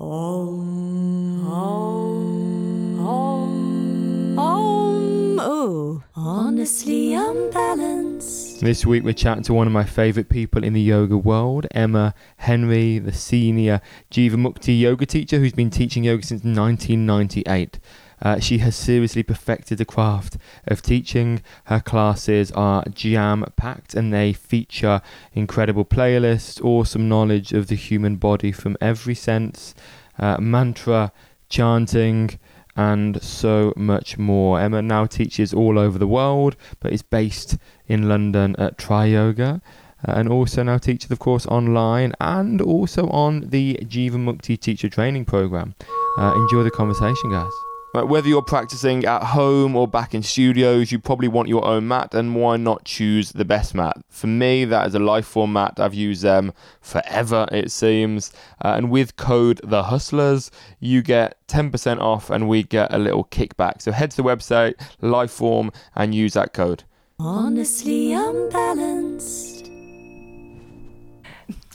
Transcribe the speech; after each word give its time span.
Om, 0.00 1.44
om, 1.44 3.00
om, 3.00 4.38
om. 4.38 5.40
Oh, 5.40 6.02
honestly 6.14 7.14
unbalanced. 7.14 8.60
This 8.60 8.86
week 8.86 9.02
we're 9.02 9.12
chatting 9.12 9.42
to 9.42 9.54
one 9.54 9.66
of 9.66 9.72
my 9.72 9.82
favourite 9.82 10.28
people 10.28 10.62
in 10.62 10.72
the 10.72 10.80
yoga 10.80 11.16
world, 11.16 11.66
Emma 11.72 12.14
Henry, 12.36 13.00
the 13.00 13.12
senior 13.12 13.80
Jivamukti 14.08 14.78
yoga 14.78 15.04
teacher 15.04 15.40
who's 15.40 15.52
been 15.52 15.68
teaching 15.68 16.04
yoga 16.04 16.22
since 16.22 16.44
1998. 16.44 17.80
Uh, 18.20 18.40
she 18.40 18.58
has 18.58 18.74
seriously 18.74 19.22
perfected 19.22 19.78
the 19.78 19.84
craft 19.84 20.36
of 20.66 20.82
teaching. 20.82 21.42
Her 21.64 21.80
classes 21.80 22.50
are 22.52 22.84
jam 22.92 23.44
packed 23.56 23.94
and 23.94 24.12
they 24.12 24.32
feature 24.32 25.00
incredible 25.32 25.84
playlists, 25.84 26.62
awesome 26.64 27.08
knowledge 27.08 27.52
of 27.52 27.68
the 27.68 27.76
human 27.76 28.16
body 28.16 28.52
from 28.52 28.76
every 28.80 29.14
sense, 29.14 29.74
uh, 30.18 30.38
mantra, 30.40 31.12
chanting, 31.48 32.38
and 32.76 33.20
so 33.22 33.72
much 33.76 34.18
more. 34.18 34.60
Emma 34.60 34.80
now 34.80 35.04
teaches 35.04 35.52
all 35.52 35.78
over 35.78 35.98
the 35.98 36.06
world, 36.06 36.56
but 36.80 36.92
is 36.92 37.02
based 37.02 37.58
in 37.88 38.08
London 38.08 38.54
at 38.56 38.78
Tri 38.78 39.06
Yoga. 39.06 39.60
Uh, 40.06 40.12
and 40.12 40.28
also 40.28 40.62
now 40.62 40.78
teaches, 40.78 41.10
of 41.10 41.18
course, 41.18 41.44
online 41.46 42.12
and 42.20 42.60
also 42.60 43.08
on 43.08 43.48
the 43.48 43.76
Jivamukti 43.82 44.58
teacher 44.60 44.88
training 44.88 45.24
program. 45.24 45.74
Uh, 46.16 46.32
enjoy 46.36 46.62
the 46.62 46.70
conversation, 46.70 47.30
guys. 47.32 47.67
Right, 47.94 48.06
whether 48.06 48.28
you're 48.28 48.42
practicing 48.42 49.06
at 49.06 49.22
home 49.22 49.74
or 49.74 49.88
back 49.88 50.14
in 50.14 50.22
studios, 50.22 50.92
you 50.92 50.98
probably 50.98 51.28
want 51.28 51.48
your 51.48 51.64
own 51.64 51.88
mat, 51.88 52.14
and 52.14 52.36
why 52.36 52.58
not 52.58 52.84
choose 52.84 53.32
the 53.32 53.46
best 53.46 53.74
mat? 53.74 53.96
For 54.10 54.26
me, 54.26 54.66
that 54.66 54.88
is 54.88 54.94
a 54.94 54.98
Liforme 54.98 55.52
mat. 55.52 55.80
I've 55.80 55.94
used 55.94 56.22
them 56.22 56.52
forever, 56.82 57.48
it 57.50 57.70
seems. 57.70 58.30
Uh, 58.62 58.74
and 58.76 58.90
with 58.90 59.16
code 59.16 59.62
The 59.64 59.84
Hustlers, 59.84 60.50
you 60.80 61.00
get 61.00 61.38
10% 61.48 61.98
off, 61.98 62.28
and 62.28 62.46
we 62.46 62.62
get 62.62 62.92
a 62.92 62.98
little 62.98 63.24
kickback. 63.24 63.80
So 63.80 63.90
head 63.92 64.10
to 64.10 64.18
the 64.18 64.22
website 64.22 64.74
Liforme 65.00 65.74
and 65.96 66.14
use 66.14 66.34
that 66.34 66.52
code. 66.52 66.84
Honestly 67.18 68.12
unbalanced. 68.12 69.70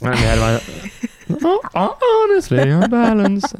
Honestly, 1.74 2.70
unbalanced. 2.70 3.56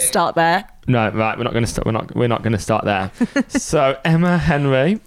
Start 0.00 0.34
there. 0.34 0.66
No, 0.88 1.10
right. 1.10 1.36
We're 1.36 1.44
not 1.44 1.52
going 1.52 1.64
to 1.64 1.70
start. 1.70 1.84
We're 1.84 1.92
not. 1.92 2.14
We're 2.14 2.28
not 2.28 2.42
going 2.42 2.52
to 2.52 2.58
start 2.58 2.84
there. 2.84 3.10
so 3.48 3.98
Emma 4.04 4.38
Henry, 4.38 5.00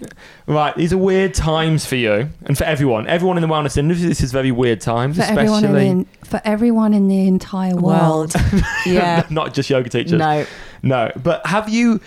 right. 0.46 0.76
These 0.76 0.92
are 0.92 0.98
weird 0.98 1.34
times 1.34 1.86
for 1.86 1.96
you 1.96 2.30
and 2.44 2.58
for 2.58 2.66
everyone. 2.66 3.08
Everyone 3.08 3.38
in 3.38 3.42
the 3.42 3.48
wellness 3.48 3.78
industry. 3.78 4.08
This 4.10 4.22
is 4.22 4.32
very 4.32 4.52
weird 4.52 4.82
times, 4.82 5.16
for 5.18 5.24
everyone, 5.24 5.64
in 5.64 5.70
especially 5.70 6.04
the, 6.04 6.26
for 6.26 6.42
everyone 6.44 6.94
in 6.94 7.08
the 7.08 7.28
entire 7.28 7.76
world. 7.76 8.34
yeah. 8.86 9.26
not 9.30 9.54
just 9.54 9.70
yoga 9.70 9.90
teachers. 9.90 10.20
No. 10.20 10.46
no. 10.84 11.12
But 11.16 11.46
have 11.46 11.70
you 11.70 12.02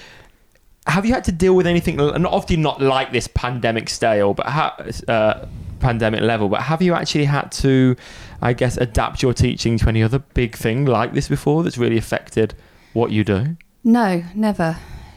have 0.87 1.07
you 1.07 1.15
had 1.15 1.25
to 1.25 1.33
deal 1.33 1.55
with 1.55 1.67
anything? 1.67 1.99
And 1.99 2.27
obviously 2.27 2.57
not 2.57 2.83
like 2.83 3.13
this 3.13 3.27
pandemic 3.29 3.89
style, 3.89 4.35
but 4.35 4.47
ha- 4.47 4.77
uh, 5.09 5.47
pandemic 5.81 6.21
level. 6.21 6.49
But 6.51 6.63
have 6.63 6.83
you 6.83 6.93
actually 6.93 7.25
had 7.25 7.53
to, 7.53 7.97
I 8.43 8.53
guess, 8.53 8.77
adapt 8.77 9.23
your 9.23 9.33
teaching 9.33 9.79
to 9.79 9.89
any 9.89 10.03
other 10.03 10.19
big 10.19 10.57
thing 10.57 10.85
like 10.85 11.15
this 11.15 11.29
before 11.29 11.63
that's 11.63 11.79
really 11.79 11.97
affected 11.97 12.55
what 12.93 13.11
you 13.11 13.25
do? 13.25 13.57
No, 13.85 14.23
never. 14.35 14.77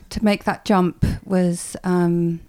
To 0.10 0.24
make 0.24 0.44
that 0.46 0.66
jump 0.66 1.06
was 1.26 1.76
um, 1.84 2.40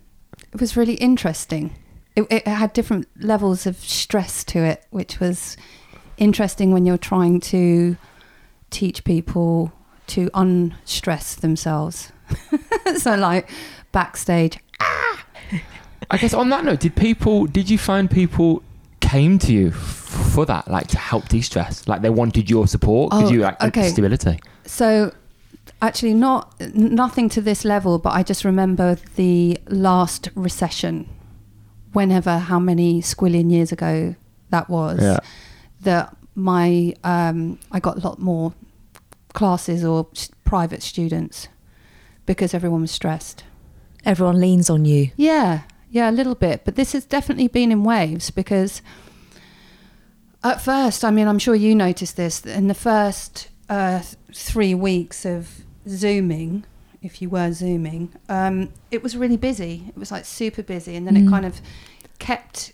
it 0.52 0.60
was 0.60 0.76
really 0.76 0.94
interesting. 0.94 1.74
It, 2.14 2.26
it 2.30 2.46
had 2.48 2.72
different 2.72 3.06
levels 3.22 3.66
of 3.66 3.76
stress 3.76 4.44
to 4.44 4.60
it, 4.60 4.84
which 4.90 5.20
was 5.20 5.56
interesting 6.16 6.72
when 6.72 6.86
you're 6.86 6.96
trying 6.98 7.40
to 7.40 7.96
teach 8.70 9.04
people 9.04 9.72
to 10.08 10.30
unstress 10.34 11.34
themselves. 11.34 12.12
so, 12.96 13.16
like 13.16 13.50
backstage, 13.92 14.58
I 16.10 16.16
guess 16.18 16.32
on 16.34 16.48
that 16.50 16.64
note, 16.64 16.80
did 16.80 16.94
people? 16.96 17.46
Did 17.46 17.68
you 17.68 17.78
find 17.78 18.10
people 18.10 18.62
came 19.00 19.38
to 19.40 19.52
you 19.52 19.68
f- 19.68 19.74
for 20.34 20.46
that, 20.46 20.68
like 20.68 20.86
to 20.88 20.98
help 20.98 21.28
de-stress, 21.28 21.86
like 21.88 22.02
they 22.02 22.10
wanted 22.10 22.48
your 22.48 22.66
support? 22.66 23.12
Could 23.12 23.24
Oh, 23.26 23.30
you 23.30 23.40
like 23.40 23.62
okay. 23.62 23.88
stability? 23.88 24.38
So, 24.64 25.12
actually, 25.82 26.14
not 26.14 26.58
nothing 26.74 27.28
to 27.30 27.40
this 27.40 27.64
level, 27.64 27.98
but 27.98 28.10
I 28.10 28.22
just 28.22 28.44
remember 28.44 28.96
the 29.16 29.58
last 29.68 30.30
recession, 30.34 31.08
whenever 31.92 32.38
how 32.38 32.58
many 32.58 33.00
squillion 33.02 33.50
years 33.50 33.72
ago 33.72 34.14
that 34.50 34.68
was. 34.68 35.00
Yeah. 35.02 35.18
That 35.82 36.16
my 36.34 36.94
um, 37.04 37.58
I 37.70 37.80
got 37.80 37.98
a 37.98 38.00
lot 38.00 38.18
more 38.18 38.54
classes 39.32 39.84
or 39.84 40.08
private 40.44 40.82
students 40.82 41.48
because 42.24 42.54
everyone 42.54 42.82
was 42.82 42.90
stressed. 42.90 43.44
Everyone 44.04 44.40
leans 44.40 44.70
on 44.70 44.84
you. 44.84 45.10
Yeah, 45.16 45.62
yeah, 45.90 46.10
a 46.10 46.12
little 46.12 46.34
bit. 46.34 46.64
But 46.64 46.76
this 46.76 46.92
has 46.92 47.04
definitely 47.04 47.48
been 47.48 47.72
in 47.72 47.84
waves 47.84 48.30
because 48.30 48.82
at 50.42 50.60
first, 50.60 51.04
I 51.04 51.10
mean, 51.10 51.28
I'm 51.28 51.38
sure 51.38 51.54
you 51.54 51.74
noticed 51.74 52.16
this 52.16 52.44
in 52.46 52.68
the 52.68 52.74
first 52.74 53.48
uh, 53.68 54.02
three 54.32 54.74
weeks 54.74 55.24
of 55.24 55.65
Zooming, 55.88 56.64
if 57.02 57.20
you 57.22 57.28
were 57.30 57.52
Zooming, 57.52 58.12
um, 58.28 58.70
it 58.90 59.02
was 59.02 59.16
really 59.16 59.36
busy. 59.36 59.84
It 59.88 59.96
was 59.96 60.10
like 60.10 60.24
super 60.24 60.62
busy. 60.62 60.96
And 60.96 61.06
then 61.06 61.16
it 61.16 61.24
Mm. 61.24 61.30
kind 61.30 61.46
of 61.46 61.60
kept 62.18 62.72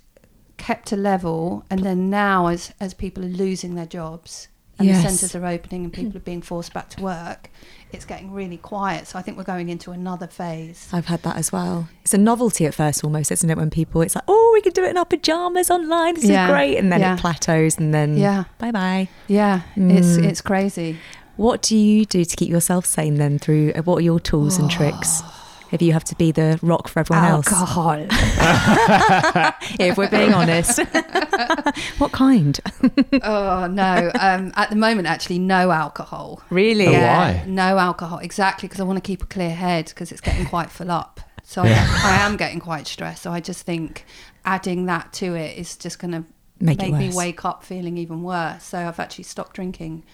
kept 0.58 0.92
a 0.92 0.96
level 0.96 1.64
and 1.70 1.82
then 1.82 2.08
now 2.08 2.46
as 2.46 2.72
as 2.78 2.94
people 2.94 3.24
are 3.24 3.28
losing 3.28 3.74
their 3.74 3.86
jobs 3.86 4.46
and 4.78 4.86
Yes. 4.86 5.02
the 5.02 5.08
centres 5.08 5.34
are 5.34 5.44
opening 5.44 5.82
and 5.84 5.92
people 5.92 6.16
are 6.16 6.20
being 6.20 6.40
forced 6.40 6.72
back 6.72 6.88
to 6.90 7.02
work 7.02 7.50
it's 7.90 8.04
getting 8.04 8.30
really 8.32 8.58
quiet 8.58 9.08
so 9.08 9.18
i 9.18 9.22
think 9.22 9.36
we're 9.36 9.42
going 9.42 9.68
into 9.68 9.90
another 9.90 10.28
phase 10.28 10.88
I've 10.92 11.06
had 11.06 11.22
that 11.24 11.36
as 11.36 11.50
well. 11.50 11.88
It's 12.02 12.14
a 12.14 12.18
novelty 12.18 12.64
at 12.66 12.74
first, 12.74 13.02
almost, 13.02 13.32
isn't 13.32 13.50
it? 13.50 13.56
When 13.56 13.70
people, 13.70 14.02
it's 14.02 14.14
like, 14.14 14.24
oh, 14.28 14.50
we 14.54 14.60
can 14.60 14.72
do 14.72 14.84
it 14.84 14.90
in 14.90 14.96
our 14.98 15.04
pajamas 15.04 15.68
online. 15.70 16.14
This 16.14 16.24
Yeah, 16.26 16.46
is 16.46 16.50
great, 16.52 16.76
and 16.78 16.92
then 16.92 17.00
yeah. 17.00 17.14
it 17.14 17.20
plateaus, 17.20 17.76
and 17.78 17.92
then 17.92 18.16
Yeah. 18.16 18.44
bye 18.58 18.70
bye. 18.70 19.08
Yeah, 19.26 19.62
it's 19.76 20.16
Mm. 20.16 20.24
it's 20.24 20.40
crazy. 20.40 20.98
What 21.36 21.62
do 21.62 21.76
you 21.76 22.04
do 22.04 22.24
to 22.24 22.36
keep 22.36 22.50
yourself 22.50 22.86
sane 22.86 23.16
then? 23.16 23.38
Through 23.38 23.72
uh, 23.74 23.82
what 23.82 23.96
are 23.98 24.02
your 24.02 24.20
tools 24.20 24.58
and 24.58 24.70
tricks? 24.70 25.22
If 25.70 25.80
you 25.80 25.94
have 25.94 26.04
to 26.04 26.14
be 26.16 26.32
the 26.32 26.58
rock 26.60 26.86
for 26.86 27.00
everyone 27.00 27.24
else? 27.24 27.50
Alcohol. 27.50 27.92
else, 27.92 28.08
if 29.80 29.96
we're 29.96 30.10
being 30.10 30.34
honest, 30.34 30.78
what 31.98 32.12
kind? 32.12 32.60
oh 33.22 33.66
no. 33.68 34.10
Um, 34.20 34.52
at 34.54 34.68
the 34.68 34.76
moment, 34.76 35.08
actually, 35.08 35.38
no 35.38 35.70
alcohol. 35.70 36.42
Really? 36.50 36.88
Oh, 36.88 36.90
Yeah, 36.90 37.16
why? 37.16 37.44
No 37.46 37.78
alcohol. 37.78 38.18
Exactly, 38.18 38.68
because 38.68 38.80
I 38.80 38.84
want 38.84 38.98
to 38.98 39.06
keep 39.06 39.22
a 39.22 39.26
clear 39.26 39.54
head 39.54 39.86
because 39.86 40.12
it's 40.12 40.20
getting 40.20 40.44
quite 40.44 40.70
full 40.70 40.90
up. 40.90 41.20
So 41.42 41.64
Yeah. 41.64 41.86
I, 41.88 42.18
I 42.18 42.26
am 42.26 42.36
getting 42.36 42.60
quite 42.60 42.86
stressed. 42.86 43.22
So 43.22 43.32
I 43.32 43.40
just 43.40 43.64
think 43.64 44.04
adding 44.44 44.84
that 44.86 45.14
to 45.14 45.34
it 45.34 45.56
is 45.56 45.76
just 45.78 45.98
going 45.98 46.12
to 46.12 46.24
Make 46.60 46.78
make, 46.78 46.94
me 46.94 47.10
wake 47.12 47.44
up 47.46 47.64
feeling 47.64 47.96
even 47.96 48.22
worse. 48.22 48.62
So 48.62 48.78
I've 48.78 49.00
actually 49.00 49.24
stopped 49.24 49.56
drinking. 49.56 50.04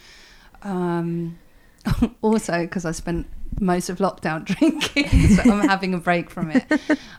Um, 0.63 1.39
also, 2.23 2.63
because 2.63 2.85
I 2.85 2.93
spent 2.93 3.27
most 3.61 3.89
of 3.89 3.99
lockdown 3.99 4.45
drinking, 4.57 5.09
so 5.37 5.43
I'm 5.51 5.69
having 5.69 5.95
a 5.95 5.99
break 5.99 6.31
from 6.31 6.51
it. 6.51 6.65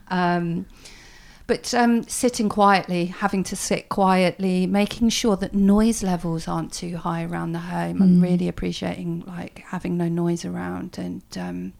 Um, 0.09 0.65
but 1.47 1.73
um, 1.73 2.03
sitting 2.03 2.47
quietly, 2.47 3.05
having 3.07 3.43
to 3.45 3.55
sit 3.55 3.89
quietly, 3.89 4.67
making 4.67 5.09
sure 5.09 5.35
that 5.37 5.53
noise 5.55 6.03
levels 6.03 6.47
aren't 6.47 6.71
too 6.71 6.95
high 6.97 7.23
around 7.23 7.53
the 7.53 7.59
home. 7.59 8.01
I'm 8.03 8.19
Mm. 8.19 8.21
really 8.21 8.47
appreciating 8.47 9.23
like 9.25 9.63
having 9.67 9.97
no 9.97 10.07
noise 10.07 10.45
around 10.45 10.97
and 10.99 11.23
um, 11.37 11.73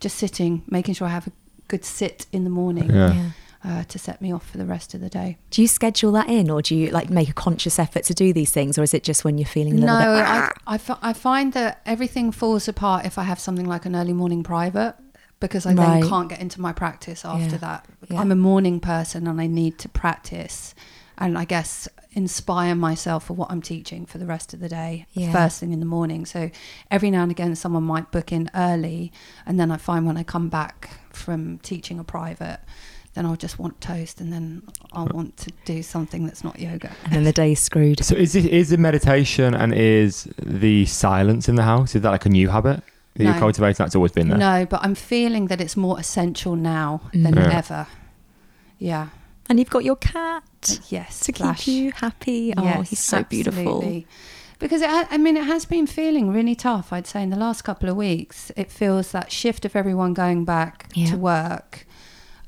just 0.00 0.16
sitting, 0.16 0.62
making 0.68 0.94
sure 0.94 1.06
I 1.06 1.10
have 1.10 1.26
a 1.26 1.32
good 1.68 1.84
sit 1.84 2.26
in 2.32 2.44
the 2.44 2.50
morning 2.50 2.88
Yeah. 2.90 3.30
Uh, 3.64 3.84
to 3.84 3.98
set 3.98 4.20
me 4.22 4.32
off 4.32 4.48
for 4.48 4.58
the 4.58 4.64
rest 4.64 4.94
of 4.94 5.00
the 5.00 5.08
day. 5.10 5.36
Do 5.50 5.60
you 5.62 5.68
schedule 5.68 6.12
that 6.12 6.28
in, 6.28 6.50
or 6.50 6.62
do 6.62 6.74
you 6.74 6.90
like 6.90 7.10
make 7.10 7.28
a 7.28 7.34
conscious 7.34 7.78
effort 7.78 8.04
to 8.04 8.14
do 8.14 8.32
these 8.32 8.50
things, 8.50 8.78
or 8.78 8.82
is 8.82 8.94
it 8.94 9.02
just 9.02 9.24
when 9.24 9.36
you're 9.38 9.46
feeling 9.46 9.74
a 9.82 9.86
No, 9.86 9.98
little 9.98 10.14
bit? 10.16 10.24
I, 10.66 10.80
I, 11.02 11.12
find 11.12 11.52
that 11.52 11.82
everything 11.84 12.32
falls 12.32 12.68
apart 12.68 13.04
if 13.04 13.18
I 13.18 13.24
have 13.24 13.38
something 13.38 13.66
like 13.66 13.84
an 13.84 13.94
early 13.94 14.12
morning 14.14 14.42
private 14.42 14.94
because 15.40 15.64
I 15.66 15.72
Right. 15.74 16.00
then 16.00 16.08
can't 16.08 16.28
get 16.28 16.40
into 16.40 16.60
my 16.60 16.72
practice 16.72 17.24
after 17.24 17.52
Yeah. 17.52 17.56
that. 17.58 17.86
Yeah. 18.10 18.20
I'm 18.20 18.30
a 18.32 18.36
morning 18.36 18.78
person 18.80 19.26
and 19.26 19.40
I 19.40 19.46
need 19.46 19.78
to 19.78 19.88
practice 19.88 20.74
and 21.18 21.36
I 21.38 21.44
guess 21.44 21.88
inspire 22.12 22.74
myself 22.74 23.24
for 23.26 23.34
what 23.34 23.50
I'm 23.50 23.62
teaching 23.62 24.04
for 24.06 24.18
the 24.18 24.26
rest 24.26 24.52
of 24.52 24.60
the 24.60 24.68
day, 24.68 25.06
Yeah. 25.12 25.32
first 25.32 25.60
thing 25.60 25.72
in 25.72 25.80
the 25.80 25.86
morning. 25.86 26.26
So 26.26 26.50
every 26.90 27.10
now 27.10 27.22
and 27.22 27.30
again, 27.30 27.54
someone 27.54 27.84
might 27.84 28.10
book 28.10 28.32
in 28.32 28.50
early, 28.54 29.12
and 29.46 29.60
then 29.60 29.70
I 29.70 29.76
find 29.76 30.06
when 30.06 30.16
I 30.16 30.22
come 30.24 30.48
back 30.48 30.90
from 31.10 31.58
teaching 31.58 31.98
a 31.98 32.04
private, 32.04 32.60
then 33.14 33.26
I'll 33.26 33.36
just 33.36 33.58
want 33.58 33.80
toast, 33.80 34.20
and 34.20 34.32
then 34.32 34.62
I'll 34.92 35.06
want 35.08 35.36
to 35.38 35.52
do 35.64 35.82
something 35.82 36.26
that's 36.26 36.44
not 36.44 36.58
yoga. 36.60 36.90
and 37.04 37.12
then 37.12 37.24
the 37.24 37.32
day's 37.32 37.60
screwed. 37.60 38.04
So 38.04 38.14
is 38.14 38.34
it 38.36 38.46
is 38.46 38.68
the 38.70 38.76
meditation 38.78 39.54
and 39.54 39.74
is 39.74 40.28
the 40.40 40.86
silence 40.86 41.48
in 41.48 41.56
the 41.56 41.64
house? 41.64 41.94
Is 41.94 42.02
that 42.02 42.10
like 42.10 42.26
a 42.26 42.30
new 42.30 42.48
habit 42.48 42.82
that 43.16 43.24
you're 43.24 43.34
cultivating? 43.34 43.82
That's 43.84 43.96
always 43.96 44.12
been 44.12 44.28
there. 44.28 44.38
No, 44.38 44.64
but 44.66 44.80
I'm 44.82 44.94
feeling 44.94 45.48
that 45.48 45.60
it's 45.60 45.76
more 45.76 45.98
essential 45.98 46.54
now 46.56 47.00
than 47.12 47.34
Mm. 47.34 47.50
Yeah. 47.50 47.58
ever. 47.58 47.86
Yeah. 48.78 49.08
And 49.48 49.58
you've 49.58 49.70
got 49.70 49.84
your 49.84 49.96
cat 49.96 50.78
Yes. 50.88 51.20
to 51.20 51.32
keep 51.32 51.66
you 51.66 51.92
happy. 51.92 52.54
Oh, 52.56 52.62
Yes, 52.62 52.90
he's 52.90 53.00
so 53.00 53.24
beautiful. 53.24 54.04
because 54.60 54.80
it, 54.82 54.88
I 55.10 55.18
mean, 55.18 55.36
it 55.36 55.44
has 55.44 55.64
been 55.64 55.86
feeling 55.88 56.32
really 56.32 56.54
tough. 56.54 56.92
I'd 56.92 57.06
say 57.08 57.22
in 57.22 57.30
the 57.30 57.36
last 57.36 57.62
couple 57.62 57.88
of 57.88 57.96
weeks, 57.96 58.52
it 58.56 58.70
feels 58.70 59.10
that 59.10 59.32
shift 59.32 59.64
of 59.64 59.74
everyone 59.74 60.14
going 60.14 60.44
back 60.44 60.88
Yeah. 60.94 61.10
to 61.10 61.16
work. 61.16 61.86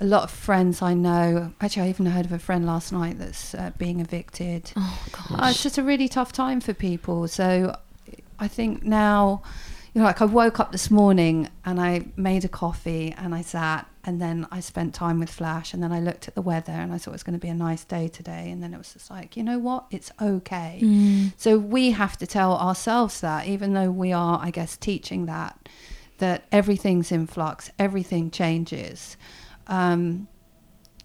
A 0.03 0.11
lot 0.17 0.25
of 0.25 0.33
friends 0.33 0.83
I 0.83 0.95
know. 0.95 1.53
Actually, 1.61 1.87
I 1.87 1.89
even 1.91 2.07
heard 2.07 2.25
of 2.27 2.33
a 2.33 2.39
friend 2.41 2.67
last 2.67 2.93
night 2.93 3.21
that's 3.21 3.55
uh, 3.55 3.71
being 3.79 4.01
evicted. 4.01 4.73
Oh 4.77 5.01
Uh, 5.31 5.37
gosh. 5.37 5.51
it's 5.53 5.63
just 5.63 5.79
a 5.79 5.83
really 5.85 6.09
tough 6.09 6.33
time 6.33 6.61
for 6.61 6.75
people. 6.75 7.29
So 7.29 7.79
I 8.37 8.49
think 8.49 8.83
now, 8.83 9.43
you 9.95 10.01
know, 10.01 10.07
like 10.09 10.21
I 10.21 10.25
woke 10.25 10.59
up 10.59 10.73
this 10.73 10.91
morning 10.91 11.49
and 11.65 11.81
I 11.81 12.07
made 12.17 12.45
a 12.45 12.49
coffee 12.49 13.15
and 13.17 13.33
I 13.33 13.43
sat 13.43 13.87
and 14.03 14.21
then 14.21 14.45
I 14.51 14.59
spent 14.59 14.93
time 14.93 15.21
with 15.21 15.31
Flash 15.31 15.73
and 15.73 15.81
then 15.81 15.93
I 15.93 16.01
looked 16.01 16.27
at 16.27 16.35
the 16.35 16.43
weather 16.43 16.73
and 16.73 16.93
I 16.93 16.99
thought 16.99 17.13
it 17.13 17.19
was 17.21 17.23
going 17.23 17.39
to 17.39 17.47
be 17.47 17.47
a 17.49 17.55
nice 17.55 17.85
day 17.85 18.09
today. 18.09 18.51
And 18.51 18.61
then 18.61 18.75
it 18.75 18.79
was 18.79 18.95
just 18.95 19.09
like, 19.09 19.37
you 19.37 19.45
know 19.45 19.61
what? 19.61 19.85
It's 19.93 20.11
okay. 20.21 20.81
Mm. 20.83 21.33
So 21.37 21.59
we 21.59 21.93
have 21.93 22.17
to 22.19 22.27
tell 22.27 22.57
ourselves 22.57 23.21
that, 23.21 23.47
even 23.47 23.73
though 23.75 23.93
we 23.93 24.13
are, 24.13 24.41
I 24.43 24.51
guess, 24.51 24.77
teaching 24.77 25.27
that, 25.27 25.69
that 26.19 26.43
everything's 26.51 27.13
in 27.13 27.29
flux, 27.29 27.71
everything 27.79 28.33
changes. 28.33 29.17
Um, 29.67 30.29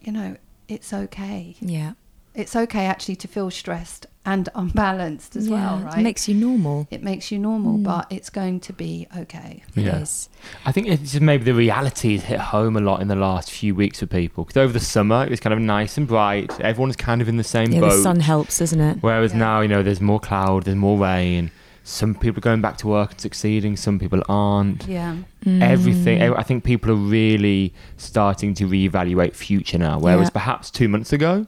you 0.01 0.12
know, 0.12 0.36
it's 0.68 0.94
okay. 0.94 1.56
Yeah. 1.59 1.94
It's 2.36 2.56
okay 2.56 2.86
actually 2.86 3.15
to 3.18 3.27
feel 3.27 3.50
stressed 3.50 4.06
and 4.24 4.48
unbalanced 4.54 5.36
as 5.36 5.50
well, 5.50 5.80
right? 5.80 5.98
It 5.98 6.01
makes 6.04 6.27
you 6.27 6.36
normal. 6.36 6.88
it 6.92 7.01
makes 7.01 7.31
you 7.31 7.39
normal, 7.39 7.77
Mm. 7.80 7.83
but 7.83 8.06
it's 8.12 8.30
going 8.30 8.59
to 8.59 8.74
be 8.74 9.07
okay. 9.18 9.63
Yes. 9.74 10.30
Yeah. 10.31 10.50
I 10.65 10.71
think 10.71 10.88
it's 10.88 11.13
just 11.13 11.21
maybe 11.21 11.45
the 11.45 11.54
reality 11.56 12.13
has 12.15 12.25
hit 12.25 12.39
home 12.39 12.75
a 12.77 12.81
lot 12.81 13.01
in 13.01 13.07
the 13.07 13.15
last 13.15 13.50
few 13.50 13.74
weeks 13.74 14.01
for 14.01 14.06
people. 14.06 14.44
Because 14.44 14.57
over 14.57 14.71
the 14.74 14.80
summer, 14.81 15.24
it 15.24 15.31
was 15.31 15.39
kind 15.39 15.53
of 15.53 15.60
nice 15.60 15.98
and 15.98 16.06
bright. 16.07 16.60
Everyone's 16.60 16.95
kind 16.98 17.21
of 17.21 17.27
in 17.30 17.38
the 17.38 17.44
same 17.44 17.71
Yeah, 17.71 17.80
boat. 17.80 17.92
the 17.94 18.03
sun 18.03 18.19
helps, 18.19 18.60
doesn't 18.60 18.81
it? 18.81 18.98
Whereas 19.01 19.31
Yeah. 19.31 19.39
now, 19.39 19.62
you 19.62 19.69
know, 19.69 19.81
there's 19.81 20.01
more 20.01 20.19
cloud, 20.19 20.65
there's 20.65 20.77
more 20.77 21.00
rain. 21.00 21.50
Some 21.88 22.16
people 22.16 22.39
are 22.39 22.42
going 22.42 22.60
back 22.62 22.75
to 22.80 22.88
work 22.88 23.12
and 23.12 23.22
succeeding, 23.22 23.78
some 23.78 23.98
people 23.98 24.22
aren't. 24.28 24.86
Yeah. 24.88 25.16
Everything, 25.45 26.19
Mm. 26.19 26.38
I 26.38 26.44
think 26.44 26.66
people 26.66 26.92
are 26.92 26.95
really 26.95 27.74
starting 27.95 28.54
to 28.56 28.68
reevaluate 28.68 29.34
future 29.36 29.78
now. 29.78 29.98
Whereas 29.98 30.28
Yeah. 30.28 30.31
perhaps 30.42 30.69
two 30.69 30.89
months 30.89 31.13
ago, 31.13 31.45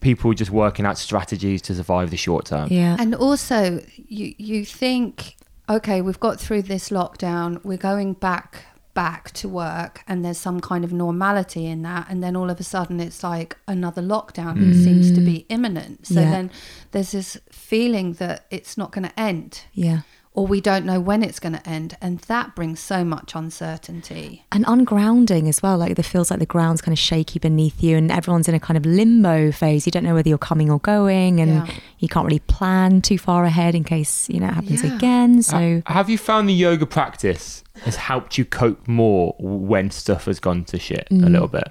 people 0.00 0.28
were 0.28 0.34
just 0.34 0.50
working 0.50 0.84
out 0.84 0.98
strategies 0.98 1.62
to 1.62 1.74
survive 1.74 2.10
the 2.10 2.18
short 2.18 2.44
term. 2.44 2.68
Yeah. 2.70 2.96
And 2.98 3.14
also, 3.14 3.80
you 4.08 4.34
you 4.36 4.66
think, 4.66 5.36
okay, 5.70 6.02
we've 6.02 6.20
got 6.20 6.38
through 6.38 6.62
this 6.62 6.90
lockdown, 6.90 7.58
we're 7.64 7.78
going 7.92 8.12
back 8.12 8.66
back 8.94 9.30
to 9.32 9.48
work, 9.48 10.02
and 10.06 10.24
there's 10.24 10.38
some 10.38 10.60
kind 10.60 10.84
of 10.84 10.92
normality 10.92 11.66
in 11.66 11.82
that, 11.82 12.06
and 12.10 12.22
then 12.22 12.36
all 12.36 12.50
of 12.50 12.60
a 12.60 12.64
sudden 12.64 13.00
it's 13.00 13.22
like 13.22 13.56
another 13.66 14.02
lockdown 14.02 14.54
that 14.60 14.74
seems 14.74 15.12
to 15.12 15.20
be 15.20 15.40
mm. 15.40 15.46
imminent. 15.48 16.06
So 16.06 16.20
Yeah. 16.20 16.30
then 16.30 16.50
there's 16.90 17.12
this 17.12 17.38
feeling 17.50 18.14
that 18.14 18.46
it's 18.50 18.76
not 18.76 18.92
going 18.92 19.04
to 19.08 19.20
end, 19.20 19.62
yeah. 19.72 20.00
Or 20.34 20.46
we 20.46 20.60
don't 20.62 20.86
know 20.86 20.98
when 20.98 21.22
it's 21.22 21.38
going 21.38 21.52
to 21.52 21.68
end, 21.68 21.96
and 22.00 22.20
that 22.20 22.54
brings 22.56 22.80
so 22.80 23.04
much 23.04 23.34
uncertainty. 23.34 24.44
And 24.50 24.64
ungrounding 24.66 25.48
as 25.48 25.62
well. 25.62 25.76
Like 25.78 25.98
it 25.98 26.02
feels 26.02 26.30
like 26.30 26.40
the 26.40 26.46
ground's 26.46 26.80
kind 26.80 26.92
of 26.92 26.98
shaky 26.98 27.38
beneath 27.38 27.82
you, 27.82 27.96
and 27.96 28.10
everyone's 28.10 28.48
in 28.48 28.54
a 28.54 28.60
kind 28.60 28.76
of 28.78 28.86
limbo 28.86 29.52
phase. 29.52 29.86
You 29.86 29.92
don't 29.92 30.04
know 30.04 30.14
whether 30.14 30.28
you're 30.28 30.38
coming 30.38 30.70
or 30.70 30.78
going, 30.80 31.40
and 31.40 31.66
Yeah. 31.68 31.74
you 31.98 32.08
can't 32.08 32.24
really 32.26 32.38
plan 32.40 33.02
too 33.02 33.18
far 33.18 33.44
ahead 33.44 33.74
in 33.74 33.84
case 33.84 34.28
you 34.30 34.40
know 34.40 34.46
it 34.48 34.54
happens 34.54 34.82
Yeah. 34.82 34.94
again. 34.96 35.42
So 35.42 35.82
have 35.86 36.08
you 36.08 36.18
found 36.18 36.48
the 36.48 36.54
yoga 36.54 36.86
practice 36.86 37.62
has 37.84 37.96
helped 37.96 38.38
you 38.38 38.44
cope 38.44 38.86
more 38.88 39.34
when 39.38 39.90
stuff 39.90 40.24
has 40.26 40.40
gone 40.40 40.64
to 40.64 40.78
shit 40.78 41.08
a 41.10 41.14
Mm. 41.14 41.30
little 41.30 41.48
bit 41.48 41.68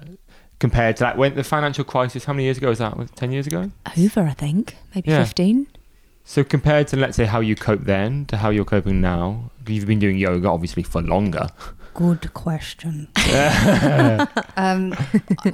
compared 0.60 0.96
to 0.96 1.00
that 1.04 1.16
when 1.18 1.34
the 1.34 1.44
financial 1.44 1.84
crisis? 1.84 2.24
How 2.26 2.32
many 2.32 2.44
years 2.44 2.58
ago 2.58 2.68
was 2.68 2.78
that? 2.78 2.96
Was 2.96 3.10
Ten 3.16 3.32
years 3.32 3.46
ago? 3.46 3.70
over, 3.98 4.22
I 4.22 4.34
think 4.34 4.76
maybe 4.94 5.10
Yeah. 5.10 5.24
fifteen. 5.24 5.66
So 6.24 6.44
compared 6.44 6.88
to 6.88 6.96
let's 6.96 7.16
say 7.16 7.24
how 7.24 7.40
you 7.40 7.56
cope 7.56 7.84
then 7.84 8.26
to 8.26 8.36
how 8.36 8.50
you're 8.50 8.64
coping 8.64 9.00
now, 9.00 9.50
you've 9.66 9.86
been 9.86 9.98
doing 9.98 10.18
yoga 10.18 10.48
obviously 10.48 10.82
for 10.82 11.02
longer. 11.02 11.48
Good 11.94 12.32
question. 12.32 13.08
um, 14.56 14.94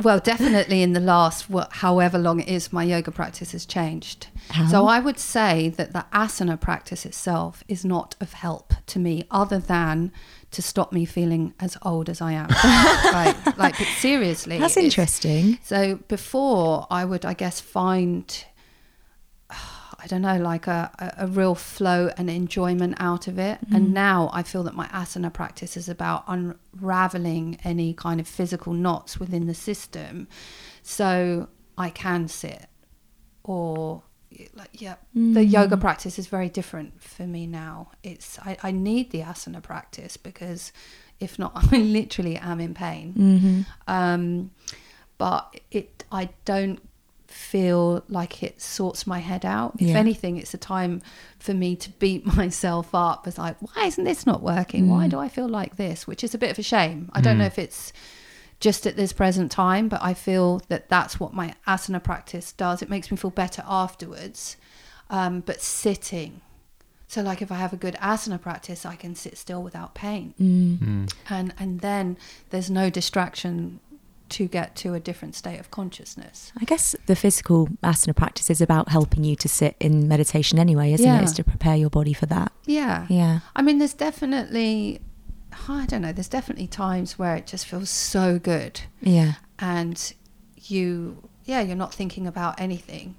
well, 0.04 0.20
definitely 0.20 0.82
in 0.82 0.92
the 0.92 1.00
last, 1.00 1.50
wha- 1.50 1.66
however 1.68 2.16
long 2.16 2.38
it 2.38 2.48
is, 2.48 2.72
my 2.72 2.84
yoga 2.84 3.10
practice 3.10 3.50
has 3.52 3.66
changed. 3.66 4.28
How? 4.50 4.68
So 4.68 4.86
I 4.86 5.00
would 5.00 5.18
say 5.18 5.68
that 5.70 5.92
the 5.92 6.06
asana 6.12 6.60
practice 6.60 7.04
itself 7.04 7.64
is 7.66 7.84
not 7.84 8.14
of 8.20 8.34
help 8.34 8.72
to 8.86 9.00
me, 9.00 9.24
other 9.32 9.58
than 9.58 10.12
to 10.52 10.62
stop 10.62 10.92
me 10.92 11.04
feeling 11.04 11.54
as 11.58 11.76
old 11.82 12.08
as 12.08 12.20
I 12.20 12.32
am. 12.32 12.48
right? 13.12 13.34
Like, 13.58 13.76
but 13.76 13.88
seriously, 13.98 14.58
That's 14.58 14.76
interesting. 14.76 15.58
So 15.64 15.96
before, 16.06 16.86
I 16.88 17.04
would, 17.04 17.24
I 17.24 17.34
guess, 17.34 17.60
find. 17.60 18.44
I 19.98 20.06
don't 20.06 20.22
know, 20.22 20.38
like 20.38 20.66
a, 20.66 21.14
a, 21.18 21.26
real 21.26 21.54
flow 21.56 22.10
and 22.16 22.30
enjoyment 22.30 22.94
out 23.00 23.26
of 23.26 23.38
it. 23.38 23.58
And 23.72 23.92
now 23.92 24.30
I 24.32 24.44
feel 24.44 24.62
that 24.62 24.74
my 24.74 24.86
asana 24.88 25.32
practice 25.32 25.76
is 25.76 25.88
about 25.88 26.22
unraveling 26.28 27.58
any 27.64 27.94
kind 27.94 28.20
of 28.20 28.28
physical 28.28 28.72
knots 28.72 29.18
within 29.18 29.46
the 29.48 29.54
system. 29.54 30.28
So 30.82 31.48
I 31.76 31.90
can 31.90 32.28
sit 32.28 32.66
or 33.42 34.02
like 34.54 34.68
yeah 34.74 34.96
the 35.14 35.42
yoga 35.42 35.74
practice 35.76 36.18
is 36.18 36.26
very 36.26 36.50
different 36.50 37.02
for 37.02 37.22
me 37.22 37.46
now 37.46 37.90
it's 38.02 38.38
I, 38.40 38.58
I 38.62 38.70
need 38.72 39.10
the 39.10 39.22
asana 39.22 39.62
practice 39.62 40.18
because 40.18 40.70
if 41.18 41.38
not 41.38 41.52
i 41.72 41.78
literally 41.78 42.36
am 42.36 42.60
in 42.60 42.74
pain 42.74 43.12
hmm 43.14 43.60
um, 43.90 44.50
but 45.18 45.60
it 45.70 46.04
I 46.10 46.30
don't 46.44 46.80
feel 47.28 48.02
like 48.08 48.42
it 48.42 48.60
sorts 48.60 49.06
my 49.06 49.18
head 49.20 49.44
out. 49.44 49.74
If 49.78 49.88
Yeah. 49.88 49.98
anything, 49.98 50.36
it's 50.38 50.54
a 50.54 50.58
time 50.58 51.02
for 51.38 51.54
me 51.54 51.76
to 51.76 51.90
beat 51.98 52.24
myself 52.36 52.94
up 52.94 53.26
as 53.26 53.38
like, 53.38 53.56
why 53.60 53.84
isn't 53.84 54.04
this 54.04 54.26
not 54.26 54.42
working? 54.42 54.88
Why 54.88 55.06
Mm. 55.06 55.10
do 55.10 55.18
I 55.18 55.28
feel 55.28 55.48
like 55.48 55.76
this? 55.76 56.06
Which 56.06 56.24
is 56.24 56.34
a 56.34 56.38
bit 56.38 56.50
of 56.50 56.58
a 56.58 56.62
shame. 56.62 57.10
I 57.12 57.20
don't 57.20 57.38
know 57.38 57.44
Mm. 57.44 57.48
if 57.48 57.58
it's 57.58 57.92
just 58.60 58.86
at 58.86 58.96
this 58.96 59.12
present 59.12 59.52
time, 59.52 59.88
but 59.88 60.02
I 60.02 60.14
feel 60.14 60.60
that 60.68 60.88
that's 60.88 61.20
what 61.20 61.32
my 61.32 61.54
asana 61.66 62.02
practice 62.02 62.50
does. 62.52 62.82
It 62.82 62.90
makes 62.90 63.10
me 63.10 63.16
feel 63.16 63.30
better 63.30 63.62
afterwards. 63.68 64.56
Um, 65.10 65.40
but 65.40 65.62
sitting. 65.62 66.40
So 67.06 67.22
like 67.22 67.40
if 67.40 67.50
I 67.50 67.54
have 67.56 67.72
a 67.72 67.76
good 67.76 67.94
asana 67.94 68.38
practice, 68.40 68.84
I 68.84 68.94
can 68.96 69.14
sit 69.14 69.38
still 69.38 69.62
without 69.62 69.94
pain 69.94 70.34
Mm. 70.40 70.78
Mm. 70.78 71.12
and 71.30 71.54
and 71.58 71.80
then 71.80 72.16
there's 72.50 72.68
no 72.70 72.90
distraction 72.90 73.80
to 74.30 74.46
get 74.46 74.76
to 74.76 74.94
a 74.94 75.00
different 75.00 75.34
state 75.34 75.58
of 75.58 75.70
consciousness. 75.70 76.52
I 76.60 76.64
guess 76.64 76.94
the 77.06 77.16
physical 77.16 77.68
asana 77.82 78.14
practice 78.14 78.50
is 78.50 78.60
about 78.60 78.90
helping 78.90 79.24
you 79.24 79.36
to 79.36 79.48
sit 79.48 79.76
in 79.80 80.08
meditation 80.08 80.58
anyway, 80.58 80.92
isn't 80.92 81.06
Yeah. 81.06 81.18
it? 81.20 81.22
It's 81.24 81.32
to 81.32 81.44
prepare 81.44 81.76
your 81.76 81.90
body 81.90 82.12
for 82.12 82.26
that. 82.26 82.52
Yeah. 82.66 83.06
Yeah. 83.08 83.40
I 83.56 83.62
mean, 83.62 83.78
there's 83.78 83.94
definitely, 83.94 85.00
I 85.68 85.86
don't 85.86 86.02
know, 86.02 86.12
there's 86.12 86.28
definitely 86.28 86.66
times 86.66 87.18
where 87.18 87.36
it 87.36 87.46
just 87.46 87.66
feels 87.66 87.90
so 87.90 88.38
good 88.38 88.80
Yeah. 89.00 89.34
and 89.58 90.12
you, 90.56 91.28
yeah, 91.44 91.60
you're 91.60 91.76
not 91.76 91.94
thinking 91.94 92.26
about 92.26 92.60
anything. 92.60 93.14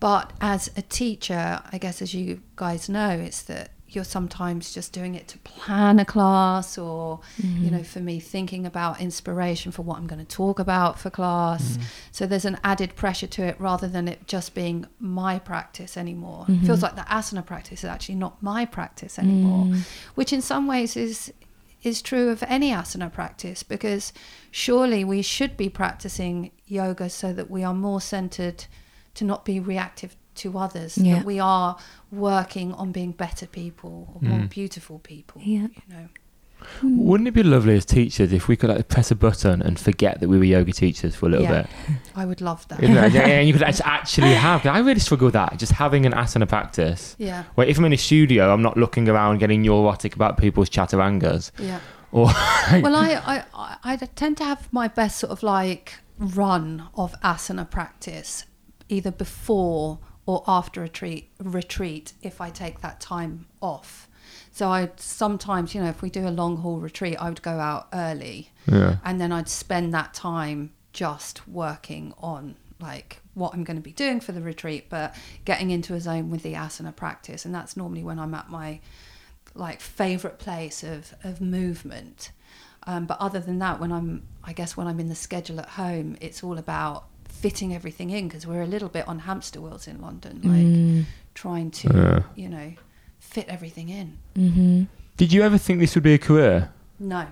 But 0.00 0.32
as 0.40 0.70
a 0.76 0.82
teacher, 0.82 1.60
I 1.72 1.78
guess 1.78 2.02
as 2.02 2.12
you 2.14 2.42
guys 2.56 2.88
know, 2.88 3.08
it's 3.10 3.42
that 3.42 3.70
you're 3.88 4.04
sometimes 4.04 4.74
just 4.74 4.92
doing 4.92 5.14
it 5.14 5.28
to 5.28 5.38
plan 5.38 5.98
a 6.00 6.04
class 6.04 6.76
or, 6.76 7.20
you 7.38 7.70
know, 7.70 7.78
mm-hmm. 7.78 7.84
for 7.84 8.00
me, 8.00 8.18
thinking 8.18 8.66
about 8.66 9.00
inspiration 9.00 9.70
for 9.70 9.82
what 9.82 9.96
I'm 9.96 10.06
going 10.06 10.24
to 10.24 10.36
talk 10.36 10.58
about 10.58 10.98
for 10.98 11.08
class. 11.08 11.72
Mm-hmm. 11.72 11.82
So 12.10 12.26
there's 12.26 12.44
an 12.44 12.58
added 12.64 12.96
pressure 12.96 13.28
to 13.28 13.44
it 13.44 13.60
rather 13.60 13.86
than 13.86 14.08
it 14.08 14.26
just 14.26 14.54
being 14.54 14.86
my 14.98 15.38
practice 15.38 15.96
anymore. 15.96 16.46
It 16.48 16.52
mm-hmm. 16.52 16.66
feels 16.66 16.82
like 16.82 16.96
the 16.96 17.02
asana 17.02 17.46
practice 17.46 17.84
is 17.84 17.90
actually 17.90 18.16
not 18.16 18.42
my 18.42 18.64
practice 18.64 19.18
anymore, 19.18 19.66
mm. 19.66 19.82
which 20.16 20.32
in 20.32 20.42
some 20.42 20.66
ways 20.66 20.96
is 20.96 21.32
is 21.82 22.02
true 22.02 22.30
of 22.30 22.42
any 22.48 22.72
asana 22.72 23.12
practice 23.12 23.62
because 23.62 24.12
surely 24.50 25.04
we 25.04 25.22
should 25.22 25.56
be 25.56 25.68
practicing 25.68 26.50
yoga 26.66 27.08
so 27.08 27.32
that 27.32 27.48
we 27.48 27.62
are 27.62 27.74
more 27.74 28.00
centered 28.00 28.64
to 29.14 29.24
not 29.24 29.44
be 29.44 29.60
reactive 29.60 30.16
to 30.36 30.58
others 30.58 30.98
Yeah. 30.98 31.16
that 31.16 31.24
we 31.24 31.38
are 31.38 31.76
working 32.10 32.72
on 32.74 32.92
being 32.92 33.12
better 33.12 33.46
people 33.46 34.08
or 34.14 34.28
more 34.28 34.40
Mm. 34.40 34.50
beautiful 34.50 34.98
people 35.00 35.40
Yeah. 35.44 35.68
you 35.74 35.82
know 35.94 36.08
Wouldn't 36.82 37.28
it 37.28 37.32
be 37.34 37.42
lovely 37.42 37.76
as 37.76 37.84
teachers 37.84 38.32
if 38.32 38.48
we 38.48 38.56
could 38.56 38.70
like 38.70 38.88
press 38.88 39.10
a 39.10 39.14
button 39.14 39.60
and 39.62 39.78
forget 39.78 40.20
that 40.20 40.28
we 40.28 40.38
were 40.38 40.44
yoga 40.44 40.72
teachers 40.72 41.14
for 41.14 41.26
a 41.26 41.28
little 41.28 41.44
Yeah. 41.44 41.62
bit? 41.62 41.70
i 42.16 42.24
would 42.24 42.40
love 42.40 42.66
that 42.68 42.82
Isn't 42.82 42.96
it? 42.96 43.12
Yeah, 43.12 43.20
and 43.26 43.46
you 43.46 43.52
could 43.52 43.62
actually 43.84 44.32
have. 44.34 44.64
I 44.66 44.78
really 44.78 44.98
struggle 45.00 45.26
with 45.26 45.34
that. 45.34 45.58
Just 45.58 45.72
having 45.72 46.06
an 46.06 46.12
asana 46.12 46.48
practice. 46.48 47.14
yeah 47.18 47.44
Where 47.56 47.66
if 47.66 47.78
I'm 47.78 47.84
in 47.84 47.92
a 47.92 47.98
studio, 47.98 48.52
I'm 48.52 48.62
not 48.62 48.76
looking 48.76 49.08
around 49.08 49.38
getting 49.38 49.60
neurotic 49.62 50.14
about 50.16 50.38
people's 50.38 50.70
chaturangas. 50.70 51.50
yeah 51.58 51.80
Or 52.10 52.26
well 52.84 52.96
I, 52.96 53.08
I 53.34 53.36
i 53.54 53.76
I 53.92 53.96
tend 53.96 54.38
to 54.38 54.44
have 54.44 54.72
my 54.72 54.88
best 54.88 55.18
sort 55.18 55.30
of 55.32 55.42
like 55.42 55.94
run 56.18 56.88
of 56.94 57.14
asana 57.22 57.68
practice 57.68 58.44
either 58.88 59.10
before 59.10 59.98
or 60.26 60.42
after 60.46 60.82
a 60.82 60.88
treat, 60.88 61.30
retreat 61.40 62.12
if 62.22 62.40
i 62.40 62.50
take 62.50 62.80
that 62.80 63.00
time 63.00 63.46
off 63.62 64.08
so 64.50 64.68
i 64.68 64.90
sometimes 64.96 65.74
you 65.74 65.80
know 65.80 65.88
if 65.88 66.02
we 66.02 66.10
do 66.10 66.26
a 66.26 66.30
long 66.30 66.58
haul 66.58 66.78
retreat 66.78 67.16
i 67.20 67.28
would 67.28 67.42
go 67.42 67.58
out 67.58 67.88
early 67.92 68.50
yeah. 68.66 68.96
and 69.04 69.20
then 69.20 69.32
I'd 69.32 69.48
spend 69.48 69.94
that 69.94 70.14
time 70.14 70.72
just 70.92 71.46
working 71.46 72.14
on 72.18 72.56
like 72.80 73.20
what 73.34 73.54
I'm 73.54 73.64
going 73.64 73.76
to 73.76 73.82
be 73.82 73.92
doing 73.92 74.20
for 74.20 74.32
the 74.32 74.40
retreat, 74.42 74.86
but 74.88 75.14
getting 75.44 75.70
into 75.70 75.94
a 75.94 76.00
zone 76.00 76.30
with 76.30 76.42
the 76.42 76.54
asana 76.54 76.94
practice, 76.94 77.44
and 77.44 77.54
that's 77.54 77.76
normally 77.76 78.04
when 78.04 78.18
I'm 78.18 78.34
at 78.34 78.50
my 78.50 78.80
like 79.54 79.80
favorite 79.80 80.38
place 80.38 80.82
of 80.82 81.14
of 81.24 81.40
movement. 81.40 82.32
Um, 82.88 83.06
but 83.06 83.18
other 83.20 83.40
than 83.40 83.58
that, 83.58 83.80
when 83.80 83.90
I'm, 83.90 84.22
I 84.44 84.52
guess 84.52 84.76
when 84.76 84.86
I'm 84.86 85.00
in 85.00 85.08
the 85.08 85.16
schedule 85.16 85.58
at 85.58 85.70
home, 85.70 86.16
it's 86.20 86.44
all 86.44 86.56
about 86.56 87.06
fitting 87.46 87.72
everything 87.74 88.10
in 88.10 88.26
because 88.26 88.44
we're 88.44 88.62
a 88.62 88.66
little 88.66 88.88
bit 88.88 89.06
on 89.06 89.20
hamster 89.20 89.60
wheels 89.60 89.86
in 89.86 90.00
London, 90.00 90.34
like 90.42 90.66
Mm. 90.66 91.04
trying 91.34 91.70
to, 91.70 91.88
Yeah. 91.94 92.22
you 92.42 92.48
know, 92.48 92.72
fit 93.20 93.46
everything 93.48 93.88
in. 93.88 94.08
Mm-hmm. 94.36 94.82
Did 95.16 95.32
you 95.32 95.42
ever 95.42 95.56
think 95.58 95.78
this 95.78 95.94
would 95.94 96.02
be 96.02 96.14
a 96.14 96.18
career? 96.18 96.70
No. 96.98 97.24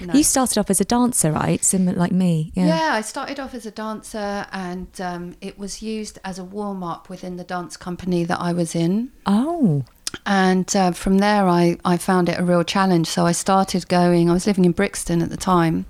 no. 0.00 0.14
You 0.14 0.24
started 0.24 0.56
off 0.58 0.70
as 0.70 0.80
a 0.80 0.86
dancer, 0.86 1.30
right? 1.30 1.62
Similar 1.62 1.98
like 1.98 2.12
me. 2.12 2.50
Yeah. 2.54 2.66
Yeah. 2.66 2.90
I 2.94 3.02
started 3.02 3.38
off 3.38 3.52
as 3.54 3.66
a 3.66 3.70
dancer, 3.70 4.46
and 4.52 4.88
um, 5.10 5.24
it 5.42 5.58
was 5.58 5.82
used 5.82 6.18
as 6.24 6.38
a 6.38 6.44
warm 6.44 6.82
up 6.82 7.10
within 7.10 7.36
the 7.36 7.44
dance 7.44 7.76
company 7.76 8.24
that 8.24 8.40
I 8.40 8.52
was 8.54 8.74
in. 8.74 9.10
Oh. 9.26 9.84
And 10.24 10.74
uh, 10.74 10.92
from 10.92 11.18
there, 11.18 11.46
I, 11.46 11.76
I 11.84 11.98
found 11.98 12.28
it 12.30 12.38
a 12.40 12.44
real 12.44 12.64
challenge. 12.64 13.06
So 13.08 13.26
I 13.26 13.32
started 13.32 13.86
going, 13.88 14.30
I 14.30 14.32
was 14.32 14.46
living 14.46 14.64
in 14.64 14.72
Brixton 14.72 15.20
at 15.20 15.28
the 15.30 15.36
time. 15.36 15.84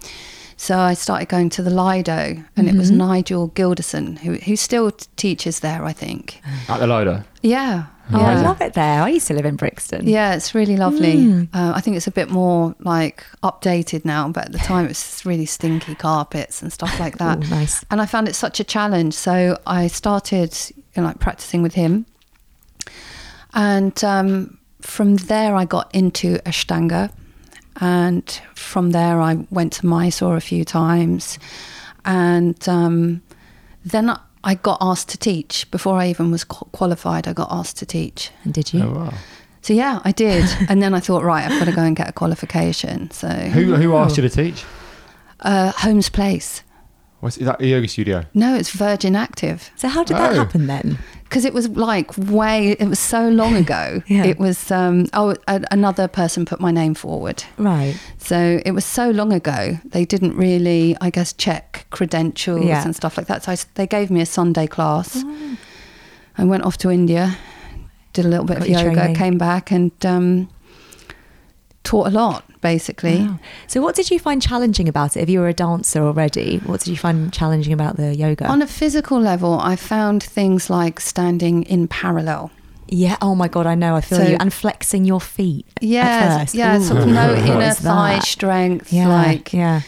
So 0.63 0.79
I 0.79 0.95
started 0.95 1.29
going 1.29 1.51
to 1.51 1.63
the 1.63 1.71
Lido, 1.71 2.37
and 2.57 2.69
it 2.69 2.77
was 2.77 2.93
Mhm. 2.93 2.97
Nigel 2.99 3.49
Gilderson, 3.49 4.17
who, 4.21 4.35
who 4.35 4.55
still 4.55 4.93
t- 4.93 5.07
teaches 5.17 5.59
there, 5.59 5.85
I 5.85 5.93
think. 5.93 6.41
At 6.69 6.79
the 6.79 6.87
Lido? 6.87 7.25
Yeah. 7.43 7.87
Oh, 8.13 8.21
I 8.21 8.41
love 8.41 8.61
it 8.61 8.75
there. 8.75 9.03
I 9.03 9.09
used 9.09 9.27
to 9.27 9.35
live 9.35 9.45
in 9.45 9.57
Brixton. 9.57 10.07
Yeah, 10.07 10.35
it's 10.37 10.55
really 10.55 10.77
lovely. 10.77 11.15
Mm. 11.17 11.49
Uh, 11.53 11.73
I 11.75 11.81
think 11.81 11.97
it's 11.97 12.07
a 12.07 12.13
bit 12.13 12.31
more 12.31 12.77
like 12.79 13.25
updated 13.43 14.05
now, 14.05 14.29
but 14.29 14.45
at 14.47 14.53
the 14.53 14.59
time 14.59 14.85
it 14.85 14.89
was 14.89 15.23
really 15.25 15.47
stinky 15.47 15.97
carpets 15.97 16.63
and 16.63 16.73
stuff 16.73 16.95
like 17.01 17.19
that. 17.19 17.39
Ooh, 17.45 17.51
nice. 17.51 17.85
and 17.91 18.01
I 18.01 18.07
found 18.07 18.29
it 18.29 18.37
such 18.37 18.61
a 18.61 18.65
challenge. 18.65 19.15
So 19.15 19.59
I 19.67 19.89
started, 19.89 20.57
you 20.77 21.03
know, 21.03 21.09
like 21.09 21.19
practicing 21.19 21.63
with 21.63 21.75
him, 21.75 22.07
and 23.55 24.03
um, 24.05 24.59
from 24.81 25.17
there 25.17 25.57
I 25.57 25.65
got 25.65 25.93
into 25.93 26.37
Ashtanga, 26.47 27.11
and 27.81 28.29
from 28.55 28.91
there 28.91 29.21
I 29.21 29.47
went 29.51 29.73
to 29.75 29.87
Mysore 29.87 30.37
a 30.37 30.41
few 30.41 30.65
times, 30.65 31.39
and 32.05 32.57
um, 32.69 33.23
then 33.85 34.11
I- 34.11 34.19
I 34.45 34.55
got 34.57 34.79
asked 34.81 35.09
to 35.11 35.19
teach 35.19 35.71
before 35.71 35.97
I 35.99 36.09
even 36.09 36.33
was 36.33 36.43
qualified. 36.43 37.29
I 37.29 37.33
got 37.33 37.47
asked 37.53 37.77
to 37.79 37.87
teach. 37.87 38.31
And 38.43 38.53
did 38.53 38.73
you? 38.75 38.83
Oh, 38.83 38.91
wow. 38.93 39.15
So 39.61 39.73
yeah, 39.73 40.01
I 40.05 40.11
did, 40.11 40.45
and 40.69 40.83
then 40.83 40.95
I 40.95 41.01
thought, 41.01 41.23
right, 41.23 41.45
I've 41.49 41.59
got 41.61 41.67
to 41.67 41.73
go 41.73 41.83
and 41.83 41.95
get 41.95 42.09
a 42.09 42.13
qualification. 42.13 43.11
So 43.13 43.29
Who, 43.29 43.77
who 43.77 43.95
asked 43.97 44.17
you 44.17 44.23
to 44.23 44.29
teach? 44.29 44.65
uh, 45.41 45.71
Holmes 45.77 46.09
Place. 46.09 46.65
Was, 47.21 47.39
is 47.39 47.47
that 47.47 47.61
a 47.63 47.67
yoga 47.69 47.87
studio? 47.87 48.25
No, 48.35 48.57
it's 48.57 48.71
Virgin 48.71 49.15
Active. 49.15 49.71
So 49.77 49.87
how 49.87 50.03
did 50.03 50.17
that 50.17 50.33
Oh. 50.33 50.35
happen 50.35 50.67
then? 50.67 50.99
Because 51.33 51.47
it 51.47 51.55
was 51.55 51.67
like 51.71 52.15
way 52.19 52.73
it 52.79 52.87
was 52.87 52.99
so 52.99 53.31
long 53.31 53.55
ago 53.57 54.03
Yeah. 54.07 54.25
it 54.27 54.39
was 54.39 54.71
um 54.71 55.07
oh 55.15 55.35
a, 55.49 55.63
another 55.71 56.07
person 56.07 56.45
put 56.45 56.61
my 56.61 56.71
name 56.71 56.93
forward 56.95 57.43
Right. 57.57 57.95
so 58.19 58.61
it 58.67 58.73
was 58.73 58.85
so 58.85 59.09
long 59.11 59.33
ago 59.33 59.79
they 59.95 60.05
didn't 60.05 60.37
really 60.37 60.95
i 61.01 61.09
guess 61.09 61.33
check 61.33 61.87
credentials 61.89 62.65
Yeah. 62.67 62.85
and 62.85 62.95
stuff 62.95 63.17
like 63.17 63.29
that 63.29 63.45
so 63.45 63.53
I 63.53 63.57
they 63.77 63.87
gave 63.87 64.11
me 64.11 64.21
a 64.21 64.27
sunday 64.27 64.67
class 64.67 65.25
i 66.37 66.45
went 66.45 66.65
off 66.65 66.77
to 66.79 66.91
india 66.91 67.37
did 68.13 68.25
a 68.27 68.29
little 68.29 68.45
bit 68.45 68.59
Got 68.59 68.69
of 68.69 68.69
yoga 68.69 68.95
training. 68.95 69.15
came 69.17 69.39
back 69.39 69.71
and 69.73 69.93
um 70.05 70.49
taught 71.85 72.07
a 72.07 72.11
lot 72.11 72.45
basically 72.61 73.19
Wow. 73.27 73.39
So 73.67 73.81
what 73.83 73.95
did 73.97 74.11
you 74.11 74.19
find 74.21 74.41
challenging 74.41 74.89
about 74.89 75.17
it? 75.17 75.21
If 75.23 75.29
you 75.29 75.41
were 75.41 75.49
a 75.49 75.53
dancer 75.55 76.01
already, 76.03 76.59
what 76.59 76.81
did 76.81 76.91
you 76.91 76.97
find 76.97 77.33
challenging 77.33 77.73
about 77.73 77.97
the 77.97 78.15
yoga? 78.15 78.47
on 78.47 78.63
a 78.63 78.67
physical 78.67 79.21
level 79.21 79.59
i 79.61 79.75
found 79.77 80.23
things 80.23 80.71
like 80.71 81.01
standing 81.01 81.63
in 81.65 81.89
parallel 81.89 82.51
yeah. 82.95 83.17
Oh 83.23 83.35
my 83.35 83.49
god, 83.49 83.67
I 83.67 83.75
know. 83.75 83.97
I 83.97 84.03
feel 84.03 84.19
So- 84.19 84.27
you. 84.29 84.37
And 84.39 84.53
flexing 84.53 85.07
your 85.07 85.21
feet. 85.21 85.65
yeah 85.81 86.45
yeah 86.53 86.77
Ooh, 86.79 86.83
sort 86.85 87.01
of 87.01 87.09
no 87.09 87.29
what 87.35 87.39
inner 87.39 87.73
thigh 87.73 88.17
that? 88.17 88.25
strength 88.25 88.93
Yeah. 88.93 89.09
like 89.09 89.55
yeah. 89.55 89.81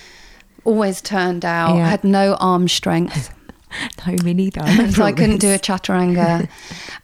always 0.64 1.02
turned 1.02 1.44
out. 1.44 1.76
Yeah. 1.76 1.86
Had 1.90 2.02
no 2.04 2.34
arm 2.40 2.66
strength, 2.66 3.28
No, 4.06 4.16
me 4.24 4.32
neither. 4.32 4.62
I 4.62 4.88
so 4.96 5.02
I 5.04 5.12
couldn't 5.12 5.36
do 5.40 5.50
a 5.52 5.58
chaturanga. 5.58 6.48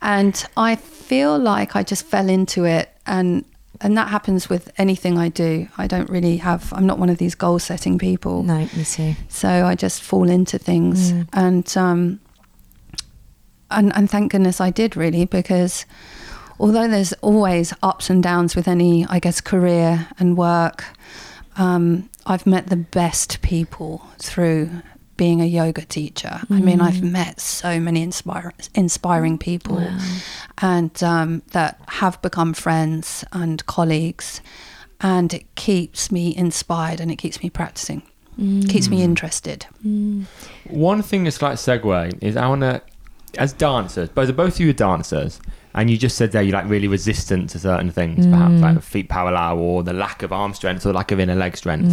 and 0.01 0.43
I 0.57 0.77
feel 0.77 1.39
like 1.39 1.77
I 1.77 1.83
just 1.83 2.07
fell 2.07 2.29
into 2.31 2.65
it, 2.65 2.89
and 3.07 3.45
and 3.81 3.97
that 3.97 4.09
happens 4.09 4.49
with 4.51 4.71
anything 4.79 5.17
I 5.19 5.29
do. 5.29 5.69
I 5.79 5.87
don't 5.87 6.09
really 6.11 6.37
have. 6.39 6.73
I'm 6.73 6.87
not 6.87 6.99
one 6.99 7.09
of 7.09 7.19
these 7.19 7.35
goal 7.35 7.59
setting 7.59 7.99
people, 7.99 8.43
No, 8.43 8.59
me 8.77 8.85
too. 8.85 9.15
so 9.29 9.49
I 9.67 9.75
just 9.75 10.03
fall 10.03 10.29
into 10.29 10.59
things, 10.59 11.13
Mm. 11.13 11.29
and 11.33 11.77
um, 11.77 12.21
and 13.71 13.95
and 13.97 14.11
thank 14.11 14.33
goodness 14.33 14.61
I 14.61 14.71
did 14.71 14.97
really 14.97 15.25
because. 15.25 15.87
Although 16.63 16.89
there's 16.89 17.15
always 17.23 17.73
ups 17.83 18.11
and 18.11 18.23
downs 18.23 18.55
with 18.55 18.69
any, 18.69 19.07
I 19.07 19.19
guess, 19.19 19.41
career 19.41 20.09
and 20.19 20.37
work, 20.37 20.85
um, 21.57 22.11
I've 22.27 22.45
met 22.47 22.67
the 22.67 22.77
best 22.77 23.41
people 23.41 24.07
through 24.19 24.69
being 25.21 25.41
a 25.43 25.45
yoga 25.61 25.85
teacher. 25.99 26.35
I 26.49 26.61
mean, 26.69 26.81
I've 26.81 27.03
Mm. 27.03 27.11
met 27.13 27.41
so 27.41 27.79
many 27.79 28.01
inspire, 28.03 28.53
inspiring 28.75 29.37
people 29.37 29.77
Wow. 29.77 29.99
and 30.63 31.03
um, 31.03 31.43
that 31.57 31.73
have 32.01 32.17
become 32.23 32.55
friends 32.55 33.23
and 33.33 33.65
colleagues. 33.67 34.41
And 35.03 35.33
it 35.35 35.45
keeps 35.67 36.11
me 36.11 36.35
inspired 36.45 37.01
and 37.03 37.11
it 37.11 37.17
keeps 37.17 37.43
me 37.43 37.49
practicing, 37.51 38.01
keeps 38.73 38.89
me 38.89 39.03
interested. 39.03 39.67
Mm. 39.87 40.25
One 40.69 41.03
thing 41.03 41.25
that's 41.25 41.43
like 41.43 41.57
segue 41.59 42.19
is 42.23 42.35
I 42.37 42.47
want 42.49 42.63
to, 42.63 42.81
as 43.37 43.53
dancers, 43.53 44.09
both 44.09 44.35
both 44.35 44.55
of 44.55 44.61
you 44.61 44.71
are 44.71 44.79
dancers, 44.91 45.33
and 45.75 45.89
you 45.91 45.97
just 46.07 46.17
said 46.17 46.33
there 46.33 46.43
you're 46.43 46.59
like 46.61 46.69
really 46.77 46.89
resistant 46.89 47.51
to 47.51 47.59
certain 47.59 47.91
things, 47.91 48.27
perhaps 48.27 48.55
Mm. 48.55 48.61
like 48.67 48.75
the 48.75 48.87
feet 48.95 49.09
parallel 49.09 49.59
or 49.59 49.83
the 49.83 49.93
lack 49.93 50.23
of 50.23 50.33
arm 50.33 50.53
strength 50.55 50.85
or 50.87 50.93
lack 50.95 51.13
of 51.13 51.19
inner 51.21 51.35
leg 51.45 51.57
strength. 51.57 51.93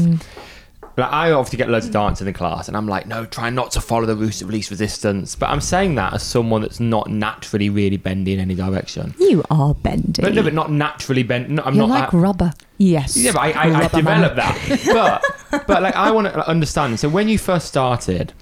Like 0.97 1.11
I 1.11 1.31
obviously 1.31 1.57
get 1.57 1.69
loads 1.69 1.85
of 1.85 1.91
dance 1.93 2.21
in 2.21 2.25
the 2.25 2.33
class, 2.33 2.67
and 2.67 2.75
I'm 2.75 2.87
like, 2.87 3.05
no, 3.05 3.23
try 3.25 3.51
not 3.51 3.69
to 3.71 3.81
follow 3.81 4.07
the 4.07 4.15
route 4.15 4.41
of 4.41 4.49
least 4.49 4.71
resistance. 4.71 5.35
But 5.35 5.49
I'm 5.51 5.61
saying 5.61 5.93
that 5.95 6.13
as 6.13 6.23
someone 6.23 6.61
that's 6.61 6.79
not 6.79 7.07
naturally 7.09 7.69
really 7.69 7.97
bendy 7.97 8.33
in 8.33 8.39
any 8.39 8.55
direction. 8.55 9.13
You 9.19 9.43
are 9.51 9.75
bendy. 9.75 10.23
But 10.23 10.33
no, 10.33 10.41
but 10.41 10.55
not 10.55 10.71
naturally 10.71 11.21
bent. 11.21 11.49
No, 11.51 11.61
I'm 11.63 11.75
You're 11.75 11.87
not. 11.87 11.99
like 12.01 12.13
I- 12.15 12.17
rubber. 12.17 12.53
yes. 12.79 13.15
yeah, 13.15 13.31
but 13.31 13.41
I, 13.41 13.51
I, 13.51 13.79
I 13.83 13.87
developed 13.89 14.35
that. 14.37 15.21
But 15.51 15.67
but 15.67 15.83
like 15.83 15.95
I 15.95 16.09
want 16.09 16.33
to 16.33 16.49
understand. 16.49 16.99
So 16.99 17.09
when 17.09 17.29
you 17.29 17.37
first 17.37 17.67
started, 17.67 18.33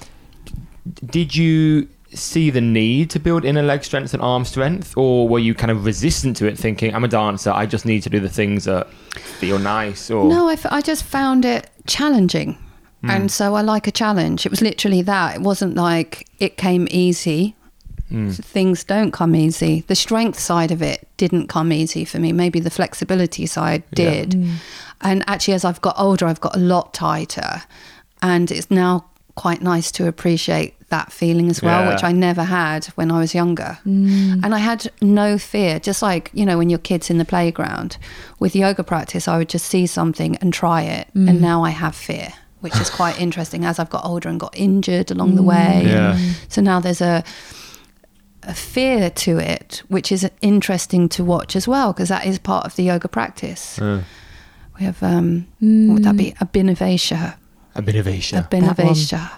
did 1.05 1.35
you 1.35 1.89
see 2.15 2.50
the 2.50 2.62
need 2.62 3.10
to 3.12 3.19
build 3.19 3.45
inner 3.45 3.62
leg 3.63 3.84
strength 3.84 4.13
and 4.13 4.22
arm 4.24 4.45
strength, 4.45 4.95
or 4.98 5.27
were 5.27 5.39
you 5.39 5.53
kind 5.53 5.72
of 5.72 5.86
resistant 5.86 6.38
to 6.38 6.48
it, 6.48 6.57
thinking 6.57 6.93
I'm 6.95 7.03
a 7.03 7.07
dancer, 7.07 7.51
I 7.51 7.65
just 7.65 7.86
need 7.86 8.03
to 8.03 8.10
do 8.10 8.19
the 8.19 8.29
things 8.29 8.65
that 8.65 8.89
feel 9.39 9.60
nice? 9.60 10.10
Or 10.10 10.27
No, 10.27 10.48
I, 10.50 10.53
f- 10.53 10.65
I 10.72 10.81
just 10.81 11.03
found 11.03 11.45
it 11.45 11.69
challenging. 11.88 12.57
And 13.07 13.29
so 13.31 13.53
I 13.53 13.62
like 13.62 13.86
a 13.86 13.91
challenge. 13.91 14.48
It 14.48 14.50
was 14.50 14.63
literally 14.63 15.03
that. 15.03 15.36
It 15.36 15.41
wasn't 15.41 15.75
like 15.75 16.27
it 16.39 16.57
came 16.57 16.88
easy. 16.89 17.55
Mm. 18.12 18.34
Things 18.43 18.84
don't 18.84 19.12
come 19.12 19.36
easy. 19.36 19.81
The 19.86 19.93
strength 19.93 20.39
side 20.39 20.72
of 20.72 20.81
it 20.81 21.07
didn't 21.17 21.45
come 21.48 21.72
easy 21.72 22.03
for 22.03 22.17
me. 22.17 22.31
Maybe 22.31 22.60
the 22.60 22.72
flexibility 22.72 23.45
side 23.45 23.84
Yeah. 23.91 23.95
did. 24.12 24.29
Mm. 24.31 24.53
And 25.01 25.24
actually, 25.27 25.53
as 25.53 25.63
I've 25.63 25.81
got 25.81 25.93
older, 26.00 26.25
I've 26.25 26.41
got 26.41 26.55
a 26.55 26.60
lot 26.60 26.95
tighter. 26.95 27.62
And 28.24 28.50
it's 28.50 28.72
now 28.72 29.05
quite 29.36 29.62
nice 29.62 29.92
to 29.92 30.08
appreciate 30.08 30.74
that 30.89 31.12
feeling 31.12 31.50
as 31.50 31.62
well, 31.62 31.84
Yeah. 31.84 31.94
which 31.94 32.04
I 32.04 32.12
never 32.12 32.44
had 32.44 32.86
when 32.96 33.12
I 33.12 33.20
was 33.20 33.34
younger. 33.34 33.77
Mm. 33.86 34.44
And 34.44 34.56
I 34.56 34.60
had 34.60 34.89
no 35.01 35.38
fear, 35.38 35.80
just 35.80 36.01
like, 36.01 36.30
you 36.34 36.46
know, 36.46 36.58
when 36.58 36.70
your 36.70 36.80
kid's 36.80 37.10
in 37.10 37.18
the 37.18 37.25
playground. 37.25 37.98
With 38.39 38.56
yoga 38.56 38.84
practice, 38.84 39.27
I 39.27 39.38
would 39.38 39.50
just 39.50 39.65
see 39.65 39.88
something 39.88 40.38
and 40.38 40.54
try 40.54 40.84
it. 40.84 41.08
Mm. 41.15 41.30
And 41.30 41.42
now 41.42 41.63
I 41.65 41.72
have 41.72 41.96
fear, 41.96 42.30
which 42.62 42.77
is 42.80 42.89
quite 42.89 43.20
interesting 43.20 43.65
as 43.65 43.77
I've 43.80 43.89
got 43.89 44.06
older 44.06 44.30
and 44.30 44.39
got 44.39 44.56
injured 44.58 45.12
along 45.12 45.36
the 45.36 45.44
way. 45.44 45.84
Yeah. 45.86 46.18
So 46.48 46.62
now 46.62 46.80
there's 46.80 47.01
a 47.01 47.24
a 48.48 48.54
fear 48.54 49.10
to 49.10 49.39
it, 49.39 49.82
which 49.88 50.12
is 50.12 50.30
interesting 50.42 51.10
to 51.10 51.24
watch 51.24 51.56
as 51.56 51.68
well, 51.68 51.92
because 51.94 52.10
that 52.10 52.27
is 52.27 52.38
part 52.38 52.63
of 52.65 52.75
the 52.75 52.84
yoga 52.84 53.08
practice. 53.08 53.80
Uh, 53.82 54.04
We 54.80 54.86
have, 54.86 55.01
um, 55.01 55.48
what 55.60 55.94
would 55.96 56.04
that 56.04 56.15
be? 56.18 56.34
Abhinivesha. 56.39 57.36
A 57.75 57.82
bit 57.82 57.96
of 57.96 58.08
Asia. 58.08 58.48
Abhinivesha. 58.50 59.29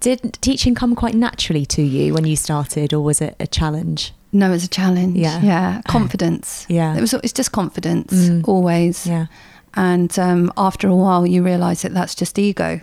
Did 0.00 0.38
teaching 0.40 0.74
come 0.74 0.94
quite 0.96 1.14
naturally 1.14 1.64
to 1.66 1.82
you 1.82 2.12
when 2.14 2.24
you 2.24 2.34
started, 2.36 2.92
or 2.92 3.00
was 3.00 3.20
it 3.20 3.36
a 3.38 3.46
challenge? 3.46 4.12
No, 4.32 4.52
it's 4.52 4.64
a 4.64 4.68
challenge. 4.68 5.16
Yeah. 5.16 5.40
Yeah. 5.42 5.82
Confidence. 5.88 6.66
Yeah. 6.68 6.96
It 6.96 7.00
was, 7.00 7.12
it's 7.14 7.32
just 7.32 7.52
confidence, 7.52 8.12
Mm. 8.12 8.48
always. 8.48 9.06
Yeah. 9.06 9.26
And 9.74 10.16
um, 10.18 10.52
after 10.56 10.88
a 10.88 10.94
while, 10.96 11.24
you 11.26 11.42
realize 11.44 11.82
that 11.82 11.94
that's 11.94 12.14
just 12.16 12.38
ego. 12.38 12.80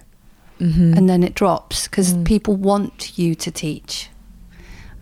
Mm-hmm. 0.61 0.93
And 0.93 1.09
then 1.09 1.23
it 1.23 1.33
drops 1.35 1.87
because 1.87 2.13
Mm. 2.13 2.23
people 2.25 2.55
want 2.55 3.17
you 3.17 3.35
to 3.35 3.51
teach. 3.51 4.09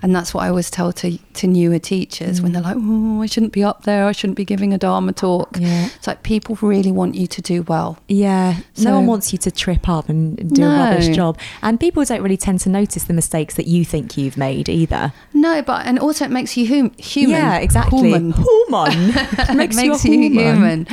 And 0.02 0.16
that's 0.16 0.34
what 0.34 0.46
I 0.46 0.50
always 0.50 0.70
tell 0.72 0.94
to 0.94 1.18
to 1.18 1.48
newer 1.48 1.78
teachers 1.78 2.42
when 2.42 2.54
they're 2.54 2.62
like, 2.62 2.78
"Oh, 2.80 3.22
I 3.22 3.26
shouldn't 3.26 3.52
be 3.52 3.64
up 3.66 3.84
there. 3.84 4.06
I 4.06 4.14
shouldn't 4.14 4.38
be 4.38 4.46
giving 4.46 4.74
a 4.74 4.78
Dharma 4.78 5.12
talk." 5.12 5.58
Yeah. 5.60 5.88
It's 5.96 6.08
like 6.08 6.24
people 6.24 6.58
really 6.62 6.92
want 6.92 7.16
you 7.16 7.28
to 7.28 7.42
do 7.42 7.64
well. 7.64 7.98
Yeah, 8.08 8.60
So- 8.74 8.90
no 8.90 8.96
one 8.96 9.08
wants 9.08 9.34
you 9.34 9.38
to 9.40 9.52
trip 9.52 9.90
up 9.90 10.08
and 10.08 10.38
do 10.56 10.64
a 10.64 10.70
rubbish 10.70 11.14
job. 11.14 11.38
And 11.62 11.80
people 11.80 12.04
don't 12.06 12.22
really 12.22 12.38
tend 12.38 12.62
to 12.62 12.70
notice 12.70 13.04
the 13.04 13.14
mistakes 13.14 13.56
that 13.56 13.68
you 13.68 13.84
think 13.84 14.18
you've 14.18 14.38
made 14.38 14.70
either. 14.70 15.12
No, 15.34 15.62
but 15.62 15.86
and 15.86 16.00
also 16.00 16.24
it 16.26 16.32
makes 16.32 16.56
you 16.56 16.66
hum- 16.68 16.94
human. 16.98 17.36
Yeah, 17.36 17.58
exactly. 17.58 18.12
Human. 18.12 18.32
Human. 18.68 19.10
it 19.18 19.56
makes 19.56 19.76
makes 19.76 20.06
you 20.06 20.14
you 20.14 20.20
human. 20.30 20.46
human. 20.56 20.88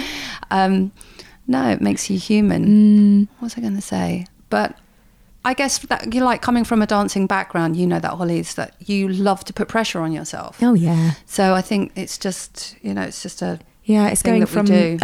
Um, 0.50 0.92
no, 1.46 1.68
it 1.70 1.80
makes 1.80 2.10
you 2.10 2.18
human. 2.18 2.66
Mm, 2.66 3.28
What 3.38 3.46
was 3.46 3.54
I 3.56 3.60
going 3.60 3.76
to 3.76 3.80
say? 3.80 4.26
But 4.50 4.76
I 5.46 5.54
guess 5.54 5.78
that 5.78 6.12
you 6.12 6.24
like 6.24 6.42
coming 6.42 6.64
from 6.64 6.82
a 6.82 6.86
dancing 6.86 7.28
background. 7.28 7.76
You 7.76 7.86
know 7.86 8.00
that 8.00 8.10
Holly 8.10 8.40
is 8.40 8.54
that 8.54 8.74
you 8.80 9.08
love 9.08 9.44
to 9.44 9.52
put 9.52 9.68
pressure 9.68 10.00
on 10.00 10.12
yourself. 10.12 10.60
oh 10.60 10.74
yeah. 10.74 11.12
So 11.26 11.54
I 11.54 11.62
think 11.62 11.92
it's 11.94 12.18
just 12.18 12.76
you 12.82 12.92
know 12.92 13.02
it's 13.02 13.22
just 13.22 13.42
a 13.42 13.60
Yeah, 13.88 14.08
it's 14.08 14.20
going 14.22 14.44
from 14.46 14.66
do. 14.66 14.96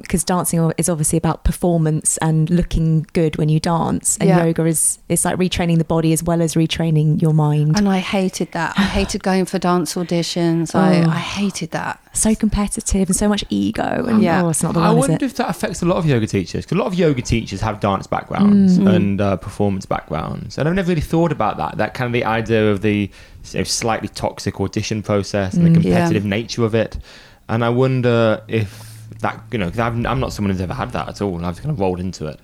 because 0.00 0.22
dancing 0.22 0.72
is 0.78 0.88
obviously 0.88 1.16
about 1.18 1.42
performance 1.42 2.16
and 2.18 2.48
looking 2.48 3.04
good 3.12 3.36
when 3.36 3.48
you 3.48 3.58
dance, 3.58 4.16
and 4.18 4.28
Yeah. 4.28 4.44
yoga 4.44 4.64
is 4.66 5.00
it's 5.08 5.24
like 5.24 5.36
retraining 5.38 5.78
the 5.78 5.84
body 5.84 6.12
as 6.12 6.22
well 6.22 6.40
as 6.40 6.54
retraining 6.54 7.20
your 7.20 7.34
mind. 7.34 7.76
and 7.76 7.88
I 7.88 7.98
hated 7.98 8.52
that. 8.52 8.74
I 8.78 8.82
hated 8.82 9.24
going 9.24 9.44
for 9.44 9.58
dance 9.58 9.94
auditions. 9.96 10.72
I, 10.74 11.02
Oh. 11.04 11.10
I 11.10 11.18
hated 11.18 11.72
that. 11.72 11.98
so 12.12 12.34
competitive 12.34 13.08
and 13.08 13.16
so 13.16 13.28
much 13.28 13.44
ego, 13.50 14.04
and 14.08 14.22
Yeah. 14.22 14.42
oh, 14.44 14.48
it's 14.50 14.62
not 14.62 14.74
the 14.74 14.80
I 14.80 14.88
one, 14.90 14.98
is 14.98 15.08
wonder 15.08 15.24
it? 15.24 15.30
if 15.30 15.34
that 15.36 15.50
affects 15.50 15.82
a 15.82 15.86
lot 15.86 15.96
of 15.98 16.06
yoga 16.06 16.26
teachers 16.28 16.64
because 16.64 16.76
a 16.76 16.80
lot 16.80 16.86
of 16.86 16.94
yoga 16.94 17.22
teachers 17.22 17.60
have 17.60 17.80
dance 17.80 18.06
backgrounds 18.06 18.78
Mm. 18.78 18.94
and 18.94 19.20
uh, 19.20 19.36
performance 19.36 19.84
backgrounds, 19.86 20.58
and 20.58 20.68
I've 20.68 20.74
never 20.76 20.88
really 20.90 21.00
thought 21.00 21.32
about 21.32 21.56
that. 21.58 21.76
That 21.78 21.94
kind 21.94 22.06
of 22.06 22.12
the 22.12 22.24
idea 22.24 22.70
of 22.70 22.82
the 22.82 23.10
you 23.52 23.58
know, 23.58 23.64
slightly 23.64 24.08
toxic 24.08 24.60
audition 24.60 25.02
process 25.02 25.54
and 25.54 25.64
the 25.66 25.70
Mm. 25.70 25.76
Yeah. 25.76 25.82
competitive 25.82 26.24
nature 26.24 26.64
of 26.64 26.74
it, 26.74 26.98
and 27.48 27.64
I 27.64 27.68
wonder 27.68 28.42
if 28.48 29.08
that 29.20 29.42
you 29.50 29.58
know 29.58 29.70
I'm, 29.78 30.06
I'm 30.06 30.20
not 30.20 30.32
someone 30.32 30.52
who's 30.52 30.60
ever 30.60 30.74
had 30.74 30.92
that 30.92 31.08
at 31.08 31.22
all, 31.22 31.36
and 31.36 31.46
I've 31.46 31.58
kind 31.58 31.70
of 31.70 31.80
rolled 31.80 32.00
into 32.00 32.26
it. 32.26 32.40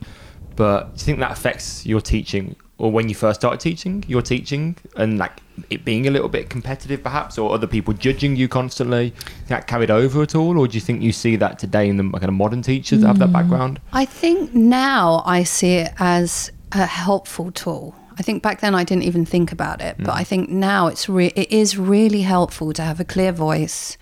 But 0.56 0.94
do 0.94 1.00
you 1.00 1.04
think 1.04 1.18
that 1.18 1.32
affects 1.32 1.84
your 1.84 2.00
teaching, 2.00 2.56
or 2.78 2.90
when 2.90 3.08
you 3.08 3.14
first 3.14 3.40
started 3.40 3.61
teaching, 3.61 4.04
your 4.06 4.23
teaching, 4.23 4.76
and 4.96 5.18
like 5.18 5.40
it 5.70 5.84
being 5.84 6.06
a 6.06 6.11
little 6.11 6.28
bit 6.28 6.49
competitive, 6.49 7.02
perhaps, 7.02 7.38
or 7.38 7.52
other 7.52 7.66
people 7.66 7.92
judging 7.94 8.37
you 8.37 8.49
constantly? 8.49 9.12
That 9.49 9.66
carried 9.66 9.90
over 9.90 10.23
at 10.23 10.34
all, 10.34 10.58
or 10.58 10.68
do 10.68 10.75
you 10.75 10.80
think 10.80 11.02
you 11.02 11.12
see 11.12 11.37
that 11.37 11.58
today 11.58 11.88
in 11.88 11.96
the 11.96 12.04
kind 12.04 12.25
of 12.25 12.34
modern 12.34 12.62
teachers 12.62 13.00
that 13.00 13.06
have 13.08 13.18
that 13.18 13.30
mm. 13.30 13.32
background? 13.32 13.80
I 13.92 14.04
think 14.04 14.54
now 14.54 15.23
I 15.26 15.42
see 15.42 15.75
it 15.75 15.92
as 15.99 16.50
a 16.73 16.87
helpful 16.87 17.50
tool. 17.52 17.94
I 18.16 18.23
think 18.23 18.42
back 18.42 18.61
then 18.61 18.75
I 18.75 18.84
didn't 18.84 19.04
even 19.04 19.26
think 19.26 19.50
about 19.50 19.80
it, 19.80 19.96
but 19.99 20.14
mm. 20.14 20.16
I 20.16 20.25
think 20.25 20.49
now 20.49 20.87
it's 20.87 21.08
re- 21.08 21.32
it 21.34 21.50
is 21.50 21.76
really 21.76 22.23
helpful 22.23 22.73
to 22.73 22.82
have 22.82 23.00
a 23.00 23.04
clear 23.04 23.32
voice, 23.32 23.99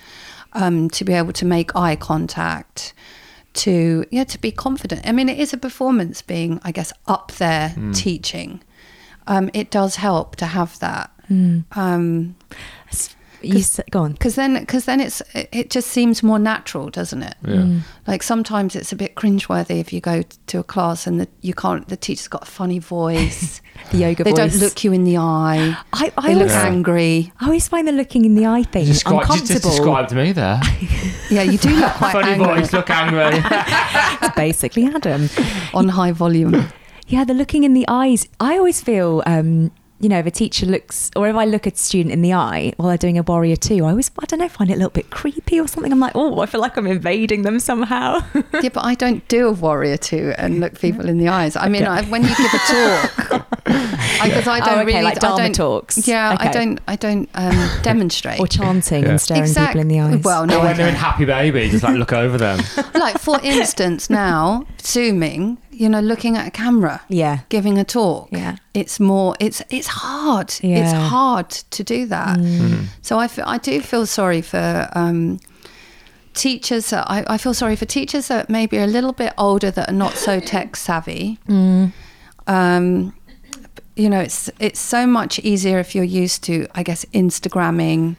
um, 0.54 0.88
to 0.90 1.04
be 1.04 1.12
able 1.12 1.32
to 1.32 1.44
make 1.46 1.74
eye 1.76 1.96
contact, 1.96 2.94
to 3.54 4.04
yeah, 4.10 4.24
to 4.24 4.40
be 4.40 4.50
confident. 4.50 5.02
I 5.06 5.12
mean, 5.12 5.28
it 5.28 5.38
is 5.38 5.52
a 5.52 5.56
performance 5.58 6.22
being, 6.22 6.60
I 6.64 6.72
guess, 6.72 6.92
up 7.06 7.32
there 7.32 7.74
teaching. 7.92 8.62
Um, 9.26 9.50
it 9.54 9.70
does 9.70 9.96
help 9.96 10.36
to 10.36 10.46
have 10.46 10.78
that. 10.80 11.10
Um, 11.72 12.36
You 13.44 13.58
s- 13.58 13.80
go 13.90 14.02
on. 14.02 14.12
because 14.12 14.34
then 14.34 14.58
because 14.60 14.84
then 14.84 15.00
it's 15.00 15.20
it 15.34 15.48
it 15.52 15.70
just 15.70 15.88
seems 15.88 16.22
more 16.22 16.38
natural 16.38 16.90
doesn't 16.90 17.22
it 17.22 17.34
Yeah. 17.46 17.80
like 18.06 18.22
sometimes 18.22 18.74
it's 18.76 18.92
a 18.92 18.96
bit 18.96 19.14
cringeworthy 19.14 19.80
if 19.80 19.92
you 19.92 20.00
go 20.00 20.22
to 20.46 20.58
a 20.58 20.62
class 20.64 21.06
and 21.06 21.20
the, 21.20 21.28
you 21.40 21.54
can't 21.54 21.88
the 21.88 21.96
teacher's 21.96 22.28
got 22.28 22.42
a 22.42 22.50
funny 22.50 22.78
voice 22.78 23.60
The 23.90 23.98
yoga 23.98 24.24
they 24.24 24.30
voice. 24.30 24.36
don't 24.52 24.56
look 24.60 24.84
you 24.84 24.92
in 24.92 25.04
the 25.04 25.16
eye 25.18 25.76
I, 25.92 26.12
I 26.16 26.28
they 26.28 26.34
look 26.34 26.48
Yeah. 26.48 26.66
angry 26.66 27.32
I 27.40 27.46
always 27.46 27.68
find 27.68 27.86
the 27.88 27.92
looking 27.92 28.24
in 28.24 28.34
the 28.34 28.46
eye 28.46 28.62
thing 28.64 28.84
Describe, 28.86 29.20
just, 29.20 29.30
uncomfortable. 29.30 29.60
just 29.70 29.76
described 29.76 30.12
me 30.12 30.32
there. 30.32 30.60
yeah 31.30 31.42
you 31.42 31.58
do 31.58 31.70
look 31.70 31.92
quite 31.92 32.12
Funny 32.12 32.32
angry 32.32 32.46
voice, 32.46 32.72
look 32.72 32.90
angry. 32.90 33.42
It's 34.22 34.34
basically 34.36 34.84
Adam. 34.86 35.28
on 35.74 35.88
high 35.88 36.12
volume 36.12 36.68
Yeah, 37.08 37.24
the 37.24 37.34
looking 37.34 37.64
in 37.64 37.74
the 37.74 37.84
eyes. 37.88 38.26
I 38.40 38.56
always 38.56 38.80
feel, 38.80 39.22
um, 39.26 39.70
you 40.02 40.08
know, 40.10 40.18
if 40.18 40.26
a 40.26 40.30
teacher 40.30 40.66
looks, 40.66 41.10
or 41.16 41.28
if 41.28 41.36
I 41.36 41.44
look 41.46 41.66
at 41.66 41.74
a 41.74 41.78
student 41.78 42.12
in 42.12 42.20
the 42.20 42.34
eye 42.34 42.72
while 42.76 42.88
they're 42.88 42.98
doing 42.98 43.16
a 43.18 43.22
warrior 43.22 43.56
two, 43.56 43.84
I 43.86 43.90
always, 43.90 44.10
I 44.18 44.26
don't 44.26 44.40
know, 44.40 44.48
find 44.48 44.68
it 44.68 44.74
a 44.74 44.76
little 44.76 44.90
bit 44.90 45.08
creepy 45.10 45.58
or 45.60 45.66
something. 45.68 45.90
I'm 45.92 46.00
like, 46.00 46.12
oh, 46.16 46.40
I 46.40 46.46
feel 46.46 46.60
like 46.60 46.76
I'm 46.76 46.86
invading 46.88 47.42
them 47.42 47.58
somehow. 47.60 48.18
yeah 48.60 48.68
but 48.74 48.84
I 48.84 48.94
don't 48.94 49.26
do 49.28 49.48
a 49.48 49.52
warrior 49.52 49.96
two 49.96 50.34
and 50.38 50.60
look 50.60 50.78
people 50.80 51.08
in 51.08 51.18
the 51.18 51.28
eyes 51.28 51.56
I 51.56 51.68
mean 51.68 51.82
Okay. 51.82 51.90
I, 51.90 52.02
when 52.02 52.22
you 52.22 52.34
give 52.36 52.52
a 52.52 52.58
talk 52.58 53.48
because 54.24 54.46
I, 54.48 54.60
Oh, 54.60 54.64
don't 54.64 54.78
okay, 54.80 54.84
really 54.86 55.02
like 55.02 55.22
I 55.24 55.36
don't, 55.36 55.54
talks. 55.54 56.06
yeah 56.08 56.36
I 56.38 56.50
don't 56.50 56.80
I 56.88 56.96
don't 56.96 57.28
um, 57.34 57.70
demonstrate 57.82 58.40
or 58.40 58.46
chanting 58.46 59.04
Yeah. 59.04 59.10
and 59.10 59.20
staring 59.20 59.42
Exact- 59.44 59.68
people 59.72 59.80
in 59.82 59.88
the 59.88 60.00
eyes. 60.00 60.22
well 60.24 60.46
no 60.46 60.60
I 60.60 60.64
when 60.66 60.76
they're 60.76 60.88
in 60.88 60.94
happy 60.94 61.24
baby, 61.24 61.68
just 61.70 61.82
like 61.84 61.96
look 61.96 62.12
over 62.12 62.36
them. 62.38 62.60
like 62.94 63.18
for 63.18 63.38
instance 63.42 64.10
now 64.10 64.66
zooming 64.80 65.58
you 65.72 65.88
know 65.88 66.00
looking 66.00 66.36
at 66.36 66.46
a 66.46 66.50
camera 66.50 67.00
yeah. 67.08 67.38
giving 67.48 67.78
a 67.78 67.84
talk 67.84 68.28
Yeah. 68.30 68.56
it's 68.74 69.00
more 69.00 69.34
it's 69.40 69.62
it's 69.70 69.86
hard 69.88 70.48
it's 70.48 70.62
Yeah. 70.62 70.92
Mm. 70.92 71.08
hard 71.08 71.48
to 71.50 71.82
do 71.82 72.06
that 72.06 72.38
so 73.02 73.18
I, 73.18 73.26
feel, 73.28 73.44
I 73.46 73.58
do 73.58 73.80
feel 73.80 74.06
sorry 74.06 74.42
for 74.42 74.88
um, 74.94 75.40
teachers 76.34 76.90
that 76.90 77.04
I, 77.10 77.24
I 77.26 77.38
feel 77.38 77.54
sorry 77.54 77.76
for 77.76 77.84
teachers 77.86 78.28
that 78.28 78.48
maybe 78.48 78.78
are 78.78 78.84
a 78.84 78.86
little 78.86 79.12
bit 79.12 79.32
older 79.38 79.70
that 79.70 79.88
are 79.90 79.94
not 79.94 80.14
so 80.14 80.40
tech 80.40 80.76
savvy 80.76 81.38
Mm. 81.48 81.92
um, 82.46 83.14
you 83.96 84.08
know 84.08 84.20
it's 84.20 84.50
it's 84.58 84.80
so 84.80 85.06
much 85.06 85.38
easier 85.40 85.78
if 85.78 85.94
you're 85.94 86.04
used 86.24 86.42
to 86.44 86.66
i 86.74 86.82
guess 86.82 87.04
instagramming 87.12 88.16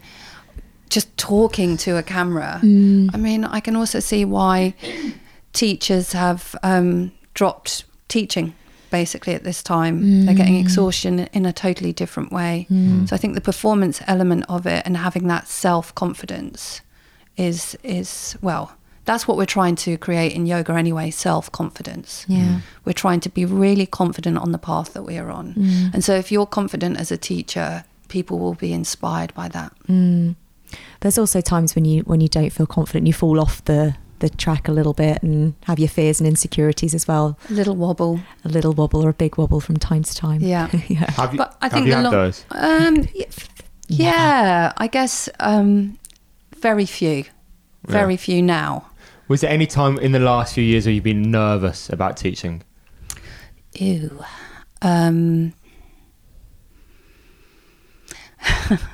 just 0.90 1.16
talking 1.18 1.78
to 1.78 1.98
a 1.98 2.04
camera 2.04 2.60
Mm. 2.62 3.10
i 3.14 3.18
mean 3.18 3.44
i 3.46 3.60
can 3.60 3.76
also 3.76 4.00
see 4.00 4.24
why 4.26 4.76
teachers 5.54 6.14
have 6.14 6.56
um, 6.64 7.12
dropped 7.34 7.86
teaching 8.08 8.54
basically 8.92 9.34
at 9.34 9.44
this 9.44 9.64
time 9.64 10.26
they're 10.26 10.36
getting 10.36 10.56
exhaustion 10.58 11.28
in 11.34 11.46
a 11.48 11.54
totally 11.54 11.92
different 11.92 12.32
way 12.32 12.68
so 13.08 13.16
i 13.16 13.18
think 13.18 13.34
the 13.34 13.42
performance 13.42 14.02
element 14.08 14.46
of 14.48 14.68
it 14.68 14.86
and 14.86 14.98
having 14.98 15.28
that 15.28 15.48
self-confidence 15.48 16.82
is 17.38 17.76
is 17.84 18.38
well 18.42 18.74
that's 19.06 19.28
what 19.28 19.36
we're 19.36 19.46
trying 19.46 19.76
to 19.76 19.98
create 19.98 20.32
in 20.34 20.46
yoga 20.46 20.74
anyway 20.74 21.10
self-confidence 21.10 22.26
Yeah. 22.28 22.60
we're 22.86 22.94
trying 22.94 23.20
to 23.22 23.30
be 23.30 23.46
really 23.46 23.86
confident 23.86 24.38
on 24.38 24.52
the 24.52 24.58
path 24.60 24.94
that 24.94 25.04
we 25.04 25.18
are 25.18 25.30
on. 25.30 25.54
Mm. 25.56 25.94
And 25.94 26.04
so 26.06 26.14
if 26.16 26.32
you're 26.32 26.46
confident 26.46 26.98
as 26.98 27.12
a 27.12 27.18
teacher, 27.18 27.84
people 28.08 28.40
will 28.40 28.54
be 28.54 28.72
inspired 28.72 29.34
by 29.34 29.50
that. 29.50 29.74
Mm. 29.90 30.36
There's 31.02 31.18
also 31.18 31.42
times 31.42 31.76
when 31.76 31.84
you 31.86 32.04
when 32.04 32.22
you 32.22 32.30
don't 32.30 32.52
feel 32.52 32.66
confident, 32.66 33.06
you 33.08 33.14
fall 33.14 33.40
off 33.42 33.64
the 33.66 33.96
the 34.20 34.30
track 34.30 34.68
a 34.68 34.72
little 34.72 34.94
bit 34.94 35.22
and 35.24 35.54
have 35.66 35.80
your 35.80 35.90
fears 35.90 36.20
and 36.22 36.28
insecurities 36.28 36.94
as 36.94 37.08
well. 37.08 37.38
A 37.50 37.54
little 37.54 37.76
wobble. 37.76 38.20
A 38.46 38.50
little 38.50 38.74
wobble 38.74 39.04
or 39.06 39.10
a 39.10 39.14
big 39.14 39.38
wobble 39.38 39.60
from 39.60 39.78
time 39.78 40.04
to 40.04 40.16
time. 40.16 40.42
Yeah. 40.42 40.70
yeah. 40.88 41.12
Have 41.12 41.34
you, 41.34 41.38
But 41.40 41.58
I 41.62 41.66
have 41.66 41.72
think 41.74 41.86
you 41.88 41.92
the 41.92 41.96
had 41.98 42.04
lo- 42.06 42.12
those? 42.12 42.46
Um, 42.52 43.08
y- 43.16 43.26
yeah, 43.90 44.72
I 44.78 44.88
guess 44.88 45.28
um, 45.40 46.00
very 46.58 46.86
few. 46.86 47.26
Very 47.86 48.16
few 48.16 48.42
now. 48.42 48.90
Was 49.28 49.42
there 49.42 49.52
any 49.52 49.66
time 49.68 49.98
in 50.00 50.14
the 50.14 50.20
last 50.20 50.54
few 50.54 50.64
years 50.64 50.86
where 50.86 50.94
you've 50.94 51.04
been 51.04 51.30
nervous 51.32 51.90
about 51.90 52.16
teaching? 52.18 52.64
Ew. 53.74 54.24
Um, 54.82 55.54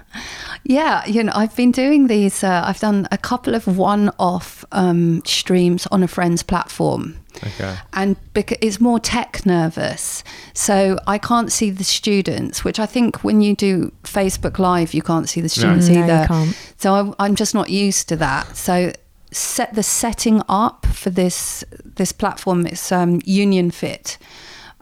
yeah, 0.63 1.05
you 1.05 1.23
know, 1.23 1.31
I've 1.35 1.55
been 1.55 1.71
doing 1.71 2.07
these. 2.07 2.43
Uh, 2.43 2.61
I've 2.65 2.79
done 2.79 3.07
a 3.11 3.17
couple 3.17 3.55
of 3.55 3.65
one-off 3.77 4.63
um, 4.71 5.21
streams 5.25 5.87
on 5.87 6.03
a 6.03 6.07
friend's 6.07 6.43
platform, 6.43 7.15
Okay. 7.37 7.75
and 7.93 8.15
because 8.33 8.57
it's 8.61 8.79
more 8.79 8.99
tech 8.99 9.45
nervous, 9.45 10.23
so 10.53 10.97
I 11.07 11.17
can't 11.17 11.51
see 11.51 11.69
the 11.71 11.83
students. 11.83 12.63
Which 12.63 12.79
I 12.79 12.85
think 12.85 13.23
when 13.23 13.41
you 13.41 13.55
do 13.55 13.91
Facebook 14.03 14.59
Live, 14.59 14.93
you 14.93 15.01
can't 15.01 15.27
see 15.29 15.41
the 15.41 15.49
students 15.49 15.87
No, 15.87 15.95
you 15.97 16.03
either. 16.03 16.27
can't. 16.27 16.73
So 16.77 16.93
I, 17.19 17.25
I'm 17.25 17.35
just 17.35 17.53
not 17.55 17.69
used 17.69 18.09
to 18.09 18.15
that. 18.17 18.55
So 18.57 18.91
set 19.31 19.73
the 19.75 19.83
setting 19.83 20.41
up 20.49 20.85
for 20.87 21.09
this 21.09 21.63
this 21.83 22.11
platform. 22.11 22.65
It's 22.65 22.91
um, 22.91 23.21
Union 23.25 23.71
Fit. 23.71 24.17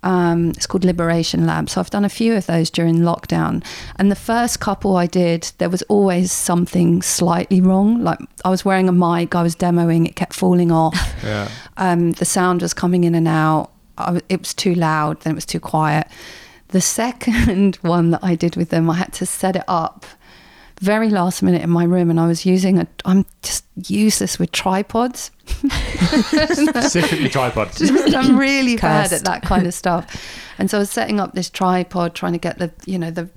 Um, 0.03 0.49
it's 0.49 0.67
called 0.67 0.85
Liberation 0.85 1.45
Lab. 1.45 1.69
So 1.69 1.81
I've 1.81 1.89
done 1.89 2.05
a 2.05 2.09
few 2.09 2.35
of 2.35 2.45
those 2.45 2.69
during 2.69 2.97
lockdown. 2.97 3.63
And 3.97 4.11
the 4.11 4.15
first 4.15 4.59
couple 4.59 4.95
I 4.95 5.07
did, 5.07 5.51
there 5.57 5.69
was 5.69 5.81
always 5.83 6.31
something 6.31 7.01
slightly 7.01 7.61
wrong. 7.61 8.03
Like 8.03 8.19
I 8.45 8.49
was 8.49 8.63
wearing 8.63 8.87
a 8.87 8.91
mic, 8.91 9.35
I 9.35 9.43
was 9.43 9.55
demoing, 9.55 10.07
it 10.07 10.15
kept 10.15 10.33
falling 10.33 10.71
off. 10.71 10.95
Yeah. 11.23 11.49
Um, 11.77 12.11
the 12.13 12.25
sound 12.25 12.61
was 12.61 12.73
coming 12.73 13.03
in 13.03 13.15
and 13.15 13.27
out. 13.27 13.71
I 13.97 14.21
it 14.29 14.39
was 14.39 14.53
too 14.53 14.75
loud, 14.75 15.19
then 15.21 15.31
it 15.31 15.35
was 15.35 15.45
too 15.45 15.59
quiet. 15.59 16.07
The 16.69 16.79
second 16.79 17.75
one 17.81 18.11
that 18.11 18.23
I 18.23 18.35
did 18.35 18.55
with 18.55 18.69
them, 18.69 18.89
I 18.89 18.95
had 18.95 19.13
to 19.13 19.25
set 19.25 19.55
it 19.55 19.63
up 19.67 20.05
very 20.79 21.09
last 21.09 21.41
minute 21.41 21.61
in 21.61 21.69
my 21.69 21.83
room, 21.83 22.09
and 22.09 22.19
I 22.19 22.27
was 22.27 22.45
using 22.45 22.79
a. 22.79 22.87
I'm 23.05 23.25
just 23.41 23.65
useless 23.87 24.37
with 24.39 24.51
tripods. 24.51 25.31
Specifically 25.47 27.29
tripods. 27.29 27.77
Just- 27.79 28.15
I'm 28.15 28.37
really 28.37 28.75
bad 28.75 29.11
at 29.13 29.23
that 29.23 29.41
kind 29.43 29.65
of 29.65 29.73
stuff. 29.73 30.23
And 30.57 30.69
so 30.69 30.77
I 30.77 30.79
was 30.79 30.89
setting 30.89 31.19
up 31.19 31.33
this 31.33 31.49
tripod, 31.49 32.15
trying 32.15 32.33
to 32.33 32.39
get 32.39 32.57
the 32.59 32.71
you 32.85 32.97
know 32.99 33.11
the 33.11 33.29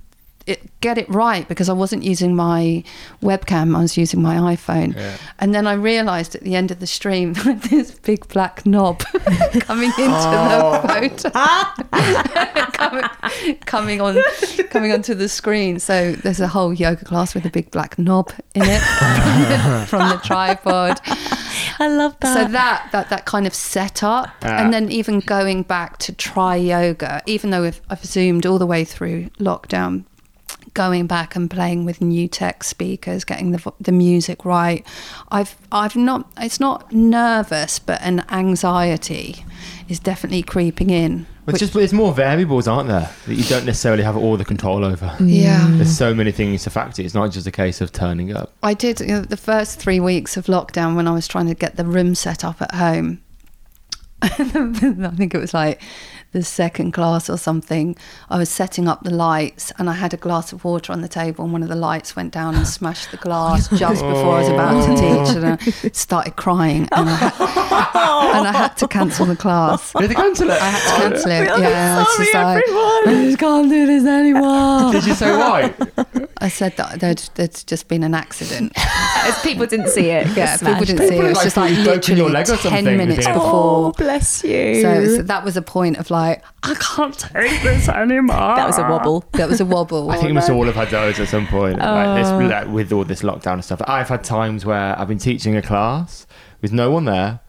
it, 0.46 0.80
get 0.80 0.98
it 0.98 1.08
right 1.08 1.46
because 1.48 1.68
I 1.68 1.72
wasn't 1.72 2.02
using 2.02 2.34
my 2.34 2.82
webcam. 3.22 3.76
I 3.76 3.80
was 3.82 3.96
using 3.96 4.22
my 4.22 4.36
iPhone. 4.36 4.94
Yeah. 4.96 5.16
And 5.38 5.54
then 5.54 5.66
I 5.66 5.74
realised 5.74 6.34
at 6.34 6.42
the 6.42 6.54
end 6.56 6.70
of 6.70 6.80
the 6.80 6.86
stream 6.86 7.32
this 7.70 7.90
big 7.92 8.26
black 8.28 8.64
knob 8.66 9.00
coming 9.60 9.90
into 9.98 10.20
Oh. 10.22 10.82
the 10.82 10.88
photo, 10.88 11.30
coming, 12.72 13.04
coming 13.66 14.00
on, 14.00 14.18
coming 14.70 14.92
onto 14.92 15.14
the 15.14 15.28
screen. 15.28 15.78
So 15.78 16.12
there's 16.12 16.40
a 16.40 16.48
whole 16.48 16.72
yoga 16.72 17.04
class 17.04 17.34
with 17.34 17.44
a 17.44 17.50
big 17.50 17.70
black 17.70 17.98
knob 17.98 18.32
in 18.54 18.62
it 18.64 18.80
from 19.88 20.08
the 20.08 20.20
tripod. 20.24 21.00
I 21.78 21.88
love 21.88 22.16
that. 22.20 22.34
So 22.34 22.52
that 22.52 22.88
that 22.92 23.08
that 23.10 23.24
kind 23.26 23.46
of 23.46 23.54
setup, 23.54 24.28
Ah. 24.42 24.56
and 24.62 24.72
then 24.72 24.90
even 24.90 25.20
going 25.20 25.62
back 25.62 25.98
to 25.98 26.12
Tri 26.12 26.56
Yoga, 26.56 27.22
even 27.26 27.50
though 27.50 27.64
I've, 27.64 27.80
I've 27.88 28.04
zoomed 28.04 28.44
all 28.46 28.58
the 28.58 28.66
way 28.66 28.84
through 28.84 29.30
lockdown, 29.38 30.04
going 30.74 31.06
back 31.06 31.36
and 31.36 31.50
playing 31.50 31.84
with 31.84 32.00
new 32.00 32.28
tech 32.28 32.64
speakers, 32.64 33.24
getting 33.24 33.52
the 33.52 33.72
the 33.80 33.92
music 33.92 34.44
right. 34.44 34.86
I've 35.30 35.56
I've 35.72 35.96
not. 35.96 36.30
It's 36.38 36.60
not 36.60 36.92
nervous, 36.92 37.78
but 37.78 38.00
an 38.02 38.24
anxiety 38.30 39.44
is 39.88 39.98
definitely 39.98 40.42
creeping 40.42 40.90
in. 40.90 41.26
But 41.44 41.54
it's 41.54 41.60
just 41.60 41.74
there's 41.74 41.92
more 41.92 42.12
variables, 42.12 42.68
aren't 42.68 42.88
there, 42.88 43.10
that 43.26 43.34
you 43.34 43.44
don't 43.44 43.64
necessarily 43.64 44.02
have 44.02 44.16
all 44.16 44.36
the 44.36 44.44
control 44.44 44.84
over. 44.84 45.16
yeah. 45.20 45.66
Mm. 45.66 45.76
There's 45.78 45.96
so 45.96 46.14
many 46.14 46.32
things 46.32 46.62
to 46.64 46.70
factor. 46.70 47.02
It's 47.02 47.14
not 47.14 47.32
just 47.32 47.46
a 47.46 47.50
case 47.50 47.80
of 47.80 47.90
turning 47.92 48.34
up. 48.34 48.52
I 48.62 48.74
did 48.74 49.00
you 49.00 49.06
know, 49.08 49.20
the 49.22 49.36
first 49.36 49.80
three 49.80 50.00
weeks 50.00 50.36
of 50.36 50.46
lockdown 50.46 50.94
when 50.94 51.08
I 51.08 51.12
was 51.12 51.26
trying 51.26 51.48
to 51.48 51.54
get 51.54 51.76
the 51.76 51.84
room 51.84 52.14
set 52.14 52.44
up 52.44 52.62
at 52.62 52.74
home. 52.74 53.20
I 54.22 54.28
think 54.28 55.34
it 55.34 55.38
was 55.38 55.54
like 55.54 55.80
the 56.32 56.42
second 56.42 56.92
class 56.92 57.28
or 57.28 57.36
something. 57.36 57.96
I 58.28 58.38
was 58.38 58.48
setting 58.48 58.88
up 58.88 59.02
the 59.02 59.10
lights 59.10 59.72
and 59.78 59.90
I 59.90 59.94
had 59.94 60.14
a 60.14 60.16
glass 60.16 60.52
of 60.52 60.64
water 60.64 60.92
on 60.92 61.00
the 61.00 61.08
table, 61.08 61.44
and 61.44 61.52
one 61.52 61.62
of 61.62 61.68
the 61.68 61.76
lights 61.76 62.14
went 62.14 62.32
down 62.32 62.54
and 62.54 62.66
smashed 62.66 63.10
the 63.10 63.16
glass 63.16 63.68
just 63.78 64.02
before 64.02 64.36
I 64.36 64.40
was 64.40 64.48
about 64.48 64.86
to 64.86 64.92
oh. 64.92 65.24
teach, 65.24 65.36
and 65.36 65.46
I 65.46 65.90
started 65.90 66.36
crying, 66.36 66.88
and 66.92 67.08
I 67.08 67.14
had, 67.14 67.34
and 68.36 68.48
I 68.48 68.52
had 68.52 68.76
to 68.78 68.88
cancel 68.88 69.26
the 69.26 69.36
class. 69.36 69.92
Did 69.92 70.10
they 70.10 70.14
cancel 70.14 70.50
it? 70.50 70.60
I 70.60 70.70
had 70.70 70.96
to 70.96 71.02
cancel 71.10 71.30
it. 71.30 71.50
I'm 71.50 71.62
Yeah, 71.62 71.96
I 71.96 71.98
was 71.98 72.08
sorry, 72.14 72.26
just 72.26 72.34
like, 72.34 72.64
everyone. 72.64 73.08
I 73.08 73.24
just 73.24 73.38
can't 73.38 73.68
do 73.68 73.86
this 73.86 74.04
anymore. 74.06 74.92
Did 74.92 75.06
you 75.06 75.14
say 75.14 75.36
why? 75.36 75.74
I 76.38 76.48
said 76.48 76.76
that 76.76 77.00
there'd, 77.00 77.22
there'd 77.34 77.54
just 77.66 77.88
been 77.88 78.02
an 78.02 78.14
accident. 78.14 78.72
As 78.76 79.40
people 79.42 79.66
didn't 79.66 79.88
see 79.88 80.08
it. 80.10 80.26
get 80.34 80.36
Yeah, 80.36 80.56
people 80.56 80.84
didn't 80.86 81.08
see 81.08 81.16
it. 81.16 81.24
It 81.24 81.28
was 81.28 81.36
Like, 81.36 81.44
just 81.44 81.56
like 81.56 81.70
you've 81.70 81.84
your 81.84 81.94
literally 81.94 82.32
leg 82.32 82.48
or 82.48 82.56
10 82.56 82.84
minutes 82.84 83.26
yeah. 83.26 83.34
Oh, 83.36 83.90
before. 83.90 84.06
bless 84.06 84.44
you. 84.44 84.80
So, 84.80 85.06
so 85.16 85.22
that 85.22 85.44
was 85.44 85.56
a 85.56 85.62
point 85.62 85.98
of 85.98 86.10
like, 86.10 86.19
I 86.62 86.74
can't 86.74 87.18
take 87.18 87.62
this 87.62 87.88
anymore. 87.88 88.36
that 88.36 88.66
was 88.66 88.78
a 88.78 88.82
wobble. 88.82 89.24
That 89.32 89.48
was 89.48 89.60
a 89.60 89.64
wobble. 89.64 90.10
I 90.10 90.14
think 90.16 90.28
we 90.28 90.32
must 90.32 90.50
all 90.50 90.64
have 90.66 90.74
had 90.74 90.88
those 90.90 91.18
at 91.20 91.28
some 91.28 91.46
point. 91.46 91.78
Like 91.78 92.22
this, 92.22 92.28
Oh. 92.28 92.38
like, 92.38 92.68
with 92.68 92.92
all 92.92 93.04
this 93.04 93.22
lockdown 93.22 93.54
and 93.54 93.64
stuff. 93.64 93.80
I've 93.86 94.08
had 94.08 94.22
times 94.24 94.64
where 94.64 94.98
I've 94.98 95.08
been 95.08 95.18
teaching 95.18 95.56
a 95.56 95.62
class 95.62 96.26
with 96.62 96.72
no 96.72 96.90
one 96.90 97.04
there, 97.04 97.40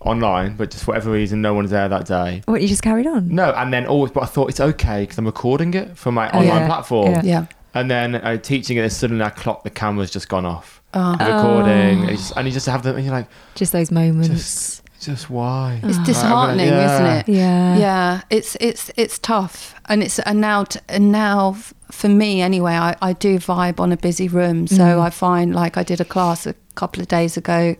online, 0.00 0.56
but 0.56 0.70
just 0.70 0.84
for 0.84 0.92
whatever 0.92 1.10
reason, 1.10 1.42
no 1.42 1.54
one's 1.54 1.70
there 1.70 1.88
that 1.88 2.06
day. 2.06 2.42
What, 2.46 2.62
you 2.62 2.68
just 2.68 2.82
carried 2.82 3.06
on? 3.06 3.28
No, 3.34 3.52
and 3.52 3.72
then 3.72 3.86
always, 3.86 4.12
but 4.12 4.22
I 4.22 4.26
thought 4.26 4.48
it's 4.50 4.60
okay 4.60 5.02
because 5.02 5.18
I'm 5.18 5.26
recording 5.26 5.74
it 5.74 5.96
from 5.96 6.14
my 6.14 6.28
online 6.30 6.46
yeah, 6.46 6.66
platform. 6.66 7.10
yeah. 7.12 7.22
yeah. 7.22 7.46
And 7.72 7.88
then 7.88 8.16
uh, 8.16 8.36
teaching 8.38 8.78
it, 8.78 8.80
and 8.80 8.92
suddenly 8.92 9.24
I 9.24 9.30
clocked 9.30 9.62
the 9.64 9.70
camera's 9.70 10.10
just 10.10 10.28
gone 10.28 10.44
off. 10.44 10.82
Oh. 10.92 11.12
Recording, 11.12 12.00
and, 12.00 12.10
you 12.10 12.16
just, 12.16 12.32
and 12.36 12.46
you 12.48 12.52
just 12.52 12.66
have 12.66 12.82
them, 12.82 12.96
and 12.96 13.04
you're 13.04 13.14
like, 13.14 13.28
Just 13.54 13.72
those 13.72 13.92
moments. 13.92 14.28
just, 14.28 14.79
just 15.00 15.30
why? 15.30 15.80
It's 15.82 15.98
Oh. 15.98 16.04
disheartening, 16.04 16.68
Yeah. 16.68 16.94
isn't 16.94 17.06
it? 17.06 17.28
yeah. 17.38 17.76
Yeah, 17.78 18.20
it's 18.30 18.56
it's 18.60 18.90
it's 18.96 19.18
tough, 19.18 19.74
and 19.88 20.02
it's 20.02 20.18
and 20.20 20.40
now 20.40 20.64
t- 20.64 20.80
and 20.88 21.10
now 21.10 21.54
f- 21.56 21.74
for 21.90 22.08
me 22.08 22.40
anyway, 22.42 22.74
I, 22.74 22.96
I 23.02 23.12
do 23.14 23.38
vibe 23.38 23.80
on 23.80 23.92
a 23.92 23.96
busy 23.96 24.28
room, 24.28 24.66
so 24.66 24.82
Mm. 24.82 25.00
I 25.06 25.10
find 25.10 25.54
like 25.54 25.76
I 25.76 25.82
did 25.82 26.00
a 26.00 26.04
class 26.04 26.46
a 26.46 26.54
couple 26.74 27.00
of 27.02 27.08
days 27.08 27.36
ago 27.36 27.74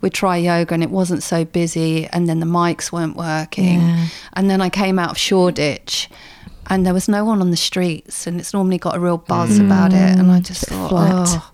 with 0.00 0.12
Tri 0.12 0.36
Yoga, 0.36 0.74
and 0.74 0.82
it 0.82 0.90
wasn't 0.90 1.22
so 1.22 1.44
busy, 1.44 2.06
and 2.12 2.28
then 2.28 2.38
the 2.40 2.46
mics 2.46 2.92
weren't 2.92 3.16
working, 3.16 3.80
Yeah. 3.80 4.06
and 4.34 4.48
then 4.50 4.60
I 4.60 4.68
came 4.68 4.98
out 4.98 5.10
of 5.12 5.18
Shoreditch. 5.18 6.08
And 6.70 6.84
there 6.84 6.92
was 6.92 7.08
no 7.08 7.24
one 7.24 7.40
on 7.40 7.50
the 7.50 7.56
streets, 7.56 8.26
and 8.26 8.38
it's 8.38 8.52
normally 8.52 8.76
got 8.76 8.94
a 8.94 9.00
real 9.00 9.16
buzz 9.16 9.58
about 9.58 9.94
it. 9.94 10.18
And 10.18 10.30
I 10.30 10.40
just 10.40 10.66
thought, 10.66 10.90
flat. 10.90 11.28
oh, 11.30 11.50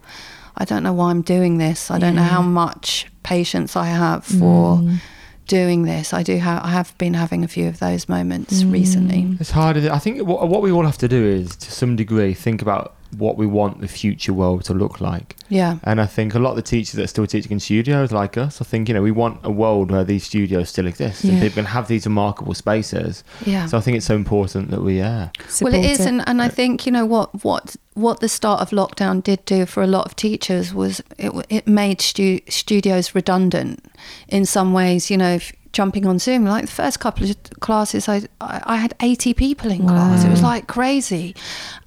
I 0.56 0.64
don't 0.64 0.82
know 0.82 0.92
why 0.92 1.10
I'm 1.10 1.22
doing 1.22 1.58
this. 1.58 1.88
I 1.88 1.98
don't 2.00 2.16
know 2.16 2.24
how 2.24 2.42
much 2.42 3.06
patience 3.24 3.74
I 3.76 3.86
have 3.86 4.24
for 4.24 4.76
Mm. 4.78 5.00
doing 5.48 5.82
this. 5.84 6.12
I 6.14 6.22
do 6.22 6.36
have 6.38 6.62
I 6.64 6.70
have 6.70 6.96
been 6.98 7.14
having 7.14 7.42
a 7.44 7.48
few 7.48 7.66
of 7.68 7.78
those 7.78 8.08
moments 8.08 8.62
Mm. 8.62 8.72
recently. 8.72 9.36
It's 9.40 9.50
hard. 9.50 9.76
I 9.76 9.98
think 9.98 10.22
what, 10.28 10.48
what 10.48 10.62
we 10.62 10.70
all 10.70 10.84
have 10.84 10.98
to 10.98 11.08
do 11.08 11.22
is, 11.24 11.56
to 11.56 11.70
some 11.72 11.96
degree, 11.96 12.32
think 12.34 12.62
about 12.62 12.94
what 13.14 13.36
we 13.36 13.46
want 13.46 13.80
the 13.80 13.88
future 13.88 14.32
world 14.32 14.64
to 14.64 14.74
look 14.74 15.00
like. 15.00 15.36
Yeah. 15.48 15.78
And 15.84 16.00
I 16.00 16.06
think 16.06 16.34
a 16.34 16.38
lot 16.38 16.50
of 16.50 16.56
the 16.56 16.62
teachers 16.62 16.92
that 16.94 17.04
are 17.04 17.08
still 17.08 17.26
teaching 17.26 17.52
in 17.52 17.60
studios, 17.60 18.12
like 18.12 18.36
us, 18.36 18.60
I 18.60 18.64
think 18.64 18.88
you 18.88 18.94
know 18.94 19.02
we 19.02 19.10
want 19.10 19.40
a 19.42 19.50
world 19.50 19.90
where 19.90 20.04
these 20.04 20.24
studios 20.24 20.70
still 20.70 20.86
exist 20.86 21.24
and 21.24 21.40
people 21.40 21.56
can 21.56 21.66
have 21.66 21.88
these 21.88 22.06
remarkable 22.06 22.54
spaces. 22.54 23.24
Yeah. 23.44 23.66
So 23.66 23.78
I 23.78 23.80
think 23.80 23.96
it's 23.96 24.06
so 24.06 24.14
important 24.14 24.70
that 24.70 24.82
we, 24.82 24.98
yeah, 24.98 25.30
well, 25.60 25.74
it 25.74 26.00
and, 26.00 26.22
and 26.26 26.42
I 26.42 26.48
think 26.48 26.86
you 26.86 26.92
know 26.92 27.06
what 27.06 27.44
what 27.44 27.76
what 27.94 28.20
the 28.20 28.28
start 28.28 28.60
of 28.60 28.70
lockdown 28.70 29.22
did 29.22 29.44
do 29.44 29.66
for 29.66 29.82
a 29.82 29.86
lot 29.86 30.06
of 30.06 30.16
teachers 30.16 30.74
was 30.74 31.00
it 31.18 31.32
it 31.48 31.66
made 31.66 32.00
stu- 32.00 32.40
studios 32.48 33.14
redundant 33.14 33.84
in 34.28 34.44
some 34.44 34.72
ways. 34.72 35.10
You 35.10 35.18
know, 35.18 35.34
if 35.34 35.52
jumping 35.74 36.06
on 36.06 36.18
Zoom, 36.18 36.46
like 36.46 36.64
the 36.64 36.72
first 36.72 37.00
couple 37.00 37.28
of 37.28 37.36
classes, 37.60 38.08
I 38.08 38.22
I, 38.40 38.76
had 38.76 38.94
eighty 39.00 39.34
people 39.34 39.70
in 39.70 39.86
class. 39.86 40.24
It 40.24 40.30
was 40.30 40.42
like 40.42 40.66
crazy, 40.66 41.34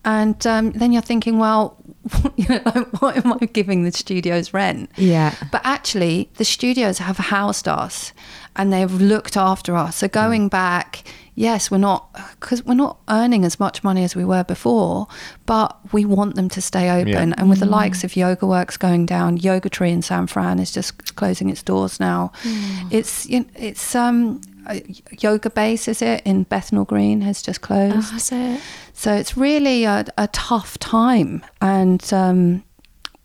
and 0.06 0.46
um, 0.46 0.72
then 0.74 0.92
you're 0.92 1.02
thinking, 1.02 1.40
well, 1.40 1.78
you 2.36 2.48
know, 2.48 2.62
like, 2.66 3.02
what 3.02 3.18
am 3.18 3.34
I 3.34 3.46
giving 3.46 3.84
the 3.84 3.92
studios 3.92 4.54
rent? 4.54 4.92
Yeah. 4.98 5.34
But 5.52 5.62
actually, 5.64 6.30
the 6.36 6.46
studios 6.46 7.00
have 7.00 7.18
housed 7.18 7.68
us 7.68 8.14
and 8.56 8.72
they've 8.74 8.92
looked 8.92 9.38
after 9.38 9.76
us. 9.76 9.98
So 9.98 10.08
going 10.08 10.50
back, 10.50 11.04
yes, 11.38 11.70
we're 11.72 11.78
not 11.78 12.12
because 12.40 12.66
we're 12.66 12.74
not 12.74 12.98
earning 13.08 13.46
as 13.46 13.60
much 13.60 13.84
money 13.84 14.04
as 14.04 14.16
we 14.16 14.26
were 14.26 14.44
before, 14.44 15.08
but 15.46 15.78
we 15.94 16.04
want 16.04 16.36
them 16.36 16.50
to 16.50 16.62
stay 16.62 16.90
open. 16.90 17.30
Yeah. 17.30 17.36
And 17.38 17.50
with 17.50 17.60
the 17.60 17.66
likes 17.66 18.04
of 18.04 18.18
Yoga 18.18 18.46
Works 18.46 18.76
going 18.76 19.06
down, 19.06 19.38
Yoga 19.38 19.70
Tree 19.70 19.92
in 19.92 20.02
San 20.02 20.28
Fran 20.28 20.60
is 20.60 20.72
just 20.72 21.16
closing 21.16 21.50
its 21.50 21.64
doors 21.64 22.00
now. 22.00 22.32
It's 22.92 23.28
you 23.28 23.42
know, 23.42 23.46
it's 23.56 23.96
um 23.96 24.42
uh, 24.68 24.80
Yoga 25.20 25.50
Base 25.50 25.88
is 25.88 26.02
it 26.02 26.22
in 26.26 26.44
Bethnal 26.44 26.84
Green 26.84 27.22
has 27.22 27.42
just 27.42 27.62
closed. 27.62 27.96
Oh, 27.96 28.10
that's 28.12 28.32
it. 28.32 28.60
So 28.94 29.14
it's 29.14 29.38
really 29.38 29.86
a, 29.86 30.06
a 30.18 30.28
tough 30.30 30.80
time, 30.80 31.46
and 31.62 32.04
um, 32.12 32.64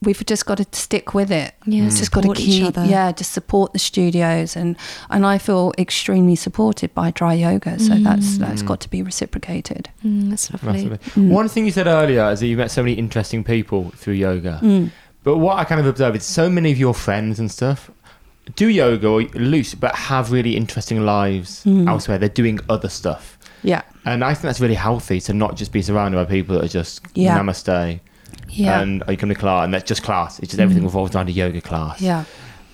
we've 0.05 0.25
just 0.25 0.45
got 0.45 0.57
to 0.59 0.65
stick 0.71 1.13
with 1.13 1.31
it. 1.31 1.53
Yeah, 1.65 1.83
It's 1.85 1.99
just 1.99 2.11
got 2.11 2.21
to 2.21 2.27
support 2.27 2.39
each 2.39 2.45
keep, 2.61 2.65
other. 2.67 2.85
yeah, 2.85 3.11
just 3.11 3.31
support 3.31 3.73
the 3.73 3.79
studios, 3.79 4.55
and 4.55 4.75
and 5.09 5.25
I 5.25 5.37
feel 5.37 5.73
extremely 5.77 6.35
supported 6.35 6.93
by 6.93 7.11
Tri 7.11 7.33
Yoga. 7.35 7.79
So 7.79 7.95
that's 7.95 8.37
that's 8.37 8.61
got 8.61 8.79
to 8.81 8.89
be 8.89 9.01
reciprocated. 9.01 9.89
Mm, 10.05 10.29
that's 10.29 10.51
lovely. 10.51 10.85
massively. 10.89 11.27
One 11.29 11.47
thing 11.49 11.65
you 11.65 11.71
said 11.71 11.87
earlier 11.87 12.29
is 12.31 12.39
that 12.41 12.47
you 12.47 12.57
met 12.57 12.71
so 12.71 12.83
many 12.83 12.93
interesting 12.93 13.43
people 13.43 13.91
through 13.95 14.13
yoga. 14.15 14.59
Mm. 14.61 14.91
But 15.23 15.37
what 15.37 15.57
I 15.57 15.63
kind 15.63 15.79
of 15.79 15.87
observe 15.87 16.15
is 16.15 16.23
so 16.25 16.49
many 16.49 16.71
of 16.71 16.77
your 16.77 16.93
friends 16.93 17.39
and 17.39 17.49
stuff 17.49 17.89
do 18.57 18.67
yoga 18.67 19.07
or 19.07 19.21
loose, 19.35 19.73
but 19.73 19.95
have 19.95 20.29
really 20.31 20.57
interesting 20.57 21.05
lives 21.05 21.63
Mm. 21.63 21.87
elsewhere. 21.87 22.17
They're 22.17 22.27
doing 22.27 22.59
other 22.67 22.89
stuff. 22.89 23.37
Yeah, 23.63 23.83
And 24.03 24.21
I 24.25 24.33
think 24.33 24.41
that's 24.41 24.59
really 24.59 24.75
healthy 24.75 25.21
to 25.21 25.33
not 25.33 25.55
just 25.55 25.71
be 25.71 25.81
surrounded 25.81 26.17
by 26.17 26.25
people 26.25 26.55
that 26.55 26.65
are 26.65 26.67
just 26.67 26.99
Yeah. 27.15 27.39
namaste 27.39 27.99
yeah, 28.53 28.81
and 28.81 29.03
you 29.07 29.17
come 29.17 29.29
to 29.29 29.35
class 29.35 29.65
and 29.65 29.73
that's 29.73 29.87
just 29.87 30.03
class. 30.03 30.39
It's 30.39 30.49
just 30.49 30.59
everything 30.59 30.83
revolves 30.83 31.15
around 31.15 31.29
a 31.29 31.31
yoga 31.31 31.61
class. 31.61 32.01
yeah. 32.01 32.25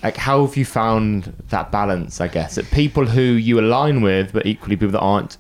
Like 0.02 0.16
how 0.16 0.46
have 0.46 0.56
you 0.56 0.64
found 0.64 1.34
that 1.50 1.72
balance, 1.72 2.22
I 2.22 2.30
guess? 2.30 2.56
That 2.56 2.72
people 2.72 3.06
who 3.06 3.22
you 3.22 3.60
align 3.60 4.02
with, 4.02 4.32
but 4.32 4.46
equally 4.46 4.78
people 4.78 4.94
that 4.94 5.02
aren't 5.02 5.38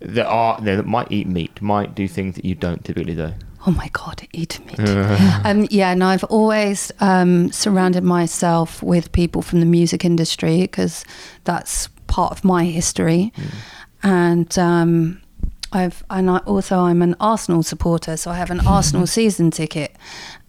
that 0.00 0.26
are 0.26 0.60
that 0.60 0.86
might 0.86 1.10
eat 1.10 1.26
meat, 1.26 1.60
might 1.60 1.94
do 1.94 2.08
things 2.08 2.36
that 2.36 2.44
you 2.44 2.54
don't 2.54 2.84
typically 2.84 3.14
do. 3.14 3.32
Oh 3.66 3.72
my 3.72 3.88
God, 3.92 4.26
eat 4.32 4.64
meat. 4.64 4.78
um, 5.44 5.66
yeah, 5.70 5.90
and 5.90 6.04
I've 6.04 6.24
always 6.24 6.92
um, 7.00 7.50
surrounded 7.50 8.04
myself 8.04 8.82
with 8.82 9.10
people 9.10 9.42
from 9.42 9.58
the 9.60 9.66
music 9.66 10.04
industry 10.04 10.60
because 10.62 11.04
that's 11.44 11.88
part 12.06 12.32
of 12.32 12.44
my 12.44 12.64
history. 12.64 13.32
And 14.02 14.56
um, 14.56 15.20
I've 15.72 16.04
and 16.10 16.30
I 16.30 16.38
also 16.38 16.78
I'm 16.78 17.02
an 17.02 17.16
Arsenal 17.20 17.62
supporter, 17.62 18.16
so 18.16 18.30
I 18.30 18.36
have 18.36 18.50
an 18.50 18.60
Arsenal 18.66 19.06
season 19.18 19.50
ticket. 19.50 19.94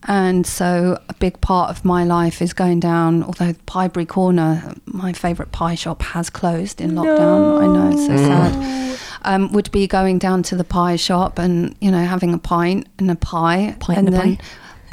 And 0.07 0.45
so 0.45 1.01
a 1.09 1.13
big 1.15 1.41
part 1.41 1.69
of 1.69 1.83
my 1.83 2.03
life 2.03 2.41
is 2.41 2.53
going 2.53 2.79
down. 2.79 3.23
Although 3.23 3.53
Piebury 3.65 4.05
Corner, 4.05 4.75
my 4.85 5.11
favourite 5.11 5.51
pie 5.51 5.75
shop, 5.75 6.01
has 6.01 6.29
closed 6.29 6.79
in 6.79 6.91
lockdown. 6.91 7.61
I 7.61 7.67
know 7.67 7.91
it's 7.91 8.05
so 8.05 8.15
sad 8.15 8.87
um, 9.27 9.51
would 9.51 9.69
be 9.71 9.87
going 9.87 10.17
down 10.17 10.41
to 10.43 10.55
the 10.55 10.63
pie 10.63 10.95
shop 10.95 11.37
and 11.37 11.75
you 11.81 11.91
know 11.91 12.03
having 12.03 12.33
a 12.33 12.37
pint 12.37 12.87
and 12.97 13.11
a 13.11 13.15
pie 13.15 13.75
Pint 13.79 13.99
and 13.99 14.07
and 14.07 14.17
then 14.17 14.37
pie. 14.37 14.43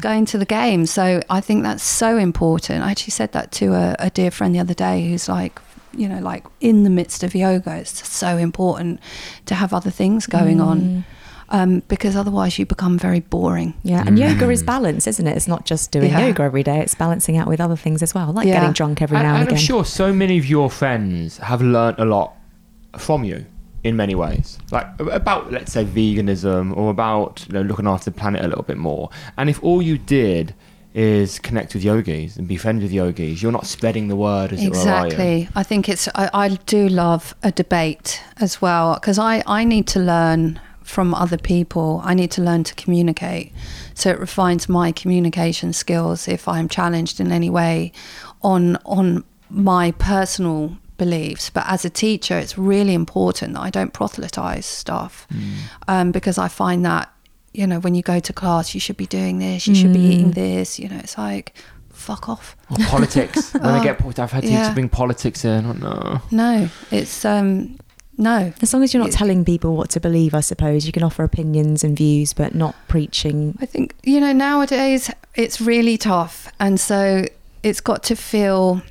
going 0.01 0.27
to 0.27 0.39
the 0.39 0.45
game. 0.45 0.87
So 0.87 1.23
I 1.31 1.41
think 1.41 1.63
that's 1.63 1.85
so 1.85 2.19
important. 2.19 2.83
I 2.83 2.91
actually 2.91 3.13
said 3.13 3.33
that 3.33 3.53
to 3.53 3.73
a, 3.75 3.97
a 3.99 4.11
dear 4.11 4.31
friend 4.31 4.55
the 4.55 4.61
other 4.61 4.75
day 4.75 5.09
who's 5.09 5.29
like, 5.29 5.61
you 5.99 6.09
know, 6.09 6.21
like 6.21 6.45
in 6.61 6.83
the 6.85 6.91
midst 6.91 7.23
of 7.23 7.35
yoga, 7.35 7.77
it's 7.77 8.07
so 8.09 8.37
important 8.37 9.01
to 9.47 9.55
have 9.55 9.73
other 9.75 9.91
things 9.91 10.27
going 10.27 10.61
on. 10.61 11.05
um, 11.51 11.83
because 11.89 12.17
otherwise 12.17 12.59
you 12.59 12.65
become 12.65 12.99
very 12.99 13.21
boring. 13.21 13.75
Yeah, 13.83 14.03
and 14.07 14.17
Mm. 14.17 14.31
yoga 14.31 14.51
is 14.51 14.63
balance, 14.63 15.07
isn't 15.07 15.27
it? 15.27 15.37
It's 15.37 15.47
not 15.47 15.67
just 15.67 15.93
doing 15.93 16.11
Yeah. 16.11 16.27
yoga 16.27 16.43
every 16.43 16.63
day; 16.63 16.81
it's 16.81 16.95
balancing 16.95 17.37
out 17.37 17.47
with 17.47 17.61
other 17.61 17.77
things 17.77 18.03
as 18.03 18.15
well, 18.15 18.33
like 18.33 18.47
Yeah. 18.47 18.55
getting 18.55 18.73
drunk 18.73 19.03
every 19.03 19.19
and, 19.19 19.27
now 19.27 19.35
and, 19.35 19.43
and 19.49 19.51
I'm 19.53 19.57
sure 19.59 19.85
so 19.85 20.11
many 20.13 20.39
of 20.39 20.47
your 20.47 20.71
friends 20.71 21.37
have 21.39 21.61
learnt 21.61 21.99
a 21.99 22.07
lot 22.07 22.33
from 22.97 23.25
you 23.25 23.45
in 23.85 23.95
many 23.95 24.15
ways, 24.15 24.59
like 24.73 24.87
about 24.99 25.53
let's 25.53 25.71
say 25.73 25.85
veganism 25.85 26.75
or 26.75 26.91
about 26.91 27.45
you 27.47 27.53
know, 27.55 27.61
looking 27.63 27.87
after 27.87 28.11
the 28.11 28.19
planet 28.19 28.43
a 28.43 28.49
little 28.49 28.65
bit 28.65 28.79
more. 28.79 29.11
And 29.37 29.51
if 29.51 29.63
all 29.63 29.83
you 29.83 29.99
did 29.99 30.55
is 30.95 31.41
connect 31.41 31.75
with 31.75 31.83
yogis 31.83 32.37
and 32.37 32.47
be 32.47 32.57
friends 32.57 32.83
with 32.83 32.93
yogis, 32.93 33.43
you're 33.43 33.53
not 33.53 33.67
spreading 33.67 34.07
the 34.07 34.17
word 34.17 34.53
as 34.53 34.63
it 34.63 34.71
were, 34.71 34.77
are? 34.77 35.07
Exactly. 35.07 35.49
I 35.55 35.63
think 35.65 35.89
it's. 35.89 36.09
I, 36.15 36.31
I 36.33 36.49
do 36.67 36.89
love 36.89 37.35
a 37.43 37.51
debate 37.51 38.23
as 38.39 38.63
well 38.63 38.95
because 38.95 39.19
I 39.19 39.43
I 39.47 39.65
need 39.65 39.87
to 39.89 40.01
learn 40.01 40.61
from 40.83 41.13
other 41.15 41.39
people. 41.39 42.01
I 42.05 42.15
need 42.15 42.31
to 42.33 42.43
learn 42.43 42.63
to 42.65 42.75
communicate, 42.77 43.53
so 43.95 44.11
it 44.11 44.21
refines 44.21 44.69
my 44.69 44.93
communication 44.93 45.73
skills 45.73 46.29
if 46.29 46.47
I'm 46.47 46.69
challenged 46.69 47.19
in 47.21 47.33
any 47.33 47.51
way 47.51 47.93
on 48.43 48.77
on 48.85 49.25
my 49.51 49.91
personal 49.93 50.77
beliefs. 50.97 51.51
But 51.51 51.65
as 51.67 51.85
a 51.85 51.91
teacher, 51.91 52.39
it's 52.39 52.57
really 52.57 52.95
important 52.95 53.55
that 53.55 53.61
I 53.61 53.71
don't 53.71 53.93
proselytize 53.93 54.65
stuff 54.65 55.27
um, 55.89 56.13
because 56.13 56.39
I 56.39 56.47
find 56.47 56.85
that 56.85 57.11
you 57.55 57.67
know 57.67 57.79
when 57.81 57.95
you 57.95 58.03
go 58.03 58.19
to 58.21 58.33
class, 58.33 58.75
you 58.75 58.81
should 58.81 58.97
be 58.97 59.07
doing 59.07 59.39
this, 59.39 59.67
you 59.67 59.75
should 59.75 59.93
be 59.93 60.01
eating 60.01 60.33
this. 60.33 60.79
You 60.79 60.89
know, 60.91 60.99
it's 60.99 61.17
like 61.17 61.55
fuck 61.91 62.29
off. 62.29 62.57
Or 62.71 62.77
politics. 62.87 63.53
when 63.55 63.65
I 63.65 63.79
Oh, 63.79 63.83
get, 63.83 64.19
I've 64.19 64.33
had 64.33 64.43
teachers 64.43 64.51
yeah. 64.69 64.75
bring 64.75 64.89
politics 64.91 65.45
in. 65.45 65.65
Oh, 65.65 65.73
no. 65.73 66.21
No, 66.31 66.69
it's 66.91 67.25
um 67.25 67.79
no. 68.19 68.53
As 68.63 68.73
long 68.75 68.83
as 68.83 68.93
you're 68.93 69.03
not 69.03 69.11
It- 69.11 69.17
telling 69.17 69.45
people 69.45 69.77
what 69.77 69.91
to 69.91 70.01
believe, 70.01 70.35
I 70.35 70.41
suppose 70.41 70.85
you 70.87 70.93
can 70.93 71.03
offer 71.03 71.25
opinions 71.25 71.83
and 71.85 71.97
views, 71.97 72.33
but 72.33 72.55
not 72.55 72.75
preaching. 72.89 73.57
I 73.61 73.67
think 73.67 73.95
you 74.03 74.21
know 74.21 74.33
nowadays 74.33 75.11
it's 75.35 75.61
really 75.61 75.97
tough, 75.97 76.49
and 76.61 76.79
so 76.79 77.25
it's 77.63 77.81
got 77.81 78.03
to 78.05 78.17
feel 78.17 78.83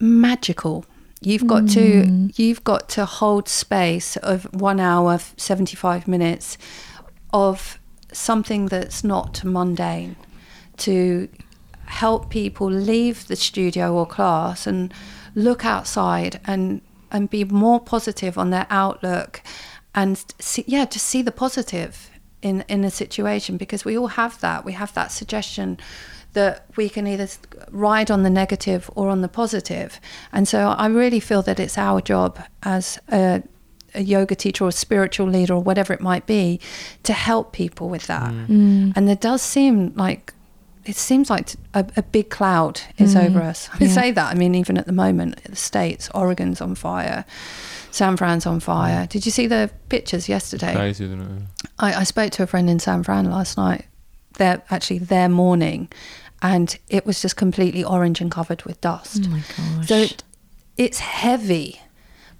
magical. 0.00 0.84
You've 1.20 1.46
got 1.46 1.68
to 1.70 2.30
you've 2.36 2.62
got 2.64 2.88
to 2.90 3.06
hold 3.06 3.48
space 3.48 4.16
of 4.18 4.44
one 4.52 4.78
hour, 4.78 5.18
seventy 5.36 5.74
five 5.76 6.06
minutes 6.06 6.58
of 7.32 7.78
something 8.14 8.66
that's 8.66 9.04
not 9.04 9.44
mundane 9.44 10.16
to 10.76 11.28
help 11.86 12.30
people 12.30 12.70
leave 12.70 13.26
the 13.26 13.36
studio 13.36 13.94
or 13.94 14.06
class 14.06 14.66
and 14.66 14.92
look 15.34 15.64
outside 15.64 16.40
and 16.46 16.80
and 17.10 17.30
be 17.30 17.44
more 17.44 17.78
positive 17.78 18.36
on 18.36 18.50
their 18.50 18.66
outlook 18.70 19.40
and 19.94 20.24
see, 20.40 20.64
yeah 20.66 20.84
just 20.84 21.06
see 21.06 21.22
the 21.22 21.30
positive 21.30 22.10
in 22.44 22.64
in 22.68 22.84
a 22.84 22.90
situation 22.90 23.56
because 23.56 23.84
we 23.84 23.98
all 23.98 24.08
have 24.08 24.38
that. 24.40 24.64
We 24.64 24.72
have 24.72 24.92
that 24.94 25.10
suggestion 25.10 25.78
that 26.34 26.66
we 26.76 26.88
can 26.88 27.06
either 27.06 27.28
ride 27.70 28.10
on 28.10 28.22
the 28.22 28.30
negative 28.30 28.90
or 28.94 29.08
on 29.08 29.22
the 29.22 29.28
positive. 29.28 30.00
And 30.32 30.46
so 30.46 30.58
i 30.78 30.86
really 30.86 31.20
feel 31.20 31.42
that 31.42 31.58
it's 31.58 31.78
our 31.78 32.00
job 32.00 32.38
as 32.62 32.98
a 33.08 33.42
a 33.94 34.02
yoga 34.02 34.34
teacher 34.34 34.64
or 34.64 34.68
a 34.68 34.72
spiritual 34.72 35.26
leader 35.26 35.54
or 35.54 35.62
whatever 35.62 35.92
it 35.92 36.00
might 36.00 36.26
be 36.26 36.60
to 37.02 37.12
help 37.12 37.52
people 37.52 37.88
with 37.88 38.06
that 38.06 38.32
mm. 38.32 38.46
Mm. 38.48 38.92
and 38.96 39.08
there 39.08 39.16
does 39.16 39.42
seem 39.42 39.92
like 39.96 40.32
it 40.84 40.96
seems 40.96 41.30
like 41.30 41.52
a, 41.72 41.86
a 41.96 42.02
big 42.02 42.28
cloud 42.28 42.80
is 42.98 43.14
Mm. 43.14 43.24
over 43.30 43.40
us. 43.40 43.70
I 43.72 43.84
Yeah. 43.84 43.88
say 43.88 44.10
that. 44.10 44.30
I 44.30 44.34
mean, 44.34 44.54
even 44.54 44.76
at 44.76 44.84
the 44.84 44.92
moment, 44.92 45.42
the 45.44 45.56
states, 45.56 46.10
Oregon's 46.14 46.60
on 46.60 46.74
fire, 46.74 47.24
San 47.90 48.18
Fran's 48.18 48.44
on 48.44 48.60
fire. 48.60 49.04
Mm. 49.06 49.08
Did 49.08 49.24
you 49.24 49.32
see 49.32 49.46
the 49.46 49.70
pictures 49.88 50.28
yesterday? 50.28 50.74
Crazy, 50.74 51.06
isn't 51.06 51.22
it? 51.22 51.42
I, 51.78 51.94
I 52.00 52.04
spoke 52.04 52.32
to 52.32 52.42
a 52.42 52.46
friend 52.46 52.68
in 52.68 52.80
San 52.80 53.02
Fran 53.02 53.30
last 53.30 53.56
night. 53.56 53.86
They're 54.36 54.60
actually 54.68 54.98
their 54.98 55.30
morning, 55.30 55.88
and 56.42 56.76
it 56.90 57.06
was 57.06 57.22
just 57.22 57.36
completely 57.36 57.82
orange 57.82 58.20
and 58.20 58.30
covered 58.30 58.62
with 58.64 58.78
dust. 58.82 59.22
Oh 59.24 59.28
my 59.30 59.42
gosh. 59.56 59.86
So 59.88 59.96
it, 59.96 60.22
it's 60.76 60.98
heavy, 60.98 61.80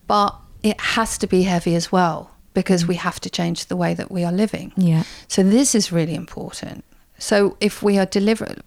but 0.06 0.36
it 0.64 0.80
has 0.80 1.16
to 1.18 1.26
be 1.28 1.42
heavy 1.42 1.76
as 1.76 1.92
well 1.92 2.30
because 2.54 2.86
we 2.86 2.96
have 2.96 3.20
to 3.20 3.30
change 3.30 3.66
the 3.66 3.76
way 3.76 3.94
that 3.94 4.10
we 4.10 4.24
are 4.24 4.32
living. 4.32 4.72
yeah. 4.76 5.04
So 5.28 5.42
this 5.42 5.74
is 5.74 5.92
really 5.92 6.14
important. 6.14 6.84
So 7.18 7.56
if 7.60 7.82
we 7.82 7.98
are 7.98 8.06
delivered, 8.06 8.62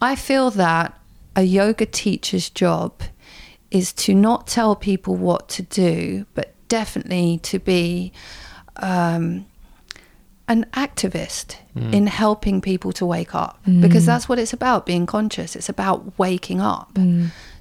I 0.00 0.14
feel 0.16 0.50
that 0.52 0.98
a 1.34 1.42
yoga 1.42 1.86
teacher's 1.86 2.50
job 2.50 2.92
is 3.70 3.92
to 4.04 4.14
not 4.14 4.46
tell 4.46 4.76
people 4.76 5.16
what 5.16 5.48
to 5.50 5.62
do, 5.62 6.26
but 6.34 6.54
definitely 6.68 7.38
to 7.44 7.58
be 7.58 8.12
um, 8.76 9.46
an 10.48 10.66
activist 10.72 11.56
in 11.92 12.06
helping 12.08 12.60
people 12.60 12.92
to 12.92 13.06
wake 13.06 13.34
up 13.34 13.60
because 13.64 14.04
that's 14.04 14.28
what 14.28 14.38
it's 14.38 14.52
about 14.52 14.84
being 14.84 15.06
conscious 15.06 15.54
it's 15.54 15.68
about 15.68 16.18
waking 16.18 16.60
up 16.60 16.98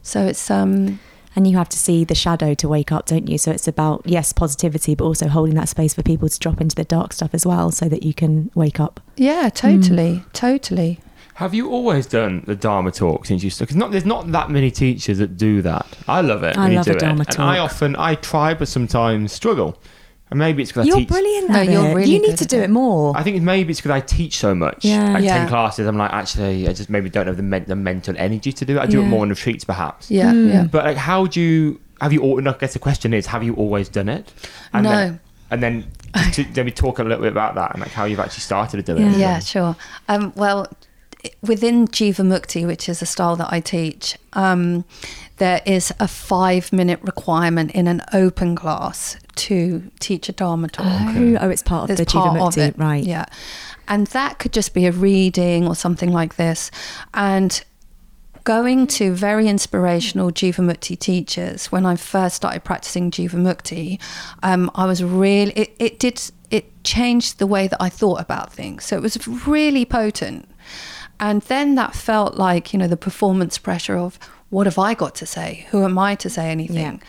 so 0.02 0.26
it's 0.26 0.50
um 0.52 1.00
And 1.36 1.48
you 1.48 1.58
have 1.58 1.70
to 1.70 1.78
see 1.78 2.04
the 2.04 2.16
shadow 2.16 2.54
to 2.56 2.68
wake 2.68 2.92
up, 2.92 3.06
don't 3.06 3.28
you? 3.28 3.38
So 3.38 3.52
it's 3.52 3.68
about, 3.68 4.02
yes, 4.06 4.34
positivity, 4.34 4.96
but 4.96 5.06
also 5.06 5.28
holding 5.28 5.56
that 5.56 5.70
space 5.70 5.94
for 5.94 6.04
people 6.04 6.28
to 6.28 6.40
drop 6.40 6.60
into 6.60 6.76
the 6.76 6.84
dark 6.84 7.14
stuff 7.14 7.34
as 7.34 7.46
well 7.46 7.72
so 7.72 7.88
that 7.88 8.04
you 8.04 8.14
can 8.14 8.52
wake 8.56 8.80
up. 8.80 9.00
yeah 9.16 9.50
mm. 9.50 9.54
totally 9.54 10.24
totally 10.34 11.00
Have 11.36 11.54
you 11.54 11.70
always 11.70 12.06
done 12.06 12.44
the 12.48 12.56
Dharma 12.56 12.92
talk 12.92 13.26
since 13.26 13.44
you 13.44 13.50
started? 13.50 13.68
Because 13.68 13.78
not, 13.78 13.92
there's 13.92 14.06
not 14.06 14.32
that 14.34 14.50
many 14.50 14.72
teachers 14.72 15.20
that 15.20 15.38
do 15.38 15.62
that. 15.62 15.88
I 16.08 16.20
love 16.22 16.44
it. 16.44 16.58
I 16.58 16.66
when 16.66 16.76
love 16.76 16.88
you 16.88 16.94
a 16.94 17.00
Dharma 17.00 17.22
it. 17.22 17.40
And 17.40 17.44
I 17.46 17.60
often, 17.60 17.96
I 17.96 18.16
try, 18.16 18.54
but 18.54 18.68
sometimes 18.68 19.32
struggle. 19.32 19.78
And 20.32 20.38
maybe 20.38 20.62
it's 20.62 20.72
because 20.72 20.86
I 20.86 20.88
You're 20.90 20.98
teach. 20.98 21.08
brilliant 21.08 21.50
No, 21.50 21.56
at 21.60 21.70
you're 21.70 21.88
it. 21.88 21.94
really 21.96 22.12
you 22.14 22.20
need 22.22 22.28
good 22.28 22.38
to 22.38 22.44
at 22.44 22.50
do 22.50 22.58
it. 22.60 22.64
it 22.66 22.70
more. 22.70 23.18
I 23.18 23.24
think 23.24 23.42
maybe 23.42 23.72
it's 23.72 23.80
because 23.82 23.92
I 23.92 24.00
teach 24.00 24.38
so 24.38 24.54
much. 24.54 24.86
Yeah. 24.86 25.14
Like 25.14 25.24
Yeah. 25.24 25.38
ten 25.40 25.48
classes, 25.48 25.88
I'm 25.88 25.98
like 25.98 26.14
actually, 26.14 26.68
I 26.68 26.74
just 26.74 26.90
maybe 26.90 27.10
don't 27.10 27.26
have 27.28 27.38
the, 27.38 27.44
men- 27.44 27.66
the 27.68 27.76
mental 27.76 28.14
energy 28.18 28.52
to 28.54 28.64
do 28.66 28.78
it. 28.78 28.80
I 28.80 28.86
do 28.86 29.00
it 29.00 29.04
Yeah. 29.04 29.10
more 29.10 29.22
on 29.24 29.30
retreats, 29.30 29.64
perhaps. 29.64 30.12
yeah 30.12 30.32
Mm. 30.32 30.54
yeah 30.54 30.64
But 30.66 30.86
like, 30.86 30.98
how 30.98 31.26
do 31.26 31.42
you 31.42 31.80
have 32.02 32.14
you? 32.14 32.22
al- 32.24 32.48
I 32.48 32.54
guess 32.60 32.74
the 32.74 32.80
question 32.80 33.14
is, 33.14 33.26
have 33.26 33.44
you 33.44 33.56
always 33.56 33.90
done 33.90 34.08
it? 34.08 34.32
And 34.72 34.84
No. 34.84 34.90
Then, 34.92 35.20
and 35.52 35.64
then 35.64 35.86
to, 36.34 36.44
then 36.54 36.66
we 36.66 36.72
talk 36.72 37.00
a 37.00 37.04
little 37.04 37.24
bit 37.24 37.32
about 37.32 37.56
that 37.56 37.72
and 37.74 37.82
like 37.82 37.92
how 37.92 38.06
you've 38.06 38.20
actually 38.20 38.42
started 38.42 38.86
to 38.86 38.94
do 38.96 39.02
it. 39.02 39.12
Yeah. 39.12 39.18
Yeah, 39.18 39.40
sure. 39.40 39.76
Um, 40.08 40.32
well, 40.36 40.68
i- 41.26 41.32
within 41.42 41.88
Jivamukti, 41.88 42.68
which 42.68 42.88
is 42.88 43.02
a 43.02 43.06
style 43.08 43.36
that 43.38 43.52
I 43.52 43.60
teach, 43.62 44.16
um, 44.34 44.86
there 45.38 45.62
is 45.66 45.92
a 46.00 46.08
five 46.08 46.72
minute 46.72 47.00
requirement 47.02 47.72
in 47.72 47.88
an 47.88 48.04
open 48.14 48.56
class 48.56 49.18
to 49.40 49.92
teach 50.00 50.30
a 50.30 50.32
Dharma 50.32 50.68
talk. 50.70 50.86
oh, 50.88 51.38
oh, 51.42 51.50
it's 51.50 51.64
part 51.64 51.84
of 51.84 51.88
There's 51.96 52.00
the 52.00 52.06
Jiva 52.06 52.24
part 52.24 52.40
of 52.40 52.54
Mukti, 52.54 52.68
it, 52.68 52.78
right? 52.78 53.04
Yeah, 53.04 53.26
and 53.88 54.08
that 54.08 54.40
could 54.40 54.54
just 54.54 54.74
be 54.74 54.86
a 54.86 54.92
reading 54.92 55.68
or 55.68 55.76
something 55.76 56.12
like 56.12 56.36
this, 56.36 56.72
and 57.14 57.64
going 58.44 58.88
to 58.88 59.14
very 59.14 59.48
inspirational 59.48 60.32
Jivamukti 60.32 60.98
teachers 60.98 61.72
when 61.72 61.86
I 61.86 61.96
first 61.96 62.36
started 62.36 62.64
practicing 62.64 63.12
Jivamukti, 63.12 64.02
um, 64.44 64.72
I 64.76 64.86
was 64.86 65.04
really 65.04 65.52
it, 65.54 65.76
it 65.80 66.00
did 66.00 66.22
it 66.50 66.84
changed 66.84 67.38
the 67.38 67.48
way 67.48 67.68
that 67.68 67.82
I 67.82 67.90
thought 67.90 68.20
about 68.20 68.52
things. 68.52 68.86
So 68.86 68.96
it 68.98 69.02
was 69.02 69.28
really 69.28 69.86
potent. 69.86 70.50
And 71.20 71.42
then 71.44 71.76
that 71.76 71.96
felt 71.96 72.36
like, 72.36 72.74
you 72.74 72.80
know, 72.80 72.88
the 72.88 72.98
performance 72.98 73.58
pressure 73.58 73.98
of 73.98 74.18
what 74.50 74.66
have 74.66 74.80
I 74.80 74.94
got 74.94 75.16
to 75.16 75.26
say? 75.26 75.68
Who 75.70 75.84
am 75.84 76.00
I 76.00 76.16
to 76.16 76.30
say 76.30 76.50
anything? 76.50 77.02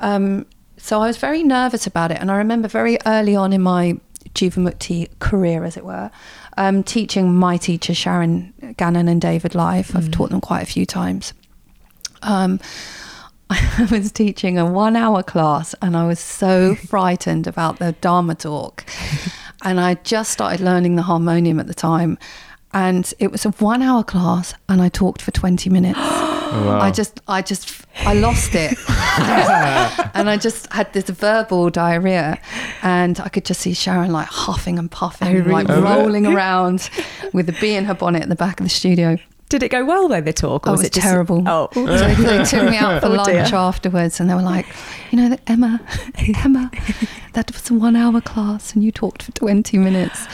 Um, 0.00 0.46
so 0.76 1.00
I 1.00 1.06
was 1.06 1.16
very 1.16 1.42
nervous 1.42 1.86
about 1.86 2.10
it. 2.10 2.18
And 2.20 2.30
I 2.30 2.36
remember 2.36 2.68
very 2.68 2.98
early 3.06 3.36
on 3.36 3.52
in 3.52 3.62
my 3.62 3.98
Jivamukti 4.34 5.08
career, 5.18 5.64
as 5.64 5.76
it 5.76 5.84
were, 5.84 6.10
um, 6.56 6.82
teaching 6.82 7.34
my 7.34 7.56
teacher, 7.56 7.94
Sharon 7.94 8.52
Gannon 8.76 9.08
and 9.08 9.20
David 9.20 9.54
Life. 9.54 9.94
I've 9.94 10.10
taught 10.10 10.30
them 10.30 10.40
quite 10.40 10.62
a 10.62 10.66
few 10.66 10.86
times. 10.86 11.32
Um, 12.22 12.60
I 13.50 13.86
was 13.90 14.10
teaching 14.10 14.58
a 14.58 14.66
one 14.66 14.96
hour 14.96 15.22
class 15.22 15.74
and 15.80 15.96
I 15.96 16.06
was 16.06 16.18
so 16.18 16.74
frightened 16.88 17.46
about 17.46 17.78
the 17.78 17.92
Dharma 18.00 18.34
talk. 18.34 18.84
and 19.62 19.80
I 19.80 19.94
just 19.94 20.32
started 20.32 20.60
learning 20.60 20.96
the 20.96 21.02
harmonium 21.02 21.60
at 21.60 21.66
the 21.66 21.74
time. 21.74 22.18
And 22.72 23.12
it 23.20 23.30
was 23.30 23.44
a 23.44 23.50
one 23.50 23.82
hour 23.82 24.02
class 24.02 24.54
and 24.68 24.82
I 24.82 24.88
talked 24.88 25.22
for 25.22 25.30
20 25.30 25.70
minutes. 25.70 26.00
wow. 26.60 26.80
I 26.80 26.90
just, 26.90 27.20
I 27.28 27.42
just, 27.42 27.84
I 28.00 28.14
lost 28.14 28.54
it. 28.54 28.76
and 30.14 30.28
I 30.30 30.36
just 30.40 30.72
had 30.72 30.92
this 30.92 31.04
verbal 31.10 31.70
diarrhea. 31.70 32.38
And 32.82 33.18
I 33.20 33.28
could 33.28 33.44
just 33.44 33.60
see 33.60 33.74
Sharon 33.74 34.12
like 34.12 34.28
huffing 34.28 34.78
and 34.78 34.90
puffing, 34.90 35.48
like 35.48 35.68
Oh, 35.68 35.80
really? 35.80 35.96
rolling 35.96 36.26
around 36.26 36.90
with 37.32 37.48
a 37.48 37.52
bee 37.60 37.74
in 37.74 37.84
her 37.86 37.94
bonnet 37.94 38.22
at 38.22 38.28
the 38.28 38.36
back 38.36 38.60
of 38.60 38.64
the 38.64 38.70
studio. 38.70 39.18
Did 39.50 39.62
it 39.62 39.68
go 39.70 39.84
well 39.84 40.08
though? 40.08 40.20
The 40.22 40.32
talk, 40.32 40.66
or 40.66 40.70
Oh, 40.70 40.72
was 40.72 40.80
it 40.80 40.84
was 40.84 40.86
it 40.88 40.92
just, 40.94 41.06
terrible. 41.06 41.42
Oh, 41.46 41.68
So 41.74 41.84
they, 41.86 42.14
they 42.14 42.44
took 42.44 42.68
me 42.70 42.76
out 42.76 43.00
for 43.02 43.08
Oh, 43.08 43.12
lunch 43.12 43.28
dear. 43.50 43.54
afterwards, 43.58 44.18
and 44.18 44.28
they 44.28 44.34
were 44.34 44.42
like, 44.42 44.66
"You 45.10 45.18
know, 45.18 45.28
that 45.28 45.42
Emma, 45.46 45.80
Emma, 46.42 46.70
that 47.34 47.52
was 47.52 47.70
a 47.70 47.74
one-hour 47.74 48.20
class, 48.22 48.72
and 48.74 48.82
you 48.82 48.90
talked 48.90 49.22
for 49.22 49.32
twenty 49.32 49.76
minutes." 49.78 50.26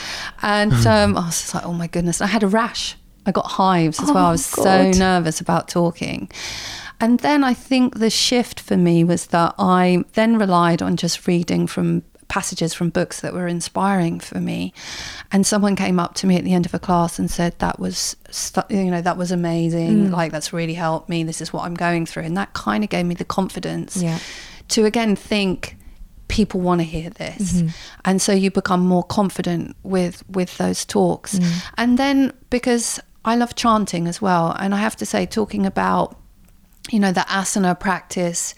And 0.43 0.73
um, 0.87 1.17
I 1.19 1.27
was 1.27 1.41
just 1.41 1.55
like, 1.55 1.67
"Oh 1.67 1.73
my 1.73 1.89
goodness!" 1.89 2.21
I 2.21 2.29
had 2.29 2.43
a 2.45 2.47
rash. 2.47 2.97
I 3.27 3.33
got 3.33 3.47
hives 3.47 4.01
as 4.01 4.11
well. 4.11 4.25
I 4.27 4.29
Oh, 4.29 4.33
was 4.33 4.47
so 4.47 4.91
nervous 4.93 5.41
about 5.41 5.69
talking. 5.69 6.31
And 7.01 7.21
then 7.21 7.45
I 7.45 7.55
think 7.55 7.99
the 7.99 8.11
shift 8.11 8.61
for 8.61 8.77
me 8.77 9.05
was 9.05 9.27
that 9.29 9.55
I 9.59 10.05
then 10.15 10.37
relied 10.39 10.83
on 10.83 10.97
just 10.97 11.27
reading 11.27 11.67
from 11.67 12.03
passages 12.29 12.73
from 12.75 12.91
books 12.91 13.21
that 13.23 13.33
were 13.35 13.49
inspiring 13.49 14.21
for 14.21 14.39
me. 14.41 14.73
And 15.33 15.45
someone 15.47 15.75
came 15.77 15.99
up 15.99 16.15
to 16.17 16.27
me 16.27 16.37
at 16.37 16.45
the 16.45 16.53
end 16.55 16.65
of 16.67 16.75
a 16.75 16.79
class 16.79 17.19
and 17.19 17.31
said, 17.31 17.59
That 17.59 17.79
was, 17.81 18.17
stu- 18.31 18.61
you 18.71 18.85
know, 18.91 19.01
that 19.03 19.17
was 19.17 19.33
amazing. 19.33 20.09
Mm. 20.09 20.11
Like, 20.13 20.31
that's 20.31 20.53
really 20.53 20.75
helped 20.75 21.09
me. 21.09 21.25
This 21.25 21.41
is 21.41 21.53
what 21.53 21.65
I'm 21.65 21.75
going 21.75 22.07
through. 22.07 22.23
And 22.25 22.37
that 22.37 22.53
kind 22.53 22.85
of 22.85 22.91
gave 22.91 23.07
me 23.07 23.15
the 23.15 23.25
confidence 23.25 23.97
Yeah. 23.97 24.19
to 24.69 24.85
again 24.85 25.17
think 25.17 25.77
people 26.29 26.61
want 26.61 26.81
to 26.81 26.85
hear 26.85 27.11
this 27.11 27.55
Mm-hmm. 27.55 27.69
and 28.05 28.23
so 28.23 28.31
you 28.31 28.53
become 28.53 28.87
more 28.87 29.03
confident 29.03 29.75
with 29.83 30.23
with 30.29 30.57
those 30.59 30.85
talks 30.87 31.37
Mm. 31.41 31.63
and 31.77 31.99
then 31.99 32.33
because 32.51 33.01
i 33.25 33.35
love 33.37 33.55
chanting 33.55 34.07
as 34.07 34.21
well 34.21 34.55
and 34.59 34.75
i 34.75 34.79
have 34.79 34.97
to 34.97 35.07
say 35.07 35.27
talking 35.27 35.67
about 35.67 36.17
you 36.91 36.99
know 36.99 37.13
the 37.13 37.21
asana 37.23 37.79
practice 37.79 38.55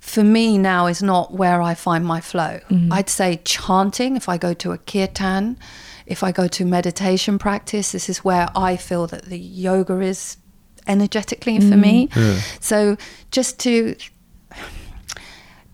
for 0.00 0.22
me 0.22 0.56
now 0.56 0.86
is 0.86 1.02
not 1.02 1.32
where 1.32 1.60
i 1.60 1.74
find 1.74 2.04
my 2.04 2.20
flow. 2.20 2.60
Mm-hmm. 2.70 2.92
i'd 2.92 3.10
say 3.10 3.40
chanting 3.44 4.16
if 4.16 4.28
i 4.28 4.36
go 4.36 4.54
to 4.54 4.72
a 4.72 4.78
kirtan 4.78 5.58
if 6.06 6.22
i 6.22 6.30
go 6.30 6.46
to 6.48 6.64
meditation 6.64 7.38
practice 7.38 7.92
this 7.92 8.08
is 8.08 8.18
where 8.18 8.48
i 8.54 8.76
feel 8.76 9.06
that 9.06 9.24
the 9.24 9.38
yoga 9.38 10.00
is 10.00 10.36
energetically 10.86 11.60
for 11.60 11.76
me. 11.76 12.08
So 12.60 12.96
just 13.30 13.58
to 13.60 13.96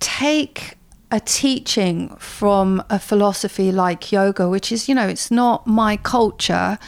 take 0.00 0.74
a 1.10 1.20
teaching 1.20 2.08
from 2.16 2.82
a 2.88 2.98
philosophy 2.98 3.70
like 3.70 4.10
yoga, 4.10 4.48
which 4.48 4.72
is, 4.72 4.88
you 4.88 4.94
know, 4.94 5.06
it's 5.06 5.30
not 5.30 5.66
my 5.66 5.96
culture, 5.98 6.78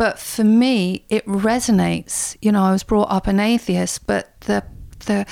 but 0.00 0.18
for 0.18 0.44
me, 0.44 1.04
it 1.10 1.26
resonates. 1.26 2.34
You 2.40 2.52
know, 2.52 2.62
I 2.62 2.72
was 2.72 2.82
brought 2.82 3.10
up 3.10 3.26
an 3.26 3.38
atheist, 3.38 4.06
but 4.06 4.40
the 4.40 4.64
the 5.00 5.26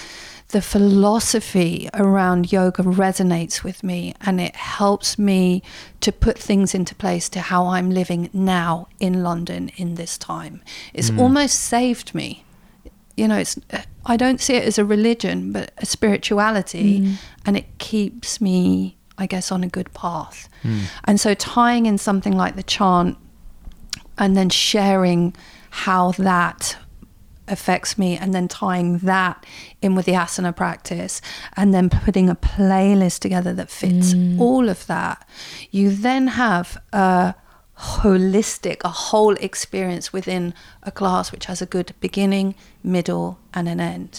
the 0.48 0.61
philosophy 0.61 1.88
around 1.94 2.52
yoga 2.52 2.83
resonates 2.83 3.64
with 3.64 3.83
me 3.83 4.12
and 4.20 4.42
it 4.42 4.54
helps 4.57 5.18
me 5.18 5.62
to 6.02 6.12
put 6.12 6.38
things 6.38 6.74
into 6.74 6.94
place 6.94 7.31
to 7.31 7.40
how 7.40 7.68
I'm 7.68 7.88
living 7.88 8.28
now 8.35 8.88
in 9.00 9.22
London 9.22 9.70
in 9.76 9.94
this 9.94 10.18
time. 10.18 10.61
It's 10.92 11.09
hmm. 11.09 11.18
almost 11.18 11.59
saved 11.59 12.14
me. 12.14 12.44
You 13.16 13.26
know 13.26 13.38
it's 13.38 13.59
i 14.04 14.16
don't 14.18 14.40
see 14.40 14.54
it 14.54 14.64
as 14.64 14.78
a 14.78 14.85
religion 14.85 15.50
but 15.50 15.72
a 15.78 15.87
spirituality 15.87 16.98
hmm. 16.98 17.14
and 17.44 17.57
it 17.57 17.66
keeps 17.78 18.40
me 18.40 18.96
i 19.16 19.26
guess 19.26 19.50
on 19.50 19.64
a 19.64 19.68
good 19.68 19.92
path. 19.94 20.48
Hmm. 20.62 20.81
And 21.04 21.18
so 21.18 21.33
tying 21.33 21.87
in 21.87 21.96
something 21.96 22.37
like 22.37 22.54
the 22.54 22.62
chant 22.62 23.16
and 24.18 24.37
then 24.37 24.50
sharing 24.50 25.35
how 25.70 26.12
that 26.12 26.76
affects 27.46 27.96
me 27.96 28.16
and 28.16 28.35
then 28.35 28.46
tying 28.46 28.98
that 28.98 29.44
in 29.81 29.94
with 29.94 30.07
the 30.07 30.12
asana 30.12 30.54
practice 30.54 31.20
and 31.57 31.72
then 31.72 31.88
putting 31.88 32.28
a 32.28 32.35
playlist 32.35 33.20
together 33.20 33.54
that 33.54 33.70
fits 33.70 34.12
mm. 34.12 34.38
all 34.38 34.68
of 34.68 34.87
that 34.87 35.26
you 35.70 35.90
then 35.90 36.26
have 36.26 36.76
a 36.92 37.35
holistic 37.78 38.78
a 38.84 38.88
whole 38.88 39.34
experience 39.34 40.12
within 40.12 40.52
a 40.82 40.90
class 40.90 41.30
which 41.30 41.44
has 41.46 41.62
a 41.62 41.66
good 41.66 41.92
beginning 42.00 42.54
middle 42.82 43.38
and 43.54 43.68
an 43.68 43.78
end 43.80 44.18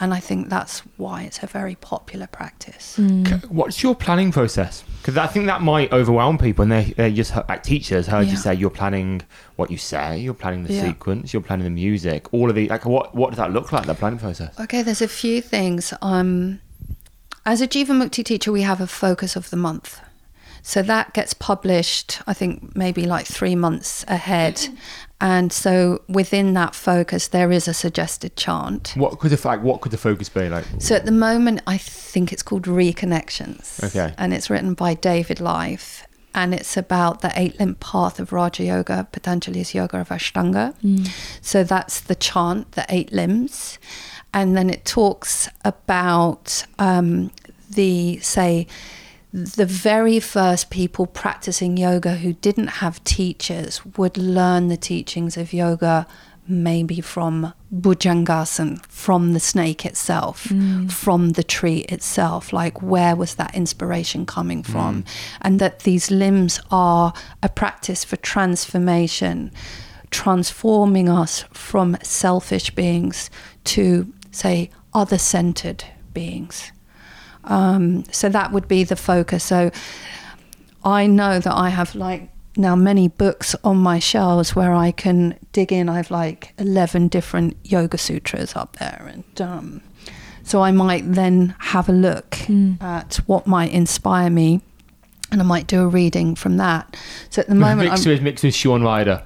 and 0.00 0.14
i 0.14 0.20
think 0.20 0.48
that's 0.48 0.80
why 0.96 1.22
it's 1.22 1.42
a 1.42 1.46
very 1.46 1.74
popular 1.74 2.28
practice 2.28 2.84
C- 2.96 3.02
What's 3.48 3.82
your 3.82 3.94
planning 3.96 4.30
process? 4.30 4.84
Because 5.00 5.16
I 5.16 5.26
think 5.26 5.46
that 5.46 5.60
might 5.62 5.90
overwhelm 5.92 6.36
people, 6.38 6.62
and 6.62 6.70
they 6.72 6.84
they 6.96 7.10
just 7.12 7.30
heard- 7.32 7.48
like 7.48 7.62
teachers 7.62 8.06
heard 8.06 8.26
you 8.28 8.36
say 8.36 8.54
you're 8.54 8.68
planning 8.82 9.22
what 9.56 9.70
you 9.70 9.78
say, 9.78 10.18
you're 10.18 10.34
planning 10.34 10.64
the 10.64 10.74
Yeah. 10.74 10.88
sequence, 10.88 11.32
you're 11.32 11.42
planning 11.42 11.64
the 11.64 11.70
music, 11.86 12.32
all 12.34 12.48
of 12.50 12.54
the 12.54 12.68
like. 12.68 12.84
What 12.84 13.14
what 13.14 13.30
does 13.30 13.38
that 13.38 13.50
look 13.52 13.72
like? 13.72 13.86
The 13.86 13.94
planning 13.94 14.18
process. 14.18 14.52
Okay, 14.60 14.82
there's 14.82 15.00
a 15.02 15.08
few 15.08 15.40
things. 15.40 15.94
Um, 16.02 16.60
as 17.46 17.60
a 17.62 17.66
Jivamukti 17.66 18.22
teacher, 18.24 18.52
we 18.52 18.62
have 18.62 18.80
a 18.80 18.86
focus 18.86 19.36
of 19.36 19.48
the 19.50 19.56
month. 19.56 20.00
So 20.62 20.82
that 20.82 21.12
gets 21.14 21.34
published, 21.34 22.20
I 22.26 22.34
think, 22.34 22.76
maybe 22.76 23.04
like 23.04 23.26
three 23.26 23.56
months 23.56 24.04
ahead. 24.08 24.68
And 25.20 25.52
so 25.52 26.02
within 26.08 26.54
that 26.54 26.74
focus, 26.74 27.28
there 27.28 27.52
is 27.52 27.68
a 27.68 27.74
suggested 27.74 28.36
chant. 28.36 28.94
What 28.96 29.18
could 29.18 29.30
the 29.30 29.48
like? 29.48 29.62
What 29.62 29.80
could 29.82 29.92
the 29.92 29.98
focus 29.98 30.28
be 30.28 30.48
like? 30.48 30.64
So 30.78 30.94
at 30.94 31.04
the 31.04 31.12
moment, 31.12 31.62
I 31.66 31.76
think 31.76 32.32
it's 32.32 32.42
called 32.42 32.64
Reconnections. 32.64 33.82
Okay. 33.84 34.14
And 34.16 34.32
it's 34.32 34.48
written 34.48 34.74
by 34.74 34.94
David 34.94 35.40
Life. 35.40 36.06
And 36.32 36.54
it's 36.54 36.76
about 36.76 37.22
the 37.22 37.32
eight 37.34 37.58
limb 37.58 37.74
path 37.74 38.20
of 38.20 38.32
Raja 38.32 38.62
Yoga, 38.62 39.08
Patanjali's 39.10 39.74
Yoga 39.74 39.98
of 39.98 40.10
Ashtanga. 40.10 40.74
So 41.42 41.64
that's 41.64 42.00
the 42.00 42.14
chant, 42.14 42.72
the 42.72 42.86
eight 42.88 43.12
limbs. 43.12 43.78
And 44.32 44.56
then 44.56 44.70
it 44.70 44.84
talks 44.84 45.48
about 45.64 46.64
um, 46.78 47.32
the, 47.68 48.20
say, 48.20 48.68
the 49.32 49.66
very 49.66 50.18
first 50.18 50.70
people 50.70 51.06
practicing 51.06 51.76
yoga 51.76 52.16
who 52.16 52.32
didn't 52.32 52.66
have 52.66 53.02
teachers 53.04 53.84
would 53.96 54.16
learn 54.16 54.68
the 54.68 54.76
teachings 54.76 55.36
of 55.36 55.52
yoga 55.52 56.06
maybe 56.50 57.00
from 57.00 57.54
Bhujangasana, 57.72 58.84
from 58.86 59.32
the 59.32 59.40
snake 59.40 59.86
itself, 59.86 60.44
mm. 60.44 60.90
from 60.90 61.30
the 61.30 61.44
tree 61.44 61.80
itself. 61.88 62.52
Like, 62.52 62.82
where 62.82 63.14
was 63.14 63.36
that 63.36 63.54
inspiration 63.54 64.26
coming 64.26 64.62
mm. 64.62 64.66
from? 64.66 65.04
And 65.40 65.60
that 65.60 65.80
these 65.80 66.10
limbs 66.10 66.60
are 66.70 67.12
a 67.42 67.48
practice 67.48 68.04
for 68.04 68.16
transformation, 68.16 69.52
transforming 70.10 71.08
us 71.08 71.44
from 71.52 71.96
selfish 72.02 72.70
beings 72.70 73.30
to, 73.64 74.12
say, 74.32 74.70
other 74.92 75.18
centered 75.18 75.84
beings. 76.12 76.72
Um, 77.50 78.04
so 78.12 78.28
that 78.28 78.52
would 78.52 78.68
be 78.68 78.84
the 78.84 78.96
focus. 78.96 79.44
So 79.44 79.70
I 80.84 81.06
know 81.06 81.38
that 81.38 81.54
I 81.54 81.68
have 81.68 81.94
like 81.94 82.30
now 82.56 82.74
many 82.76 83.08
books 83.08 83.54
on 83.64 83.76
my 83.76 83.98
shelves 83.98 84.56
where 84.56 84.72
I 84.72 84.92
can 84.92 85.38
dig 85.52 85.72
in. 85.72 85.88
I 85.88 85.96
have 85.96 86.10
like 86.10 86.54
11 86.58 87.08
different 87.08 87.56
yoga 87.64 87.98
sutras 87.98 88.56
up 88.56 88.76
there. 88.76 89.10
And 89.12 89.40
um, 89.40 89.82
so 90.42 90.62
I 90.62 90.70
might 90.70 91.12
then 91.12 91.54
have 91.58 91.88
a 91.88 91.92
look 91.92 92.38
at 92.80 93.16
what 93.26 93.46
might 93.46 93.72
inspire 93.72 94.30
me 94.30 94.62
and 95.32 95.40
I 95.40 95.44
might 95.44 95.66
do 95.66 95.82
a 95.82 95.88
reading 95.88 96.34
from 96.34 96.56
that. 96.56 96.96
So 97.30 97.40
at 97.40 97.48
the 97.48 97.54
moment, 97.66 97.90
mixed 97.90 98.06
I'm, 98.06 98.12
with 98.12 98.22
mixed 98.22 98.44
with 98.44 98.54
Shaun 98.54 98.82
Ryder. 98.82 99.22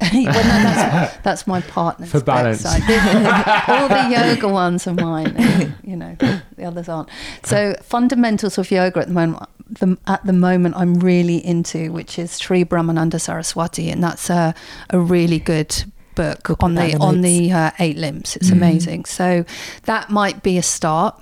well, 0.12 0.24
no, 0.24 0.32
that's, 0.32 1.16
that's 1.22 1.46
my 1.46 1.60
partner's 1.60 2.10
For 2.10 2.20
balance. 2.20 2.64
all 3.68 3.88
the 3.88 4.08
yoga 4.10 4.48
ones 4.48 4.86
are 4.86 4.94
mine. 4.94 5.74
You 5.82 5.96
know, 5.96 6.16
the 6.56 6.64
others 6.64 6.88
aren't. 6.88 7.10
So 7.44 7.74
fundamentals 7.82 8.56
of 8.58 8.70
yoga 8.70 9.00
at 9.00 9.08
the 9.08 9.14
moment, 9.14 9.48
the, 9.68 9.98
at 10.06 10.24
the 10.24 10.32
moment, 10.32 10.76
I'm 10.76 10.94
really 11.00 11.44
into, 11.44 11.92
which 11.92 12.18
is 12.18 12.38
Sri 12.38 12.64
Brahmananda 12.64 13.20
Saraswati, 13.20 13.90
and 13.90 14.02
that's 14.02 14.30
a 14.30 14.54
a 14.88 14.98
really 14.98 15.38
good 15.38 15.84
book 16.14 16.48
We'll 16.48 16.56
on 16.60 16.74
the 16.74 16.84
in 16.84 16.98
the 16.98 17.04
on 17.04 17.20
notes. 17.20 17.24
the 17.24 17.52
uh, 17.52 17.70
eight 17.78 17.96
limbs. 17.96 18.36
It's 18.36 18.50
amazing. 18.50 19.04
So 19.04 19.44
that 19.84 20.10
might 20.10 20.42
be 20.42 20.58
a 20.58 20.62
start. 20.62 21.20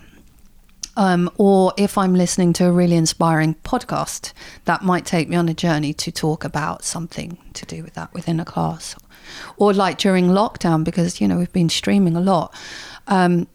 Um, 0.98 1.30
or 1.38 1.72
if 1.76 1.96
I'm 1.96 2.14
listening 2.14 2.52
to 2.54 2.66
a 2.66 2.72
really 2.72 2.96
inspiring 2.96 3.54
podcast, 3.62 4.32
that 4.64 4.82
might 4.82 5.06
take 5.06 5.28
me 5.28 5.37
on 5.37 5.48
a 5.48 5.54
journey 5.54 5.92
to 5.94 6.11
talk 6.11 6.42
about 6.44 6.82
something 6.84 7.38
to 7.54 7.64
do 7.64 7.84
with 7.84 7.94
that 7.94 8.12
within 8.12 8.40
a 8.40 8.44
class. 8.44 8.96
Or 9.58 9.72
like 9.72 9.98
during 9.98 10.26
lockdown, 10.30 10.82
because, 10.82 11.20
you 11.20 11.28
know, 11.28 11.38
we've 11.38 11.52
been 11.52 11.68
streaming 11.68 12.16
a 12.16 12.20
lot. 12.20 12.52
Um, 13.06 13.46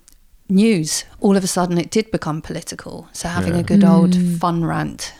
news, 0.48 1.04
all 1.20 1.36
of 1.36 1.44
a 1.44 1.48
sudden 1.48 1.78
it 1.78 1.90
did 1.92 2.12
become 2.12 2.42
political. 2.42 3.10
So 3.12 3.28
having 3.28 3.56
Yeah. 3.56 3.60
a 3.60 3.64
good 3.64 3.84
old 3.84 4.16
fun 4.40 4.64
rant, 4.64 5.14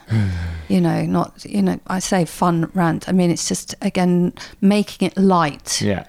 you 0.70 0.80
know, 0.80 1.06
not, 1.06 1.44
you 1.44 1.62
know, 1.62 1.80
I 1.88 2.00
say 2.00 2.24
fun 2.24 2.70
rant. 2.74 3.10
I 3.10 3.12
mean, 3.12 3.32
it's 3.32 3.48
just, 3.50 3.76
again, 3.82 4.32
making 4.62 5.08
it 5.08 5.18
light, 5.18 5.82
Yeah. 5.82 6.06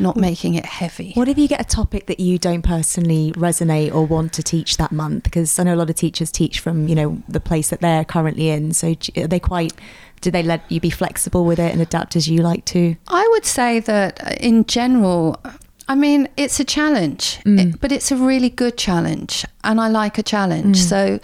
Not 0.00 0.16
making 0.16 0.54
it 0.54 0.66
heavy. 0.66 1.12
What 1.14 1.28
if 1.28 1.38
you 1.38 1.48
get 1.48 1.60
a 1.60 1.64
topic 1.64 2.06
that 2.06 2.20
you 2.20 2.38
don't 2.38 2.62
personally 2.62 3.32
resonate 3.32 3.94
or 3.94 4.06
want 4.06 4.32
to 4.34 4.42
teach 4.42 4.76
that 4.76 4.92
month? 4.92 5.24
Because 5.24 5.58
I 5.58 5.62
know 5.64 5.74
a 5.74 5.76
lot 5.76 5.90
of 5.90 5.96
teachers 5.96 6.30
teach 6.30 6.60
from 6.60 6.88
you 6.88 6.94
know 6.94 7.22
the 7.28 7.40
place 7.40 7.68
that 7.70 7.80
they're 7.80 8.04
currently 8.04 8.48
in. 8.50 8.72
So 8.74 8.94
are 9.16 9.26
they 9.26 9.40
quite? 9.40 9.72
Do 10.20 10.30
they 10.30 10.42
let 10.42 10.60
you 10.70 10.80
be 10.80 10.90
flexible 10.90 11.44
with 11.44 11.58
it 11.58 11.72
and 11.72 11.82
adapt 11.82 12.16
as 12.16 12.28
you 12.28 12.38
like 12.42 12.64
to? 12.66 12.96
I 13.08 13.28
would 13.32 13.44
say 13.44 13.80
that 13.80 14.24
uh, 14.24 14.30
in 14.40 14.64
general, 14.64 15.38
I 15.86 15.94
mean, 15.94 16.28
it's 16.38 16.58
a 16.60 16.64
challenge, 16.64 17.40
it- 17.44 17.78
but 17.80 17.92
it's 17.92 18.10
a 18.10 18.16
really 18.16 18.48
good 18.48 18.78
challenge, 18.78 19.44
and 19.64 19.80
I 19.80 19.88
like 19.88 20.16
a 20.18 20.22
challenge. 20.22 20.78
So, 20.78 21.18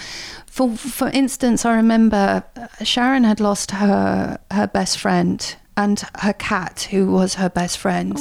for 0.47 0.77
for 0.77 1.09
instance, 1.09 1.65
I 1.65 1.75
remember 1.77 2.45
uh, 2.57 2.85
Sharon 2.85 3.25
had 3.25 3.41
lost 3.41 3.71
her 3.71 4.39
her 4.51 4.67
best 4.67 4.99
friend 4.99 5.57
and 5.81 6.03
her 6.17 6.33
cat, 6.35 6.89
who 6.91 7.07
was 7.11 7.35
her 7.35 7.49
best 7.49 7.79
friend, 7.79 8.17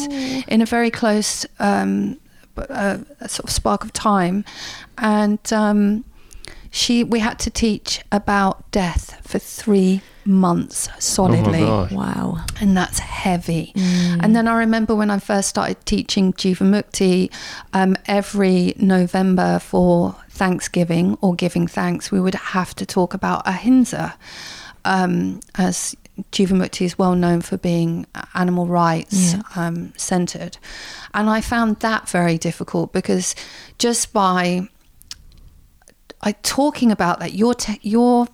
in 0.48 0.62
a 0.62 0.66
very 0.66 0.92
close 0.92 1.46
um, 1.60 2.20
b- 2.56 2.64
uh, 2.70 2.98
sort 3.28 3.46
of 3.46 3.52
spark 3.52 3.84
of 3.84 3.92
time, 3.94 4.46
and. 4.98 5.42
Um, 5.52 6.06
she 6.72 7.04
we 7.04 7.20
had 7.20 7.40
to 7.40 7.50
teach 7.50 8.02
about 8.12 8.70
death 8.72 9.20
for 9.28 9.40
three 9.40 10.02
months 10.26 10.88
solidly. 11.00 11.62
gosh. 11.62 11.92
Wow. 11.92 12.46
and 12.62 12.78
that's 12.78 13.00
heavy. 13.00 13.74
Mm. 13.76 14.20
And 14.24 14.36
then 14.36 14.48
I 14.48 14.58
remember 14.60 14.96
when 14.96 15.10
I 15.10 15.18
first 15.20 15.50
started 15.50 15.84
teaching 15.86 16.34
Jivamukti, 16.34 17.34
um, 17.74 17.98
every 18.06 18.74
November 18.78 19.60
for 19.60 20.16
Thanksgiving 20.30 21.18
or 21.22 21.34
giving 21.36 21.68
thanks, 21.68 22.12
we 22.12 22.20
would 22.20 22.36
have 22.36 22.76
to 22.76 22.86
talk 22.86 23.14
about 23.14 23.48
ahimsa, 23.48 24.16
um, 24.86 25.40
as 25.56 25.96
Jivamukti 26.32 26.86
is 26.86 26.98
well 26.98 27.16
known 27.16 27.42
for 27.42 27.58
being 27.58 28.06
animal 28.34 28.68
rights 28.68 29.34
Yeah. 29.34 29.42
um, 29.56 29.94
centered. 29.98 30.58
And 31.14 31.30
I 31.30 31.42
found 31.42 31.80
that 31.82 32.10
very 32.10 32.38
difficult 32.38 32.92
because 32.94 33.36
just 33.78 34.14
by 34.14 34.68
I 36.22 36.34
talking 36.44 36.92
about 36.92 37.20
that, 37.20 37.34
you're 37.34 37.54
te- 37.54 37.80
you're 37.82 38.28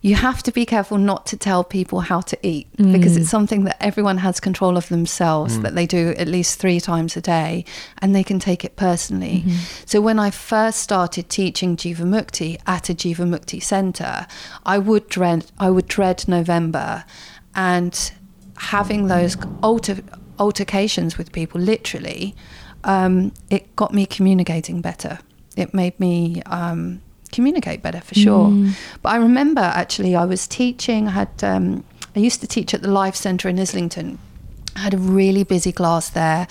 you 0.00 0.14
have 0.14 0.42
to 0.44 0.52
be 0.52 0.64
careful 0.64 0.96
not 0.98 1.26
to 1.26 1.36
tell 1.36 1.64
people 1.64 2.00
how 2.00 2.20
to 2.20 2.36
eat 2.46 2.66
because 2.76 3.14
Mm. 3.16 3.20
it's 3.20 3.30
something 3.30 3.64
that 3.64 3.76
everyone 3.82 4.18
has 4.18 4.38
control 4.40 4.76
of 4.76 4.88
themselves 4.88 5.58
that 5.60 5.74
they 5.74 5.86
do 5.86 6.14
at 6.16 6.28
least 6.28 6.58
three 6.60 6.78
times 6.80 7.16
a 7.16 7.20
day 7.20 7.64
and 8.00 8.14
they 8.14 8.22
can 8.22 8.38
take 8.38 8.64
it 8.64 8.76
personally. 8.76 9.44
So 9.86 10.00
when 10.00 10.18
I 10.18 10.30
first 10.30 10.78
started 10.80 11.28
teaching 11.28 11.76
Jiva 11.76 12.04
Mukti 12.14 12.58
at 12.66 12.88
a 12.88 12.94
Jivamukti 12.94 13.60
center, 13.62 14.26
I 14.64 14.78
would 14.78 15.08
dread 15.08 15.46
I 15.58 15.70
would 15.70 15.88
dread 15.88 16.24
November 16.28 17.04
and 17.54 18.12
having 18.56 19.08
those 19.08 19.36
alter, 19.62 19.98
altercations 20.38 21.18
with 21.18 21.32
people 21.32 21.60
literally 21.60 22.34
um, 22.84 23.32
it 23.50 23.74
got 23.74 23.92
me 23.92 24.06
communicating 24.06 24.80
better. 24.80 25.18
It 25.56 25.74
made 25.74 25.98
me 25.98 26.42
um, 26.46 27.02
communicate 27.32 27.82
better 27.82 28.00
for 28.00 28.14
sure. 28.14 28.50
But 29.02 29.10
I 29.10 29.16
remember 29.16 29.60
actually, 29.60 30.14
I 30.16 30.24
was 30.24 30.46
teaching. 30.46 31.08
I 31.08 31.12
had 31.12 31.44
um, 31.44 31.84
I 32.16 32.20
used 32.20 32.40
to 32.40 32.46
teach 32.46 32.74
at 32.74 32.82
the 32.82 32.90
Life 32.90 33.16
Centre 33.16 33.48
in 33.48 33.58
Islington. 33.58 34.18
I 34.76 34.80
had 34.80 34.94
a 34.94 34.98
really 34.98 35.44
busy 35.44 35.72
class 35.72 36.10
there. 36.10 36.46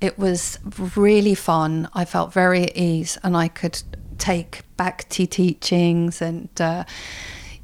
It 0.00 0.18
was 0.18 0.58
really 0.96 1.34
fun. 1.34 1.88
I 1.94 2.04
felt 2.04 2.32
very 2.32 2.64
at 2.64 2.76
ease, 2.76 3.18
and 3.22 3.36
I 3.36 3.48
could 3.48 3.82
take 4.18 4.62
back 4.76 5.08
to 5.10 5.26
teachings 5.26 6.22
and. 6.22 6.48
Uh, 6.60 6.84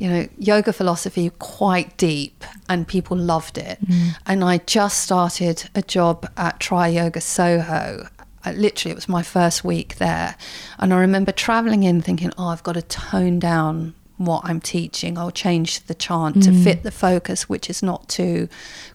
you 0.00 0.08
know, 0.08 0.28
yoga 0.38 0.72
philosophy 0.72 1.28
quite 1.40 1.96
deep, 1.96 2.44
and 2.68 2.86
people 2.86 3.16
loved 3.16 3.58
it. 3.58 3.80
And 4.26 4.44
I 4.44 4.58
just 4.58 5.00
started 5.00 5.68
a 5.74 5.82
job 5.82 6.30
at 6.36 6.60
Tri 6.60 6.86
Yoga 6.86 7.20
Soho. 7.20 8.06
I, 8.44 8.52
literally, 8.52 8.92
it 8.92 8.96
was 8.96 9.08
my 9.08 9.22
first 9.22 9.64
week 9.64 9.96
there, 9.96 10.36
and 10.78 10.94
I 10.94 10.98
remember 11.00 11.32
traveling 11.32 11.82
in 11.82 12.00
thinking, 12.02 12.32
"Oh, 12.38 12.48
I've 12.48 12.62
got 12.62 12.74
to 12.74 12.82
tone 12.82 13.38
down 13.38 13.94
what 14.16 14.42
I'm 14.44 14.60
teaching. 14.60 15.16
I'll 15.16 15.30
change 15.30 15.80
the 15.84 15.94
chant 15.94 16.42
to 16.42 16.50
mm. 16.50 16.64
fit 16.64 16.82
the 16.82 16.90
focus, 16.90 17.48
which 17.48 17.70
is 17.70 17.82
not 17.82 18.08
too 18.08 18.48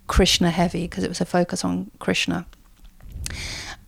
Krishna 0.08 0.52
heavy, 0.52 0.84
because 0.84 1.04
it 1.04 1.10
was 1.10 1.22
a 1.22 1.26
focus 1.26 1.64
on 1.64 1.91
Krishna." 2.00 2.46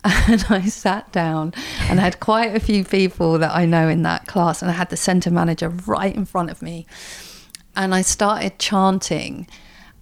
and 0.03 0.45
I 0.49 0.61
sat 0.67 1.11
down 1.11 1.51
and 1.89 1.99
I 1.99 2.03
had 2.03 2.19
quite 2.19 2.55
a 2.55 2.59
few 2.59 2.83
people 2.83 3.39
that 3.39 3.55
I 3.55 3.65
know 3.65 3.89
in 3.89 4.03
that 4.03 4.27
class, 4.27 4.61
and 4.61 4.69
I 4.69 4.73
had 4.75 4.89
the 4.89 4.97
center 4.97 5.31
manager 5.31 5.69
right 5.69 6.15
in 6.15 6.25
front 6.25 6.51
of 6.51 6.61
me, 6.61 6.85
and 7.75 7.95
I 7.95 8.01
started 8.01 8.59
chanting, 8.59 9.47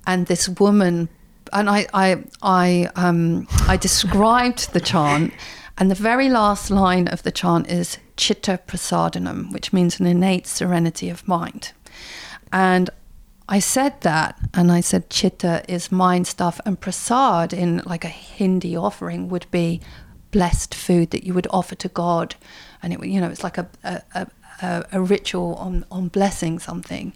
and 0.05 0.27
this 0.27 0.49
woman, 0.49 1.09
and 1.53 1.69
I 1.69 1.87
I 1.93 2.23
I 2.41 2.89
um 2.95 3.47
I 3.67 3.77
described 3.77 4.73
the 4.73 4.81
chant, 4.81 5.33
and 5.77 5.89
the 5.89 5.95
very 5.95 6.29
last 6.29 6.69
line 6.69 7.07
of 7.07 7.23
the 7.23 7.31
chant 7.31 7.67
is 7.69 7.97
Chitta 8.17 8.59
Prasadanam, 8.67 9.51
which 9.53 9.71
means 9.71 9.99
an 9.99 10.05
innate 10.05 10.47
serenity 10.47 11.09
of 11.09 11.27
mind, 11.27 11.71
and 12.51 12.89
I 13.49 13.59
said 13.59 14.01
that, 14.01 14.39
and 14.53 14.71
I 14.71 14.81
said 14.81 15.09
chitta 15.09 15.63
is 15.67 15.91
mind 15.91 16.27
stuff, 16.27 16.59
and 16.65 16.79
prasad 16.79 17.53
in 17.53 17.81
like 17.85 18.05
a 18.05 18.09
Hindi 18.09 18.75
offering 18.75 19.29
would 19.29 19.47
be 19.51 19.81
blessed 20.31 20.73
food 20.73 21.11
that 21.11 21.23
you 21.25 21.33
would 21.33 21.47
offer 21.51 21.75
to 21.75 21.89
God, 21.89 22.35
and 22.81 22.93
it 22.93 23.05
you 23.05 23.19
know 23.19 23.29
it's 23.29 23.43
like 23.43 23.57
a 23.57 23.67
a, 23.83 24.01
a, 24.15 24.27
a, 24.61 24.85
a 24.93 25.01
ritual 25.01 25.55
on 25.55 25.85
on 25.91 26.07
blessing 26.07 26.57
something, 26.59 27.13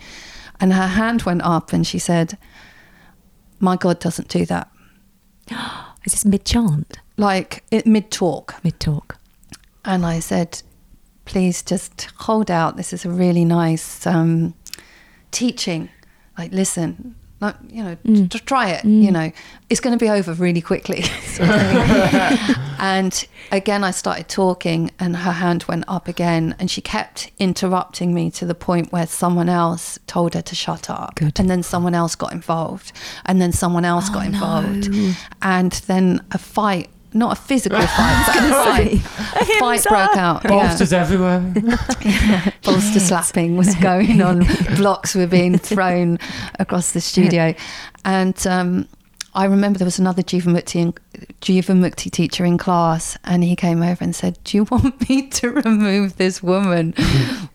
and 0.60 0.74
her 0.74 0.88
hand 0.88 1.24
went 1.24 1.42
up 1.44 1.72
and 1.72 1.88
she 1.88 2.00
said, 2.00 2.38
"My 3.60 3.76
God 3.76 4.00
doesn't 4.00 4.30
do 4.30 4.46
that." 4.46 4.70
Is 6.06 6.14
this 6.14 6.26
mid 6.26 6.46
chant? 6.46 7.00
Like 7.18 7.64
mid 7.86 8.12
talk, 8.12 8.56
Mid 8.64 8.80
talk. 8.80 9.18
and 9.84 10.06
I 10.06 10.20
said, 10.20 10.62
please 11.26 11.62
just 11.62 12.08
hold 12.20 12.50
out. 12.50 12.78
This 12.78 12.94
is 12.94 13.04
a 13.04 13.10
really 13.10 13.44
nice 13.44 14.08
um, 14.08 14.54
teaching. 15.32 15.90
Like, 16.38 16.54
listen, 16.54 17.16
like, 17.40 17.56
you 17.70 17.84
know, 17.84 17.96
Mm. 18.06 18.46
try 18.46 18.70
it. 18.70 18.84
You 18.84 19.12
know, 19.12 19.32
it's 19.70 19.80
going 19.80 19.98
to 19.98 20.04
be 20.04 20.10
over 20.10 20.34
really 20.34 20.62
quickly. 20.62 21.02
sort 21.04 21.50
of 21.50 21.62
thing. 21.62 22.56
and 22.80 23.28
again, 23.52 23.84
I 23.84 23.92
started 23.92 24.28
talking, 24.28 24.92
and 25.00 25.16
her 25.18 25.32
hand 25.34 25.64
went 25.68 25.84
up 25.88 26.08
again, 26.08 26.56
and 26.60 26.70
she 26.72 26.82
kept 26.82 27.32
interrupting 27.40 28.14
me 28.14 28.32
to 28.32 28.46
the 28.46 28.56
point 28.56 28.92
where 28.92 29.06
someone 29.08 29.50
else 29.50 30.00
told 30.08 30.34
her 30.34 30.42
to 30.42 30.56
shut 30.56 30.90
up. 30.90 31.16
Good. 31.16 31.40
And 31.40 31.50
then 31.50 31.64
someone 31.64 31.94
else 31.96 32.16
got 32.16 32.34
involved, 32.34 32.92
and 33.26 33.40
then 33.42 33.52
someone 33.52 33.86
else 33.86 34.06
Oh, 34.10 34.14
got 34.14 34.20
no. 34.22 34.26
involved, 34.34 34.90
and 35.42 35.72
then 35.88 36.22
a 36.32 36.38
fight. 36.38 36.90
Not 37.18 37.38
a 37.38 37.42
physical 37.42 37.82
fight, 37.98 38.24
but 38.28 38.36
a 38.38 38.50
fight. 38.52 38.94
A 38.94 39.46
fight 39.60 39.86
Ahimsa. 39.86 39.90
broke 39.90 40.18
out. 40.18 40.44
yeah 40.44 40.50
Bolsters 40.50 40.94
everywhere. 40.94 41.40
bolster 42.64 43.00
slapping 43.00 43.58
was 43.58 43.74
going 43.82 44.22
on. 44.22 44.46
Blocks 44.76 45.16
were 45.16 45.26
being 45.26 45.58
thrown 45.58 46.20
across 46.60 46.92
the 46.92 47.02
studio, 47.02 47.56
and 48.06 48.46
um, 48.46 48.88
I 49.34 49.46
remember 49.46 49.80
there 49.80 49.86
was 49.86 49.98
another 49.98 50.22
Jivamukti 50.22 50.76
in, 50.76 50.94
Jivamukti 51.42 52.12
teacher 52.12 52.46
in 52.46 52.60
class, 52.60 53.18
and 53.24 53.44
he 53.44 53.56
came 53.56 53.82
over 53.82 54.04
and 54.04 54.16
said, 54.16 54.38
"Do 54.44 54.58
you 54.58 54.64
want 54.66 55.10
me 55.10 55.28
to 55.30 55.50
remove 55.52 56.18
this 56.18 56.44
woman 56.44 56.94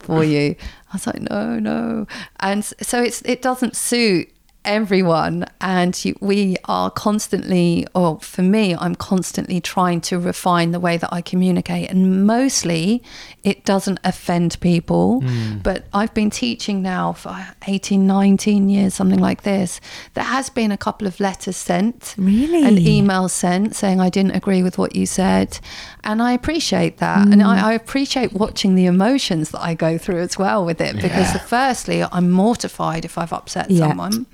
for 0.00 0.24
you?" 0.24 0.56
I 0.92 0.94
was 0.94 1.06
like, 1.06 1.20
"No, 1.20 1.60
no," 1.60 2.08
and 2.40 2.64
so 2.64 3.00
it's 3.00 3.22
it 3.22 3.42
doesn't 3.42 3.76
suit 3.76 4.28
everyone 4.64 5.44
and 5.60 6.04
you, 6.04 6.16
we 6.20 6.56
are 6.66 6.88
constantly 6.90 7.84
or 7.96 8.20
for 8.20 8.42
me 8.42 8.76
i'm 8.76 8.94
constantly 8.94 9.60
trying 9.60 10.00
to 10.00 10.18
refine 10.18 10.70
the 10.70 10.78
way 10.78 10.96
that 10.96 11.12
i 11.12 11.20
communicate 11.20 11.90
and 11.90 12.24
mostly 12.26 13.02
it 13.42 13.64
doesn't 13.64 13.98
offend 14.04 14.58
people 14.60 15.20
hmm. 15.20 15.58
but 15.58 15.86
i've 15.92 16.14
been 16.14 16.30
teaching 16.30 16.80
now 16.80 17.12
for 17.12 17.36
18 17.66 18.06
19 18.06 18.68
years 18.68 18.94
something 18.94 19.18
like 19.18 19.42
this. 19.42 19.80
There 20.14 20.24
has 20.24 20.50
been 20.50 20.70
a 20.70 20.76
couple 20.76 21.06
of 21.06 21.18
letters 21.18 21.56
sent 21.56 22.14
Really? 22.16 22.62
and 22.62 22.78
emails 22.78 23.30
sent 23.30 23.74
saying 23.74 24.00
i 24.00 24.08
didn't 24.08 24.32
agree 24.32 24.62
with 24.62 24.78
what 24.78 24.94
you 24.94 25.06
said 25.06 25.58
and 26.05 26.20
i 26.22 26.32
appreciate 26.32 26.98
that 26.98 27.26
and 27.28 27.42
I, 27.42 27.59
mm. 27.59 27.62
I 27.62 27.72
appreciate 27.74 28.32
watching 28.32 28.74
the 28.74 28.86
emotions 28.86 29.50
that 29.50 29.61
i 29.62 29.74
go 29.74 29.98
through 29.98 30.20
as 30.20 30.36
well 30.38 30.64
with 30.64 30.80
it 30.80 30.96
because 30.96 31.32
Yeah. 31.34 31.38
firstly 31.38 32.05
i'm 32.12 32.30
mortified 32.30 33.05
if 33.05 33.16
i've 33.18 33.32
upset 33.32 33.70
Yeah. 33.70 33.88
someone 33.88 34.26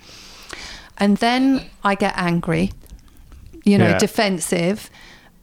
and 1.01 1.17
then 1.19 1.65
I 1.85 1.95
get 1.95 2.15
angry, 2.17 2.73
you 3.65 3.79
know, 3.79 3.91
Yeah. 3.91 3.99
defensive. 3.99 4.91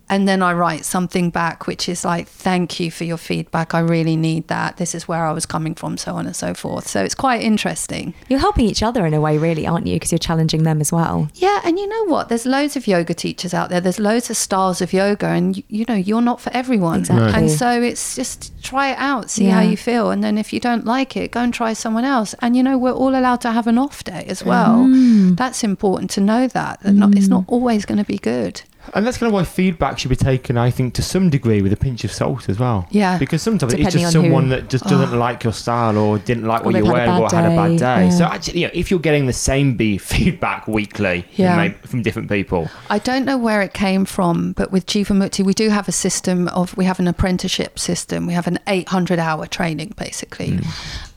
And 0.08 0.28
then 0.28 0.43
I 0.43 0.53
write 0.53 0.86
something 0.86 1.32
back, 1.32 1.66
which 1.66 1.89
is 1.89 2.06
like, 2.06 2.28
thank 2.28 2.80
you 2.80 2.91
for 2.91 3.06
your 3.06 3.18
feedback. 3.18 3.74
I 3.74 3.80
really 3.80 4.16
need 4.16 4.47
that. 4.49 4.78
This 4.78 4.93
is 4.93 5.08
where 5.08 5.26
I 5.26 5.32
was 5.32 5.45
coming 5.45 5.74
from, 5.74 5.97
so 5.97 6.14
on 6.16 6.28
and 6.28 6.36
so 6.36 6.53
forth. 6.53 6.88
So 6.88 7.03
it's 7.03 7.16
quite 7.16 7.41
interesting. 7.41 8.14
You're 8.30 8.39
helping 8.39 8.66
each 8.66 8.84
other 8.84 9.06
in 9.06 9.14
a 9.16 9.22
way, 9.22 9.38
really, 9.38 9.66
aren't 9.66 9.88
you? 9.88 9.95
Because 9.95 10.12
you're 10.12 10.20
challenging 10.20 10.64
them 10.64 10.80
as 10.80 10.91
well. 10.91 11.30
Yeah. 11.34 11.60
And 11.64 11.80
you 11.80 11.88
know 11.88 12.03
what? 12.06 12.30
There's 12.30 12.45
loads 12.45 12.76
of 12.76 12.86
yoga 12.88 13.16
teachers 13.16 13.53
out 13.53 13.70
there, 13.70 13.82
there's 13.82 13.99
loads 13.99 14.30
of 14.30 14.38
styles 14.38 14.82
of 14.82 14.93
yoga, 14.93 15.28
and 15.28 15.58
you, 15.58 15.64
you 15.70 15.86
know, 15.88 15.95
you're 15.95 16.22
not 16.22 16.39
for 16.39 16.51
everyone. 16.53 16.99
Exactly. 16.99 17.34
And 17.34 17.49
so 17.51 17.82
it's 17.82 18.16
just 18.16 18.51
try 18.64 18.91
it 18.91 18.97
out, 18.99 19.32
see 19.32 19.45
how 19.45 19.62
you 19.62 19.78
feel. 19.78 20.12
And 20.12 20.24
then 20.24 20.38
if 20.38 20.53
you 20.53 20.60
don't 20.60 20.86
like 20.86 21.18
it, 21.18 21.32
go 21.32 21.39
and 21.39 21.53
try 21.53 21.74
someone 21.74 22.06
else. 22.06 22.36
And 22.41 22.56
you 22.56 22.62
know, 22.62 22.78
we're 22.78 22.91
all 22.91 23.16
allowed 23.16 23.41
to 23.41 23.51
have 23.51 23.66
an 23.66 23.78
off 23.78 24.03
day 24.03 24.26
as 24.28 24.43
well. 24.43 24.86
Mm. 24.86 25.36
That's 25.36 25.64
important 25.64 26.12
to 26.12 26.22
know 26.22 26.47
that, 26.47 26.82
that 26.82 26.93
not, 26.93 27.16
it's 27.16 27.28
not 27.28 27.45
always 27.47 27.86
going 27.86 27.97
to 27.97 28.03
be 28.03 28.18
good. 28.18 28.62
And 28.93 29.05
that's 29.05 29.17
kind 29.17 29.27
of 29.27 29.33
why 29.33 29.43
feedback 29.43 29.99
should 29.99 30.09
be 30.09 30.15
taken, 30.15 30.57
I 30.57 30.69
think, 30.71 30.93
to 30.95 31.01
some 31.01 31.29
degree 31.29 31.61
with 31.61 31.73
a 31.73 31.77
pinch 31.77 32.03
of 32.03 32.11
salt 32.11 32.47
as 32.49 32.59
well. 32.59 32.88
Yeah. 32.91 33.17
Because 33.17 33.41
sometimes 33.41 33.73
it's 33.73 33.83
just 33.93 33.97
on 33.97 34.01
who- 34.03 34.11
someone 34.11 34.49
that 34.49 34.69
just 34.69 34.83
doesn't 34.86 35.17
like 35.17 35.43
your 35.43 35.53
style 35.53 35.97
or 35.97 36.17
didn't 36.19 36.45
like 36.45 36.61
Or 36.61 36.65
what 36.65 36.75
you're 36.75 36.86
had 36.86 36.93
wearing 36.93 37.09
or 37.23 37.29
had 37.29 37.51
a 37.51 37.55
bad 37.55 37.77
day, 37.77 38.03
yeah. 38.05 38.09
So 38.09 38.25
actually, 38.25 38.61
you 38.61 38.67
know, 38.67 38.71
if 38.73 38.91
you're 38.91 38.99
getting 38.99 39.25
the 39.25 39.33
same 39.33 39.75
be 39.75 39.97
feedback 40.13 40.67
weekly 40.67 41.25
Yeah. 41.33 41.69
from 41.86 42.01
different 42.01 42.29
people, 42.29 42.69
I 42.89 42.99
don't 42.99 43.25
know 43.25 43.38
where 43.38 43.61
it 43.61 43.73
came 43.73 44.05
from, 44.05 44.53
but 44.53 44.71
with 44.71 44.86
Jivamukti, 44.86 45.43
we 45.45 45.53
do 45.53 45.69
have 45.69 45.88
a 45.88 45.91
system 45.93 46.47
of, 46.49 46.75
we 46.77 46.86
have 46.86 46.99
an 46.99 47.07
apprenticeship 47.07 47.79
system. 47.79 48.27
We 48.27 48.33
have 48.33 48.47
an 48.47 48.59
800 48.67 49.19
hour 49.19 49.45
training 49.47 49.93
basically. 49.97 50.59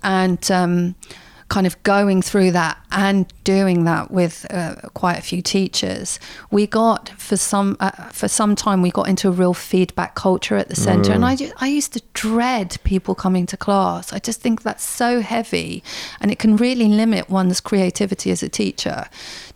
And 0.03 0.51
um, 0.51 0.95
kind 1.49 1.67
of 1.67 1.83
going 1.83 2.21
through 2.21 2.51
that 2.51 2.77
and 2.91 3.27
doing 3.43 3.85
that 3.85 4.11
with 4.11 4.45
uh, 4.51 4.75
quite 4.93 5.17
a 5.19 5.23
few 5.23 5.41
teachers, 5.41 6.21
we 6.51 6.67
got 6.67 7.09
for 7.11 7.37
some 7.39 7.77
uh, 7.81 7.91
for 8.13 8.29
some 8.29 8.55
time 8.55 8.83
we 8.83 8.91
got 8.91 9.09
into 9.09 9.29
a 9.29 9.31
real 9.31 9.55
feedback 9.55 10.15
culture 10.15 10.57
at 10.57 10.69
the 10.69 10.77
center, 10.77 11.13
and 11.13 11.25
I 11.25 11.37
I 11.59 11.69
used 11.69 11.93
to 11.95 12.03
dread 12.13 12.77
people 12.85 13.15
coming 13.15 13.47
to 13.47 13.57
class. 13.57 14.13
I 14.13 14.19
just 14.19 14.41
think 14.43 14.63
that's 14.63 14.85
so 14.85 15.21
heavy, 15.21 15.83
and 16.21 16.31
it 16.31 16.39
can 16.39 16.57
really 16.57 16.89
limit 16.89 17.31
one's 17.31 17.61
creativity 17.61 18.31
as 18.31 18.43
a 18.43 18.49
teacher 18.49 19.07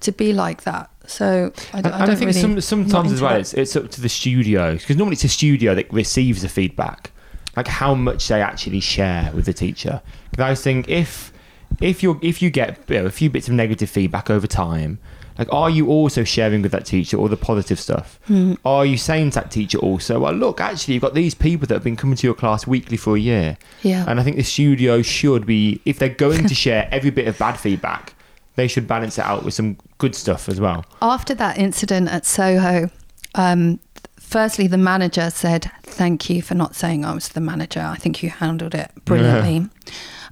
to 0.01 0.13
be 0.13 0.33
like 0.33 0.63
that. 0.63 0.89
So 1.07 1.53
I, 1.75 1.79
And, 1.79 1.87
I 1.87 1.91
and 1.91 2.03
I 2.03 2.07
don't 2.07 2.17
think 2.17 2.29
really, 2.29 2.41
some, 2.41 2.53
I'm 2.53 2.61
sometimes 2.61 3.13
as 3.13 3.21
well, 3.21 3.37
it's, 3.37 3.53
it's 3.55 3.75
up 3.77 3.91
to 3.91 4.01
the 4.01 4.09
studio 4.09 4.75
because 4.77 4.97
normally 4.97 5.15
it's 5.15 5.25
a 5.25 5.29
studio 5.29 5.75
that 5.75 5.93
receives 5.93 6.43
the 6.43 6.49
feedback, 6.49 7.11
like 7.57 7.67
how 7.67 7.95
much 7.95 8.29
they 8.29 8.41
actually 8.41 8.81
share 8.81 9.31
with 9.35 9.45
the 9.45 9.53
teacher. 9.53 10.01
'Cause 10.35 10.45
I 10.45 10.55
think 10.55 10.89
if 10.89 11.32
if 11.81 12.03
you 12.03 12.19
if 12.23 12.43
you 12.43 12.51
get 12.51 12.79
you 12.89 13.01
know, 13.01 13.07
a 13.07 13.11
few 13.11 13.31
bits 13.31 13.49
of 13.49 13.55
negative 13.55 13.89
feedback 13.91 14.31
over 14.31 14.47
time, 14.47 14.99
like 15.39 15.53
are 15.53 15.71
you 15.71 15.89
also 15.89 16.25
sharing 16.25 16.63
with 16.63 16.73
that 16.73 16.85
teacher 16.87 17.17
all 17.17 17.29
the 17.29 17.37
positive 17.37 17.81
stuff? 17.81 18.19
Hmm. 18.27 18.55
Are 18.65 18.85
you 18.85 18.97
saying 18.97 19.31
to 19.31 19.41
that 19.41 19.51
teacher 19.51 19.79
also, 19.79 20.21
well, 20.21 20.33
look, 20.33 20.61
actually, 20.61 20.95
you've 20.95 21.03
got 21.03 21.15
these 21.15 21.35
people 21.35 21.67
that 21.69 21.75
have 21.75 21.85
been 21.85 21.97
coming 21.97 22.17
to 22.17 22.27
your 22.27 22.35
class 22.35 22.67
weekly 22.67 22.97
for 22.97 23.17
a 23.17 23.21
year, 23.21 23.57
Yeah. 23.83 24.05
and 24.07 24.21
I 24.21 24.23
think 24.23 24.37
the 24.37 24.43
studio 24.43 25.03
should 25.03 25.47
be 25.47 25.81
if 25.85 25.99
they're 25.99 26.09
going 26.11 26.47
to 26.49 26.55
share 26.65 26.89
every 26.91 27.11
bit 27.11 27.27
of 27.29 27.39
bad 27.39 27.55
feedback, 27.59 28.15
they 28.57 28.69
should 28.69 28.87
balance 28.87 29.19
it 29.19 29.25
out 29.25 29.45
with 29.45 29.55
some 29.55 29.79
good 29.99 30.15
stuff 30.15 30.49
as 30.49 30.61
well. 30.61 30.85
After 31.01 31.35
that 31.35 31.57
incident 31.59 32.09
at 32.11 32.27
Soho, 32.27 32.91
um, 33.35 33.81
firstly, 34.21 34.67
the 34.67 34.77
manager 34.79 35.31
said, 35.31 35.71
Thank 35.85 36.29
you 36.31 36.43
for 36.43 36.55
not 36.55 36.75
saying 36.75 37.05
I 37.05 37.15
was 37.15 37.31
the 37.31 37.41
manager. 37.41 37.81
I 37.81 37.97
think 37.97 38.23
you 38.23 38.29
handled 38.31 38.75
it 38.75 38.91
brilliantly. 39.05 39.69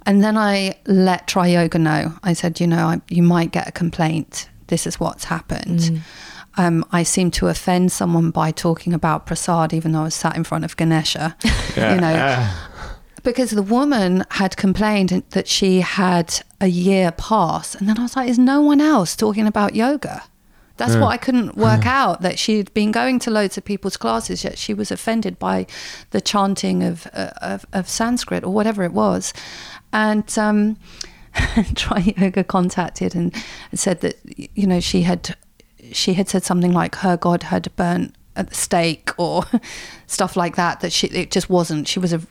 And 0.05 0.23
then 0.23 0.37
I 0.37 0.75
let 0.87 1.27
Tri 1.27 1.47
Yoga 1.47 1.79
know. 1.79 2.13
I 2.23 2.33
said, 2.33 2.59
You 2.59 2.67
know, 2.67 2.87
I, 2.87 3.01
you 3.09 3.23
might 3.23 3.51
get 3.51 3.67
a 3.67 3.71
complaint. 3.71 4.49
This 4.67 4.87
is 4.87 4.99
what's 4.99 5.25
happened. 5.25 6.01
Um, 6.57 6.85
I 6.91 7.03
seem 7.03 7.31
to 7.31 7.47
offend 7.47 7.91
someone 7.91 8.31
by 8.31 8.51
talking 8.51 8.93
about 8.93 9.25
prasad, 9.25 9.73
even 9.73 9.91
though 9.93 10.01
I 10.01 10.03
was 10.05 10.15
sat 10.15 10.35
in 10.35 10.43
front 10.43 10.65
of 10.65 10.75
Ganesha. 10.75 11.35
you 11.75 11.81
know, 11.81 12.49
because 13.23 13.51
the 13.51 13.63
woman 13.63 14.23
had 14.31 14.57
complained 14.57 15.23
that 15.29 15.47
she 15.47 15.81
had 15.81 16.41
a 16.59 16.67
year 16.67 17.11
pass 17.11 17.75
and 17.75 17.87
then 17.87 17.97
i 17.97 18.03
was 18.03 18.15
like 18.15 18.29
is 18.29 18.39
no 18.39 18.61
one 18.61 18.81
else 18.81 19.15
talking 19.15 19.47
about 19.47 19.75
yoga 19.75 20.23
that's 20.77 20.95
what 20.95 21.09
i 21.09 21.17
couldn't 21.17 21.55
work 21.55 21.85
out 21.85 22.21
that 22.21 22.39
she'd 22.39 22.73
been 22.73 22.91
going 22.91 23.19
to 23.19 23.29
loads 23.29 23.55
of 23.57 23.63
people's 23.63 23.97
classes 23.97 24.43
yet 24.43 24.57
she 24.57 24.73
was 24.73 24.91
offended 24.91 25.37
by 25.37 25.67
the 26.09 26.19
chanting 26.19 26.81
of 26.81 27.07
uh, 27.13 27.29
of, 27.41 27.65
of 27.71 27.87
sanskrit 27.87 28.43
or 28.43 28.51
whatever 28.51 28.83
it 28.83 28.91
was 28.91 29.31
and 29.93 30.37
um 30.37 30.77
Tri 31.75 32.13
Yoga 32.17 32.43
contacted 32.43 33.15
and 33.15 33.33
said 33.73 34.01
that 34.01 34.17
you 34.55 34.67
know 34.67 34.79
she 34.79 35.03
had 35.03 35.35
she 35.91 36.13
had 36.13 36.27
said 36.27 36.43
something 36.43 36.73
like 36.73 36.95
her 36.95 37.17
god 37.17 37.43
had 37.43 37.73
burnt 37.75 38.15
at 38.35 38.49
the 38.49 38.55
stake 38.55 39.11
or 39.17 39.43
stuff 40.07 40.35
like 40.35 40.55
that 40.55 40.79
that 40.81 40.91
she 40.91 41.07
it 41.07 41.31
just 41.31 41.49
wasn't 41.49 41.87
she 41.87 41.99
was 41.99 42.13
a 42.13 42.21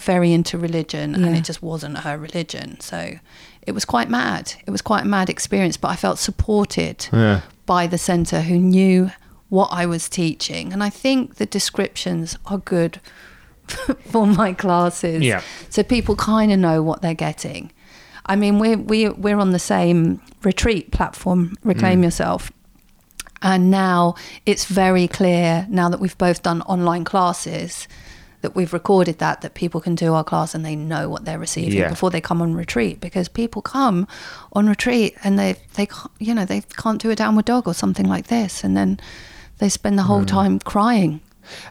very 0.00 0.32
into 0.32 0.56
religion 0.56 1.14
and 1.14 1.36
it 1.36 1.44
just 1.44 1.62
wasn't 1.62 1.98
her 1.98 2.16
religion. 2.16 2.78
So 2.80 3.14
it 3.62 3.72
was 3.72 3.84
quite 3.84 4.08
mad. 4.08 4.54
It 4.66 4.70
was 4.70 4.80
quite 4.80 5.04
a 5.04 5.08
mad 5.08 5.28
experience 5.28 5.76
but 5.76 5.88
I 5.88 5.96
felt 5.96 6.18
supported 6.18 7.08
yeah. 7.12 7.42
by 7.66 7.86
the 7.86 7.98
centre 7.98 8.42
who 8.42 8.58
knew 8.58 9.10
what 9.48 9.68
I 9.72 9.86
was 9.86 10.08
teaching. 10.08 10.72
And 10.72 10.82
I 10.82 10.90
think 10.90 11.36
the 11.36 11.46
descriptions 11.46 12.38
are 12.46 12.58
good 12.58 13.00
for 14.10 14.26
my 14.26 14.52
classes. 14.52 15.22
Yeah. 15.22 15.42
so 15.68 15.82
people 15.82 16.16
kind 16.16 16.52
of 16.52 16.58
know 16.58 16.82
what 16.82 17.02
they're 17.02 17.14
getting. 17.14 17.72
I 18.26 18.36
mean 18.36 18.58
we're 18.58 18.78
we, 18.78 19.08
we're 19.08 19.38
on 19.38 19.52
the 19.52 19.58
same 19.58 20.20
retreat 20.42 20.92
platform 20.92 21.56
reclaim 21.64 22.00
mm. 22.00 22.04
yourself. 22.04 22.52
And 23.40 23.70
now 23.70 24.16
it's 24.46 24.64
very 24.64 25.06
clear 25.06 25.66
now 25.70 25.88
that 25.88 26.00
we've 26.00 26.18
both 26.18 26.42
done 26.42 26.62
online 26.62 27.04
classes 27.04 27.86
that 28.40 28.54
we've 28.54 28.72
recorded 28.72 29.18
that 29.18 29.40
that 29.40 29.54
people 29.54 29.80
can 29.80 29.94
do 29.94 30.14
our 30.14 30.22
class 30.22 30.54
and 30.54 30.64
they 30.64 30.76
know 30.76 31.08
what 31.08 31.24
they're 31.24 31.38
receiving 31.38 31.78
Yeah. 31.78 31.88
before 31.88 32.10
they 32.10 32.20
come 32.20 32.40
on 32.40 32.54
retreat 32.54 33.00
because 33.00 33.28
people 33.28 33.62
come 33.62 34.06
on 34.52 34.68
retreat 34.68 35.14
and 35.24 35.38
they 35.38 35.56
they 35.74 35.88
you 36.18 36.34
know 36.34 36.44
they 36.44 36.60
can't 36.76 37.00
do 37.00 37.10
a 37.10 37.16
downward 37.16 37.44
dog 37.44 37.66
or 37.66 37.74
something 37.74 38.06
like 38.06 38.28
this. 38.28 38.62
And 38.64 38.76
then 38.76 39.00
they 39.58 39.68
spend 39.68 39.98
the 39.98 40.04
whole 40.04 40.22
mm. 40.22 40.28
time 40.28 40.58
crying 40.60 41.20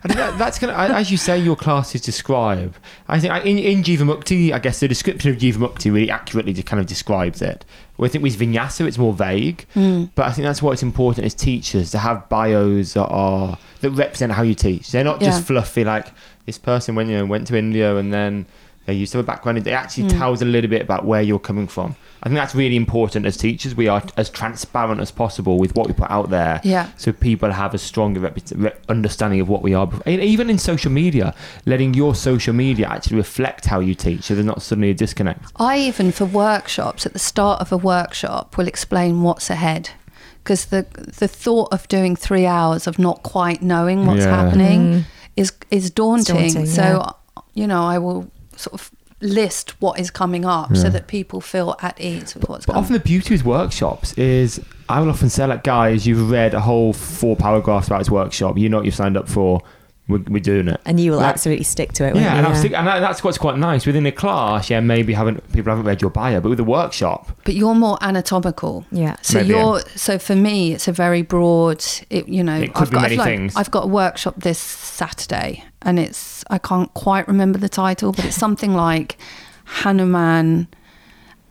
And 0.04 0.12
that, 0.14 0.38
that's 0.38 0.60
gonna, 0.60 0.74
as 0.74 1.12
you 1.12 1.18
say, 1.18 1.38
your 1.38 1.56
classes 1.56 2.02
describe. 2.02 2.76
I 3.08 3.20
think 3.20 3.34
in, 3.46 3.58
in 3.58 3.84
Jivamukti, 3.84 4.52
I 4.52 4.60
guess 4.60 4.80
the 4.80 4.88
description 4.88 5.32
of 5.32 5.38
Jivamukti 5.38 5.86
really 5.92 6.10
accurately 6.12 6.54
kind 6.64 6.80
of 6.80 6.86
describes 6.86 7.42
it. 7.42 7.66
I 8.00 8.08
think 8.08 8.24
with 8.24 8.38
Vinyasa, 8.40 8.88
it's 8.88 8.98
more 9.00 9.14
vague. 9.14 9.66
Hmm. 9.74 10.06
But 10.16 10.28
I 10.28 10.32
think 10.32 10.46
that's 10.46 10.62
why 10.62 10.74
it's 10.74 10.84
important 10.84 11.26
as 11.26 11.34
teachers 11.34 11.92
to 11.92 11.98
have 12.00 12.30
bios 12.30 12.94
that 12.94 13.08
are 13.08 13.58
that 13.82 13.92
represent 13.92 14.32
how 14.34 14.44
you 14.44 14.54
teach. 14.56 14.92
They're 14.92 15.04
not 15.04 15.20
just 15.20 15.40
Yeah. 15.40 15.46
fluffy 15.46 15.84
like 15.84 16.08
this 16.46 16.58
person 16.60 16.96
when 16.96 17.10
you 17.10 17.18
know 17.18 17.26
went 17.26 17.48
to 17.48 17.58
India 17.58 17.96
and 17.98 18.14
then 18.14 18.46
they 18.88 18.94
used 18.94 19.12
to 19.12 19.18
have 19.18 19.26
a 19.26 19.28
background. 19.28 19.60
It 19.60 19.68
actually 19.68 20.10
hmm. 20.10 20.18
tells 20.18 20.42
a 20.42 20.46
little 20.46 20.70
bit 20.70 20.82
about 20.82 21.06
where 21.06 21.22
you're 21.22 21.40
coming 21.40 21.68
from. 21.68 21.96
I 22.24 22.30
think 22.30 22.40
that's 22.40 22.56
really 22.56 22.78
important 22.78 23.26
as 23.26 23.36
teachers. 23.36 23.76
We 23.76 23.90
are 23.90 24.02
as 24.16 24.30
transparent 24.30 25.02
as 25.02 25.12
possible 25.12 25.58
with 25.60 25.76
what 25.76 25.88
we 25.88 25.94
put 25.94 26.10
out 26.10 26.30
there 26.30 26.62
Yeah. 26.64 26.90
so 26.98 27.12
people 27.12 27.52
have 27.52 27.74
a 27.74 27.78
stronger 27.78 28.22
rep- 28.22 28.86
understanding 28.90 29.42
of 29.42 29.50
what 29.50 29.62
we 29.62 29.74
are. 29.74 29.90
And 30.06 30.22
even 30.22 30.50
in 30.50 30.58
social 30.58 30.90
media, 30.90 31.36
letting 31.66 31.94
your 31.94 32.16
social 32.16 32.54
media 32.54 32.88
actually 32.88 33.18
reflect 33.18 33.66
how 33.66 33.82
you 33.82 33.94
teach, 33.94 34.24
so 34.24 34.36
there's 34.36 34.46
not 34.46 34.62
suddenly 34.62 34.90
a 34.90 34.94
disconnect. 34.94 35.52
I 35.58 35.80
even 35.80 36.12
for 36.14 36.26
workshops 36.26 37.06
at 37.06 37.12
the 37.14 37.20
start 37.20 37.62
of 37.62 37.72
a 37.74 37.78
workshop 37.78 38.58
will 38.58 38.68
explain 38.68 39.22
what's 39.22 39.50
ahead 39.50 39.92
because 40.44 40.68
the 40.68 40.86
the 41.20 41.28
thought 41.28 41.74
of 41.74 41.90
doing 41.90 42.16
three 42.16 42.46
hours 42.46 42.88
of 42.88 42.98
not 42.98 43.22
quite 43.22 43.62
knowing 43.62 44.06
what's 44.06 44.24
Yeah. 44.24 44.44
happening 44.44 44.82
mm. 44.82 45.04
is 45.36 45.52
is 45.70 45.92
daunting. 45.92 46.36
daunting, 46.38 46.66
so 46.66 47.16
you 47.54 47.68
know 47.68 47.84
I 47.84 47.98
will 48.00 48.32
sort 48.58 48.74
of 48.74 48.92
list 49.20 49.72
what 49.82 50.00
is 50.00 50.12
coming 50.12 50.46
up 50.46 50.76
so 50.78 50.90
that 50.92 51.08
people 51.08 51.42
feel 51.42 51.76
at 51.82 52.00
ease 52.00 52.36
with 52.36 52.48
what's 52.48 52.68
But 52.68 52.74
coming. 52.74 52.84
often 52.84 52.94
the 52.94 53.00
beauty 53.00 53.34
with 53.34 53.44
workshops 53.44 54.14
is 54.14 54.62
I 54.90 55.00
will 55.02 55.10
often 55.10 55.30
say, 55.30 55.46
like, 55.48 55.64
guys, 55.64 56.06
you've 56.06 56.30
read 56.30 56.54
a 56.54 56.62
whole 56.62 56.94
four 56.94 57.36
paragraphs 57.36 57.88
about 57.88 57.98
this 58.00 58.12
workshop. 58.12 58.58
You 58.58 58.70
know 58.70 58.78
what 58.78 58.86
you've 58.86 58.96
signed 58.96 59.18
up 59.18 59.28
for. 59.28 59.62
We're, 60.10 60.20
we're 60.30 60.40
doing 60.40 60.70
it. 60.70 60.80
And 60.86 61.00
you 61.00 61.12
will 61.12 61.18
Like- 61.18 61.28
absolutely 61.34 61.66
stick 61.66 61.92
to 61.94 62.06
it. 62.06 62.16
Yeah, 62.16 62.22
you? 62.22 62.38
and, 62.38 62.48
I'll 62.48 62.56
stick, 62.56 62.72
and 62.74 62.88
that- 62.88 63.00
that's 63.02 63.24
what's 63.24 63.38
quite 63.38 63.58
nice 63.58 63.86
within 63.86 64.06
a 64.06 64.12
class. 64.12 64.70
Yeah, 64.70 64.80
maybe 64.80 65.14
haven't 65.14 65.52
people 65.52 65.70
haven't 65.72 65.86
read 65.86 66.02
your 66.02 66.12
bio, 66.12 66.40
but 66.40 66.50
with 66.50 66.60
a 66.60 66.64
workshop, 66.64 67.30
but 67.44 67.56
you're 67.56 67.76
more 67.76 67.98
anatomical. 68.02 68.86
Yeah. 68.92 69.18
So 69.22 69.40
Maybe, 69.40 69.50
you're 69.50 69.82
so 69.96 70.18
for 70.18 70.36
me, 70.36 70.74
it's 70.74 70.88
a 70.88 70.94
very 70.94 71.24
broad. 71.24 71.84
It, 72.10 72.28
you 72.30 72.44
know, 72.44 72.56
It 72.58 72.74
could 72.74 72.84
I've 72.84 72.90
be 72.92 72.96
got 72.96 73.02
many 73.02 73.14
I've, 73.16 73.20
like- 73.20 73.28
things. 73.28 73.56
I've 73.58 73.72
got 73.72 73.84
a 73.84 73.88
workshop 73.88 74.36
this 74.38 74.60
Saturday, 74.60 75.64
and 75.82 76.00
it's 76.00 76.44
I 76.50 76.58
can't 76.58 76.94
quite 76.94 77.28
remember 77.28 77.60
the 77.60 77.70
title, 77.70 78.14
but 78.14 78.24
it's 78.26 78.38
something 78.38 78.74
like 78.74 79.18
Hanuman. 79.84 80.68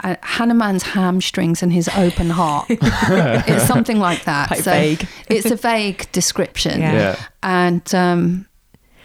Uh, 0.05 0.15
Hanuman's 0.23 0.83
hamstrings 0.83 1.63
and 1.63 1.73
his 1.73 1.89
open 1.97 2.29
heart. 2.31 2.67
it's 2.71 3.65
something 3.67 3.99
like 3.99 4.25
that. 4.25 4.49
Quite 4.49 4.61
vague. 4.61 5.09
it's 5.29 5.51
a 5.51 5.57
vague 5.57 6.11
description, 6.13 6.81
Yeah. 6.81 6.93
yeah, 6.93 7.17
and 7.43 7.95
um, 7.95 8.47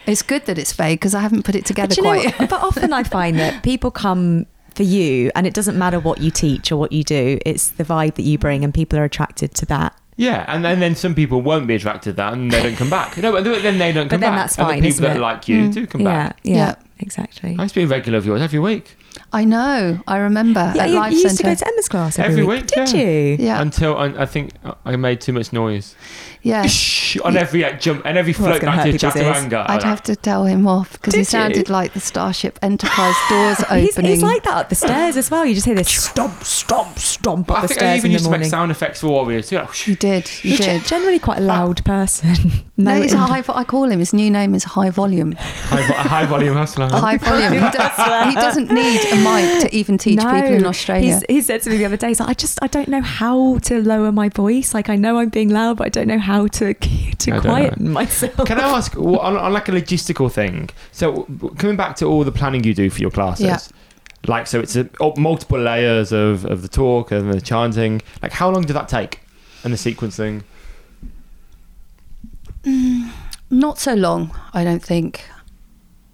it's 0.05 0.21
good 0.21 0.45
that 0.47 0.57
it's 0.57 0.73
vague 0.73 0.99
because 0.99 1.15
I 1.15 1.21
haven't 1.21 1.43
put 1.43 1.55
it 1.55 1.65
together 1.65 1.95
But, 1.95 1.97
you 1.97 2.03
know, 2.03 2.31
quite. 2.31 2.49
but 2.49 2.61
often 2.61 2.91
I 2.91 3.03
find 3.03 3.39
that 3.39 3.63
people 3.63 3.89
come 3.89 4.47
for 4.75 4.83
you, 4.83 5.31
and 5.35 5.47
it 5.47 5.53
doesn't 5.53 5.77
matter 5.77 5.99
what 5.99 6.19
you 6.19 6.29
teach 6.31 6.71
or 6.71 6.77
what 6.77 6.91
you 6.91 7.03
do. 7.03 7.39
It's 7.45 7.69
the 7.69 7.83
vibe 7.85 8.15
that 8.15 8.23
you 8.23 8.37
bring, 8.37 8.63
and 8.63 8.73
people 8.73 8.99
are 8.99 9.03
attracted 9.05 9.53
to 9.55 9.65
that. 9.67 9.95
yeah, 10.17 10.43
and 10.47 10.63
then, 10.65 10.79
then 10.81 10.95
some 10.95 11.15
people 11.15 11.41
won't 11.41 11.67
be 11.67 11.75
attracted 11.75 12.11
to 12.11 12.13
that, 12.17 12.33
and 12.33 12.51
they 12.51 12.61
don't 12.63 12.75
come 12.75 12.89
back. 12.89 13.17
No, 13.17 13.31
but 13.31 13.43
then 13.45 13.77
they 13.77 13.91
don't 13.93 14.05
But 14.07 14.15
come 14.15 14.21
then 14.21 14.31
back. 14.31 14.39
that's 14.39 14.57
and 14.57 14.67
fine, 14.67 14.81
the 14.81 14.89
people 14.89 14.89
isn't 14.89 15.03
that 15.05 15.15
it? 15.15 15.19
Mm. 15.19 15.21
like 15.21 15.47
you 15.47 15.71
do 15.71 15.87
come 15.87 16.01
yeah, 16.01 16.27
back. 16.27 16.39
yeah, 16.43 16.55
Yeah. 16.55 16.75
exactly. 16.99 17.55
I 17.57 17.63
used 17.63 17.73
to 17.75 17.79
be 17.79 17.83
a 17.85 17.87
regular 17.87 18.17
of 18.17 18.25
yours 18.25 18.41
every 18.41 18.59
week. 18.59 18.97
I 19.33 19.45
know. 19.45 20.01
I 20.07 20.17
remember 20.17 20.71
Yeah, 20.75 20.83
at 20.83 20.89
you, 20.89 20.95
Life 20.95 21.13
you 21.13 21.19
used 21.19 21.37
to 21.37 21.43
go 21.43 21.55
to 21.55 21.67
Emma's 21.67 21.87
class 21.87 22.19
every, 22.19 22.31
Every 22.33 22.45
week. 22.45 22.61
week, 22.63 22.67
Did 22.67 22.91
yeah. 22.93 23.01
you? 23.01 23.37
yeah, 23.39 23.61
Until 23.61 23.97
I, 23.97 24.07
I 24.07 24.25
think 24.25 24.51
I 24.85 24.95
made 24.97 25.21
too 25.21 25.31
much 25.33 25.53
noise. 25.53 25.95
Yeah. 26.43 26.67
On 27.23 27.35
every 27.37 27.61
like, 27.61 27.79
jump 27.81 28.03
and 28.05 28.17
every 28.17 28.33
float 28.33 28.61
back 28.61 28.61
to 28.61 28.71
hurt 28.71 28.83
people's 28.85 29.03
ears. 29.03 29.13
Chaturanga. 29.15 29.69
I'd 29.69 29.83
have 29.83 30.01
to 30.03 30.15
tell 30.15 30.45
him 30.45 30.65
off 30.67 30.93
because 30.93 31.13
he 31.13 31.19
Did 31.21 31.27
you? 31.27 31.31
sounded 31.31 31.69
like 31.69 31.93
the 31.93 31.99
Starship 31.99 32.57
Enterprise 32.61 33.15
doors 33.29 33.59
opening. 33.69 34.11
he's 34.11 34.23
like 34.23 34.43
that 34.43 34.53
up 34.53 34.69
the 34.69 34.75
stairs 34.75 35.17
as 35.17 35.29
well. 35.29 35.45
You 35.45 35.53
just 35.53 35.65
hear 35.65 35.75
this 35.75 35.89
stomp, 35.89 36.43
stomp, 36.43 36.97
stomp 36.99 37.51
up 37.51 37.57
I 37.57 37.61
the 37.63 37.67
think 37.67 37.79
I 37.81 37.83
stairs 37.83 37.97
even 37.99 38.05
in 38.07 38.13
used 38.13 38.25
to 38.25 38.31
make 38.31 38.45
sound 38.45 38.71
effects 38.71 39.01
for 39.01 39.07
Warriors 39.09 39.49
too. 39.49 39.57
Like, 39.57 39.87
you 39.87 39.95
did, 39.95 40.29
you 40.43 40.51
He's 40.51 40.59
did. 40.59 40.83
generally 40.85 41.19
quite 41.19 41.37
a 41.39 41.41
loud 41.41 41.83
person. 41.85 42.35
No, 42.77 42.95
no, 42.95 43.01
he's 43.03 43.13
a 43.13 43.17
high. 43.17 43.43
I 43.53 43.63
call 43.63 43.91
him. 43.91 43.99
His 43.99 44.11
new 44.11 44.31
name 44.31 44.55
is 44.55 44.63
High 44.63 44.89
Volume. 44.89 45.33
high, 45.33 45.85
vo- 45.85 45.93
high 45.93 46.25
volume 46.25 46.55
hustler. 46.55 46.87
High 46.87 47.17
Volume. 47.17 47.53
He, 47.63 47.69
does, 47.69 48.29
he 48.29 48.33
doesn't 48.33 48.71
need 48.71 49.01
a 49.11 49.15
mic 49.23 49.61
to 49.61 49.75
even 49.75 49.99
teach 49.99 50.17
people 50.17 50.53
in 50.53 50.65
Australia. 50.65 51.13
He's, 51.13 51.23
he 51.29 51.41
said 51.41 51.61
to 51.63 51.69
me 51.69 51.77
the 51.77 51.85
other 51.85 51.97
day, 51.97 52.07
he's 52.07 52.19
like, 52.19 52.29
I 52.29 52.33
just, 52.33 52.57
I 52.63 52.65
don't 52.67 52.87
know 52.87 53.01
how 53.01 53.59
to 53.59 53.83
lower 53.83 54.11
my 54.11 54.29
voice. 54.29 54.73
Like, 54.73 54.89
I 54.89 54.95
know 54.95 55.19
I'm 55.19 55.29
being 55.29 55.49
loud, 55.49 55.77
but 55.77 55.85
I 55.85 55.89
don't 55.89 56.07
know 56.07 56.17
how 56.17 56.30
to 56.47 56.73
to 57.23 57.31
I 57.31 57.39
don't 57.39 57.41
quieten 57.41 57.89
myself. 57.91 58.47
Can 58.47 58.59
I 58.59 58.77
ask 58.77 58.95
well, 58.95 59.19
on, 59.19 59.37
on 59.37 59.53
like 59.53 59.67
a 59.69 59.71
logistical 59.71 60.31
thing? 60.31 60.69
So 60.91 61.23
coming 61.57 61.75
back 61.77 61.95
to 61.97 62.05
all 62.05 62.23
the 62.23 62.31
planning 62.31 62.63
you 62.63 62.73
do 62.73 62.89
for 62.89 62.99
your 63.01 63.11
classes, 63.11 63.45
Yeah. 63.45 63.59
Like, 64.27 64.45
so 64.45 64.59
it's 64.59 64.75
a, 64.75 64.87
oh, 64.99 65.15
multiple 65.17 65.57
layers 65.59 66.11
of, 66.11 66.45
of 66.45 66.61
the 66.61 66.67
talk 66.67 67.11
and 67.11 67.33
the 67.33 67.41
chanting. 67.41 68.03
Like, 68.21 68.31
how 68.31 68.51
long 68.51 68.61
did 68.61 68.73
that 68.73 68.87
take? 68.87 69.19
And 69.63 69.73
the 69.73 69.77
sequencing? 69.77 70.43
Not 73.49 73.79
so 73.79 73.93
long, 73.95 74.37
I 74.53 74.63
don't 74.63 74.83
think. 74.83 75.23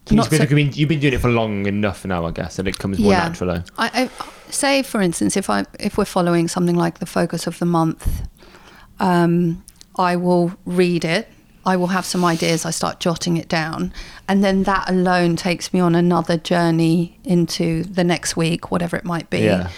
You've 0.10 0.18
Not 0.18 0.30
been, 0.30 0.40
so- 0.48 0.56
been- 0.56 0.72
you've 0.74 0.88
been 0.90 1.02
doing 1.02 1.14
it 1.16 1.20
for 1.20 1.30
long 1.30 1.66
enough 1.66 2.06
now, 2.06 2.26
I 2.26 2.32
guess, 2.32 2.60
and 2.60 2.68
it 2.68 2.78
comes 2.80 2.98
more 2.98 3.12
Yeah. 3.12 3.28
naturally. 3.28 3.62
I, 3.78 4.10
I 4.18 4.52
say, 4.52 4.84
for 4.84 5.02
instance, 5.02 5.36
if 5.36 5.50
I 5.50 5.66
if 5.80 5.98
we're 5.98 6.06
following 6.06 6.48
something 6.48 6.78
like 6.78 7.00
the 7.00 7.06
focus 7.06 7.46
of 7.46 7.60
the 7.60 7.66
month, 7.66 8.22
um, 9.02 9.64
I 9.98 10.16
will 10.16 10.54
read 10.66 11.06
it. 11.06 11.28
I 11.66 11.76
will 11.76 11.88
have 11.88 12.06
some 12.06 12.24
ideas. 12.24 12.66
I 12.66 12.72
start 12.72 13.00
jotting 13.00 13.36
it 13.36 13.50
down, 13.50 13.92
and 14.28 14.44
then 14.44 14.64
that 14.64 14.90
alone 14.90 15.36
takes 15.36 15.74
me 15.74 15.82
on 15.82 15.96
another 15.96 16.38
journey 16.38 17.20
into 17.26 17.84
the 17.84 18.06
next 18.06 18.38
week, 18.38 18.72
whatever 18.72 18.96
it 18.96 19.04
might 19.04 19.30
be. 19.30 19.40
Yeah. 19.40 19.70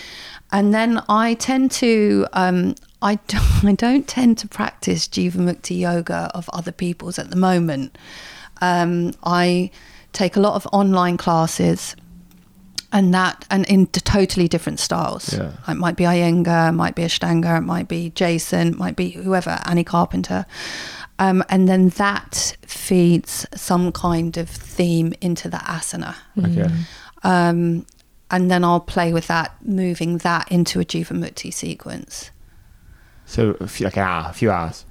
And 0.51 0.73
then 0.73 1.01
I 1.09 1.33
tend 1.33 1.71
to. 1.71 2.27
Um, 2.33 2.75
I 3.01 3.15
don't, 3.27 3.63
I 3.65 3.73
don't 3.73 4.07
tend 4.07 4.37
to 4.39 4.47
practice 4.47 5.07
Jivamukti 5.07 5.79
yoga 5.79 6.29
of 6.35 6.49
other 6.53 6.71
people's 6.71 7.17
at 7.17 7.29
the 7.31 7.35
moment. 7.35 7.97
Um, 8.61 9.13
I 9.23 9.71
take 10.13 10.35
a 10.35 10.39
lot 10.39 10.55
of 10.55 10.67
online 10.71 11.17
classes 11.17 11.95
and 12.91 13.13
that 13.13 13.45
and 13.49 13.65
in 13.67 13.87
totally 13.87 14.47
different 14.47 14.79
styles. 14.79 15.33
Yeah. 15.33 15.51
It 15.67 15.75
might 15.75 15.95
be 15.95 16.03
Iyengar, 16.05 16.69
it 16.69 16.73
might 16.73 16.95
be 16.95 17.03
Ashtanga, 17.03 17.57
it 17.57 17.61
might 17.61 17.87
be 17.87 18.09
Jason, 18.11 18.69
it 18.69 18.77
might 18.77 18.95
be 18.95 19.11
whoever, 19.11 19.59
Annie 19.65 19.83
Carpenter. 19.83 20.45
Um, 21.19 21.43
and 21.49 21.67
then 21.67 21.89
that 21.89 22.55
feeds 22.61 23.45
some 23.53 23.91
kind 23.91 24.37
of 24.37 24.49
theme 24.49 25.13
into 25.19 25.49
the 25.49 25.57
asana. 25.57 26.15
Okay. 26.37 26.69
Um, 27.23 27.85
and 28.31 28.49
then 28.49 28.63
I'll 28.63 28.79
play 28.79 29.11
with 29.11 29.27
that, 29.27 29.53
moving 29.65 30.19
that 30.19 30.49
into 30.51 30.79
a 30.79 30.85
Jivamukti 30.85 31.53
sequence. 31.53 32.31
So, 33.25 33.57
a 33.59 33.67
few, 33.67 33.85
like 33.85 33.97
an 33.97 34.03
hour, 34.03 34.27
a 34.29 34.33
few 34.33 34.49
hours. 34.49 34.85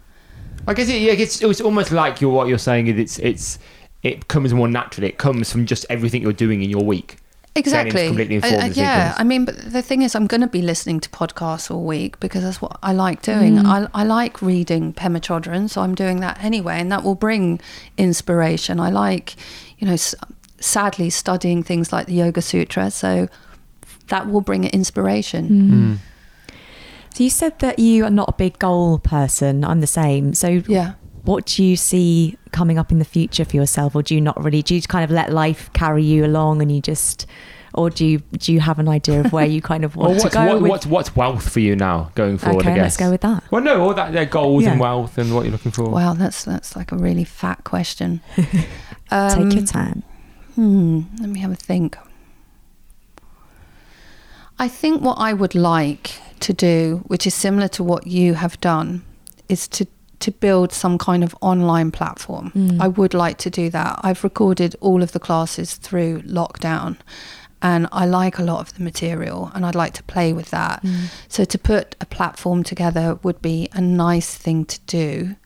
I 0.66 0.74
guess 0.74 0.88
it, 0.88 1.00
yeah, 1.00 1.12
it's, 1.12 1.40
it's 1.40 1.60
almost 1.60 1.92
like 1.92 2.20
you're, 2.20 2.30
what 2.30 2.48
you're 2.48 2.58
saying 2.58 2.88
is 2.88 2.98
it's, 2.98 3.18
it's, 3.20 3.58
it 4.02 4.28
comes 4.28 4.52
more 4.52 4.68
naturally. 4.68 5.08
It 5.08 5.18
comes 5.18 5.50
from 5.50 5.66
just 5.66 5.86
everything 5.88 6.22
you're 6.22 6.32
doing 6.32 6.62
in 6.62 6.68
your 6.68 6.84
week. 6.84 7.16
Exactly. 7.58 8.06
completely 8.06 8.36
informed 8.36 8.56
uh, 8.62 8.68
the 8.68 8.74
yeah. 8.74 9.14
I 9.18 9.24
mean, 9.24 9.44
but 9.44 9.56
the 9.72 9.82
thing 9.82 10.02
is, 10.02 10.14
I'm 10.14 10.26
going 10.26 10.40
to 10.40 10.46
be 10.46 10.62
listening 10.62 11.00
to 11.00 11.08
podcasts 11.10 11.70
all 11.70 11.84
week 11.84 12.18
because 12.20 12.42
that's 12.42 12.60
what 12.62 12.78
I 12.82 12.92
like 12.92 13.22
doing. 13.22 13.58
I, 13.58 13.86
I 13.94 14.04
like 14.04 14.40
reading 14.42 14.92
Pema 14.92 15.20
Chodron, 15.20 15.68
so 15.68 15.82
I'm 15.82 15.94
doing 15.94 16.20
that 16.20 16.42
anyway, 16.42 16.78
and 16.80 16.90
that 16.92 17.02
will 17.04 17.14
bring 17.14 17.60
inspiration. 17.96 18.80
I 18.80 18.90
like, 18.90 19.34
you 19.78 19.86
know, 19.86 19.94
s- 19.94 20.14
sadly 20.60 21.10
studying 21.10 21.62
things 21.62 21.92
like 21.92 22.06
the 22.06 22.14
Yoga 22.14 22.40
Sutra, 22.42 22.90
so 22.90 23.28
that 24.08 24.28
will 24.28 24.40
bring 24.40 24.64
inspiration. 24.64 25.46
Hmm. 25.48 25.94
So 27.14 27.24
you 27.24 27.30
said 27.30 27.58
that 27.58 27.78
you 27.78 28.04
are 28.04 28.10
not 28.10 28.28
a 28.28 28.32
big 28.32 28.58
goal 28.58 28.98
person. 28.98 29.64
I'm 29.64 29.80
the 29.80 29.86
same. 29.88 30.34
So 30.34 30.62
Yeah. 30.68 30.94
What 31.28 31.44
do 31.46 31.62
you 31.62 31.76
see 31.76 32.36
coming 32.52 32.78
up 32.78 32.90
in 32.90 32.98
the 32.98 33.04
future 33.04 33.44
for 33.44 33.54
yourself, 33.56 33.94
or 33.94 34.02
do 34.02 34.14
you 34.14 34.20
not 34.20 34.42
really? 34.42 34.62
Do 34.62 34.74
you 34.74 34.80
kind 34.82 35.04
of 35.04 35.10
let 35.10 35.30
life 35.32 35.70
carry 35.74 36.02
you 36.02 36.24
along, 36.24 36.62
and 36.62 36.72
you 36.74 36.80
just, 36.80 37.26
or 37.74 37.90
do 37.90 38.06
you 38.06 38.18
do 38.38 38.52
you 38.52 38.60
have 38.60 38.78
an 38.78 38.88
idea 38.88 39.20
of 39.20 39.32
where 39.32 39.44
you 39.44 39.60
kind 39.60 39.84
of 39.84 39.94
Well, 39.96 40.08
want 40.08 40.20
to 40.20 40.24
what's, 40.24 40.34
go? 40.34 40.46
what, 40.46 40.62
with- 40.62 40.70
what's, 40.70 40.86
what's 40.86 41.16
wealth 41.16 41.48
for 41.52 41.60
you 41.60 41.76
now 41.76 42.10
going 42.14 42.38
forward, 42.38 42.62
okay, 42.62 42.72
I 42.72 42.74
guess? 42.76 42.82
let's 42.82 42.96
go 42.96 43.10
with 43.10 43.20
that. 43.20 43.44
Well, 43.50 43.62
no, 43.62 43.80
all 43.82 43.92
that, 43.94 44.12
their 44.12 44.24
goals 44.24 44.64
and 44.64 44.80
wealth 44.80 45.18
and 45.18 45.34
what 45.34 45.42
you're 45.44 45.52
looking 45.52 45.72
for. 45.72 45.90
Wow, 45.90 46.14
that's 46.14 46.44
that's 46.44 46.74
like 46.74 46.92
a 46.92 46.96
really 46.96 47.24
fat 47.24 47.62
question. 47.64 48.20
Take 48.36 48.56
Um, 49.10 49.50
your 49.50 49.66
time. 49.66 50.02
Hmm, 50.54 51.00
let 51.20 51.28
me 51.28 51.40
have 51.40 51.52
a 51.52 51.56
think. 51.56 51.96
I 54.58 54.66
think 54.68 55.02
what 55.02 55.14
I 55.18 55.32
would 55.34 55.54
like 55.54 56.14
to 56.40 56.52
do, 56.52 57.02
which 57.06 57.26
is 57.26 57.34
similar 57.34 57.68
to 57.68 57.84
what 57.84 58.06
you 58.06 58.34
have 58.34 58.60
done, 58.60 59.04
is 59.48 59.68
to 59.68 59.86
to 60.20 60.30
build 60.32 60.72
some 60.72 60.98
kind 60.98 61.22
of 61.22 61.34
online 61.40 61.90
platform. 61.90 62.50
Mm. 62.54 62.80
I 62.80 62.88
would 62.88 63.14
like 63.14 63.38
to 63.38 63.50
do 63.50 63.70
that. 63.70 64.00
I've 64.02 64.24
recorded 64.24 64.74
all 64.80 65.02
of 65.02 65.12
the 65.12 65.20
classes 65.20 65.76
through 65.76 66.22
lockdown 66.22 66.96
and 67.62 67.86
I 67.92 68.06
like 68.06 68.38
a 68.38 68.42
lot 68.42 68.60
of 68.60 68.74
the 68.74 68.82
material 68.82 69.50
and 69.54 69.64
I'd 69.64 69.74
like 69.74 69.94
to 69.94 70.02
play 70.04 70.32
with 70.32 70.50
that. 70.50 70.82
Mm. 70.82 71.06
So 71.28 71.44
to 71.44 71.58
put 71.58 71.94
a 72.00 72.06
platform 72.06 72.62
together 72.64 73.18
would 73.22 73.40
be 73.42 73.68
a 73.72 73.80
nice 73.80 74.34
thing 74.34 74.64
to 74.66 74.80
do. 74.86 75.36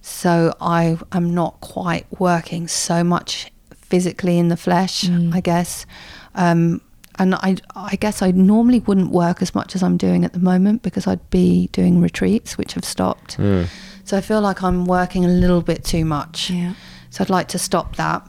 So 0.00 0.54
I 0.60 0.98
am 1.12 1.34
not 1.34 1.60
quite 1.60 2.06
working 2.18 2.68
so 2.68 3.02
much 3.04 3.50
physically 3.74 4.38
in 4.38 4.48
the 4.48 4.56
flesh, 4.56 5.02
Mm. 5.04 5.34
I 5.34 5.40
guess. 5.40 5.86
Um, 6.34 6.80
and 7.18 7.34
I, 7.36 7.56
I 7.74 7.96
guess 7.96 8.22
I 8.22 8.30
normally 8.32 8.80
wouldn't 8.80 9.10
work 9.10 9.40
as 9.40 9.54
much 9.54 9.74
as 9.74 9.82
I'm 9.82 9.96
doing 9.96 10.24
at 10.24 10.32
the 10.32 10.38
moment 10.38 10.82
because 10.82 11.06
I'd 11.06 11.30
be 11.30 11.68
doing 11.72 12.00
retreats, 12.00 12.58
which 12.58 12.74
have 12.74 12.84
stopped. 12.84 13.38
Yeah. 13.38 13.66
So 14.06 14.16
I 14.16 14.20
feel 14.20 14.40
like 14.40 14.62
I'm 14.62 14.84
working 14.84 15.24
a 15.24 15.28
little 15.28 15.60
bit 15.60 15.84
too 15.84 16.04
much. 16.04 16.48
Yeah. 16.48 16.74
So 17.10 17.24
I'd 17.24 17.30
like 17.30 17.48
to 17.48 17.58
stop 17.58 17.96
that. 17.96 18.22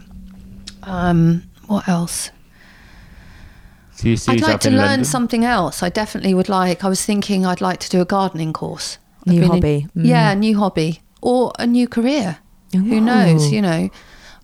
Um, 0.82 1.44
what 1.68 1.88
else? 1.88 2.32
So 3.92 4.10
you 4.10 4.18
see 4.18 4.32
I'd 4.32 4.42
like 4.42 4.60
to 4.62 4.72
learn 4.72 4.80
London? 4.88 5.06
something 5.06 5.46
else. 5.46 5.84
I 5.84 5.90
definitely 5.90 6.34
would 6.34 6.50
like. 6.50 6.84
I 6.84 6.90
was 6.90 7.06
thinking 7.06 7.46
I'd 7.46 7.62
like 7.62 7.80
to 7.82 7.90
do 7.90 8.02
a 8.02 8.06
gardening 8.06 8.54
course. 8.54 8.98
I've 9.28 9.34
New 9.34 9.40
been 9.42 9.44
in- 9.44 9.56
hobby. 9.56 9.88
Mm. 9.96 10.06
yeah, 10.08 10.32
a 10.32 10.36
new 10.36 10.58
hobby 10.58 11.02
or 11.22 11.54
a 11.60 11.68
new 11.68 11.88
career. 11.88 12.40
Who 12.74 13.00
knows? 13.00 13.52
You 13.52 13.62
know, 13.62 13.90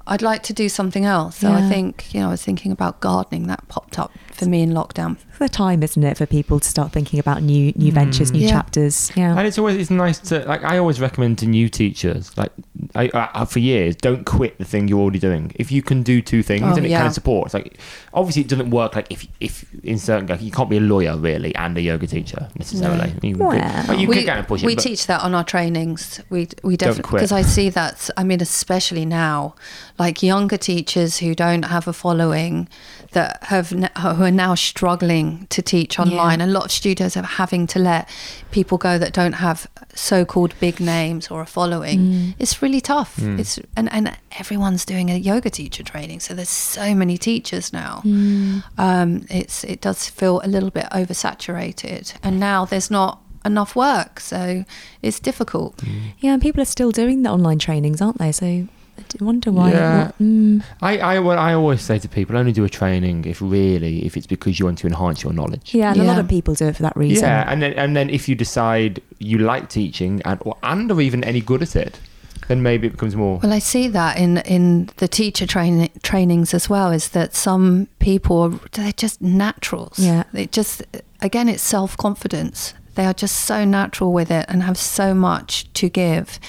I'd 0.06 0.22
like 0.22 0.44
to 0.44 0.54
do 0.54 0.70
something 0.70 1.04
else. 1.04 1.38
So 1.38 1.52
I 1.52 1.68
think 1.68 2.14
you 2.14 2.20
know, 2.20 2.28
I 2.28 2.32
was 2.32 2.44
thinking 2.44 2.72
about 2.72 3.00
gardening. 3.00 3.48
That 3.48 3.68
popped 3.70 3.98
up 3.98 4.12
for 4.44 4.50
me 4.50 4.62
in 4.62 4.72
lockdown. 4.72 5.18
It's 5.30 5.40
the 5.40 5.50
time, 5.50 5.84
isn't 5.84 6.04
it, 6.04 6.18
for 6.18 6.26
people 6.26 6.60
to 6.60 6.68
start 6.68 6.92
thinking 6.92 7.20
about 7.20 7.42
new 7.44 7.72
new 7.76 7.92
hmm. 7.92 7.96
ventures, 7.96 8.32
new 8.32 8.40
Yeah. 8.40 8.50
chapters. 8.50 9.12
Yeah. 9.16 9.38
And 9.38 9.48
it's 9.48 9.58
always 9.58 9.78
it's 9.78 9.90
nice 9.90 10.20
to 10.30 10.46
like 10.46 10.64
I 10.64 10.78
always 10.78 11.00
recommend 11.02 11.40
to 11.40 11.46
new 11.48 11.70
teachers 11.70 12.36
like 12.38 12.52
I, 12.96 13.10
I 13.14 13.46
for 13.46 13.60
years 13.60 13.96
don't 13.96 14.26
quit 14.26 14.58
the 14.58 14.66
thing 14.66 14.88
you're 14.88 15.00
already 15.00 15.20
doing. 15.20 15.52
If 15.56 15.72
you 15.72 15.82
can 15.82 16.04
do 16.04 16.22
two 16.22 16.44
things 16.44 16.64
Oh, 16.64 16.76
and 16.76 16.86
it 16.86 16.90
yeah. 16.90 17.00
kind 17.00 17.08
of 17.08 17.14
supports 17.14 17.54
like 17.54 17.78
obviously 18.14 18.44
it 18.44 18.48
doesn't 18.48 18.70
work 18.70 18.96
like 18.96 19.12
if 19.12 19.28
if 19.40 19.66
in 19.84 19.98
certain 19.98 20.28
like 20.28 20.42
you 20.42 20.52
can't 20.52 20.70
be 20.70 20.78
a 20.78 20.82
lawyer 20.82 21.18
really 21.18 21.56
and 21.56 21.78
a 21.78 21.82
yoga 21.82 22.08
teacher 22.08 22.50
necessarily. 22.58 23.14
You, 23.22 23.38
Well, 23.38 23.52
could, 23.88 24.00
you 24.00 24.08
we 24.08 24.16
could 24.18 24.28
kind 24.28 24.40
of 24.40 24.48
push 24.48 24.64
it. 24.64 24.66
we 24.66 24.76
but- 24.76 24.84
teach 24.84 25.08
that 25.08 25.22
on 25.22 25.34
our 25.34 25.44
trainings. 25.44 26.22
We 26.30 26.50
we 26.64 26.78
Don't 26.78 26.90
definitely 26.90 27.04
quit. 27.04 27.20
because 27.22 27.32
I 27.32 27.42
see 27.42 27.70
that. 27.70 28.10
I 28.18 28.24
mean, 28.24 28.42
especially 28.42 29.06
now, 29.06 29.56
like 29.98 30.22
younger 30.24 30.58
teachers 30.58 31.18
who 31.18 31.34
don't 31.36 31.64
have 31.64 31.88
a 31.88 31.94
following 31.94 32.68
that 33.14 33.44
have 33.44 33.70
who 33.70 34.24
are 34.24 34.32
now 34.32 34.56
struggling 34.56 35.48
to 35.50 35.62
teach 35.62 36.00
online. 36.00 36.42
A 36.42 36.48
lot 36.48 36.66
of 36.66 36.72
studios 36.72 37.16
are 37.18 37.24
having 37.24 37.68
to 37.68 37.80
let 37.80 38.10
people 38.52 38.78
go 38.78 38.98
that 38.98 39.14
don't 39.14 39.34
have 39.34 39.68
so-called 39.96 40.54
big 40.60 40.80
names 40.80 41.30
or 41.32 41.42
a 41.42 41.46
following. 41.46 42.00
Mm. 42.00 42.36
It's 42.40 42.62
really 42.62 42.82
tough. 42.82 43.16
Mm. 43.18 43.40
It's 43.40 43.60
and 43.78 43.92
and 43.94 44.18
everyone's 44.40 44.86
doing 44.86 45.10
a 45.10 45.16
yoga 45.18 45.50
teacher 45.50 45.84
training, 45.84 46.20
so 46.20 46.34
there's 46.34 46.50
so 46.50 46.94
many 46.96 47.18
teachers 47.18 47.72
now 47.74 48.02
Mm. 48.06 48.64
um, 48.78 49.26
it's 49.30 49.64
it 49.64 49.80
does 49.82 50.10
feel 50.10 50.42
a 50.44 50.48
little 50.48 50.72
bit 50.72 50.86
oversaturated, 50.92 52.14
and 52.24 52.40
now 52.40 52.66
there's 52.66 52.92
not 52.92 53.20
enough 53.46 53.76
work, 53.76 54.20
so 54.20 54.64
it's 55.02 55.20
difficult. 55.20 55.80
Yeah, 56.20 56.34
and 56.34 56.42
people 56.42 56.62
are 56.62 56.66
still 56.78 56.92
doing 56.92 57.24
the 57.24 57.30
online 57.30 57.60
trainings, 57.60 58.02
aren't 58.02 58.18
they? 58.18 58.32
So 58.32 58.68
I 58.98 59.24
wonder 59.24 59.52
why. 59.52 59.72
Yeah. 59.72 60.06
what- 60.06 60.22
mm. 60.22 60.64
I, 60.82 60.98
I, 60.98 61.20
well, 61.20 61.38
I 61.38 61.54
always 61.54 61.82
say 61.82 62.00
to 62.00 62.08
people, 62.08 62.38
only 62.38 62.52
do 62.52 62.64
a 62.64 62.70
training 62.70 63.26
if 63.26 63.42
really, 63.42 64.06
if 64.06 64.16
it's 64.18 64.28
because 64.28 64.60
you 64.60 64.66
want 64.66 64.78
to 64.80 64.88
enhance 64.88 65.24
your 65.24 65.34
knowledge. 65.34 65.74
Yeah, 65.74 65.92
and 65.92 66.02
a 66.02 66.04
lot 66.04 66.20
of 66.20 66.28
people 66.28 66.54
do 66.54 66.68
it 66.68 66.76
for 66.76 66.84
that 66.84 66.96
reason. 66.96 67.24
Yeah, 67.24 67.46
and 67.52 67.62
then 67.62 67.74
and 67.74 67.96
then 67.96 68.10
if 68.10 68.28
you 68.30 68.36
decide 68.36 69.02
you 69.20 69.38
like 69.40 69.70
teaching 69.70 70.22
and 70.26 70.40
or, 70.44 70.58
and 70.64 70.92
are 70.92 71.02
even 71.02 71.24
any 71.24 71.42
good 71.42 71.62
at 71.62 71.76
it, 71.76 72.00
then 72.48 72.62
maybe 72.62 72.88
it 72.88 72.92
becomes 72.92 73.16
more. 73.16 73.40
Well, 73.42 73.54
I 73.54 73.60
see 73.60 73.88
that 73.90 74.18
in 74.18 74.38
in 74.40 74.90
the 74.98 75.08
teacher 75.08 75.48
train, 75.48 75.90
trainings 76.02 76.54
as 76.54 76.70
well. 76.70 76.92
Is 76.92 77.10
that 77.10 77.36
some 77.36 77.88
people 78.00 78.60
they're 78.74 78.92
just 78.94 79.22
naturals. 79.22 80.00
Yeah. 80.00 80.24
they 80.34 80.48
just 80.48 80.84
again 81.22 81.50
it's 81.50 81.64
self 81.64 81.98
confidence. 81.98 82.74
They 82.96 83.06
are 83.06 83.14
just 83.14 83.46
so 83.46 83.66
natural 83.66 84.14
with 84.14 84.30
it 84.30 84.46
and 84.50 84.62
have 84.64 84.78
so 84.78 85.16
much 85.16 85.72
to 85.74 85.90
give. 85.90 86.40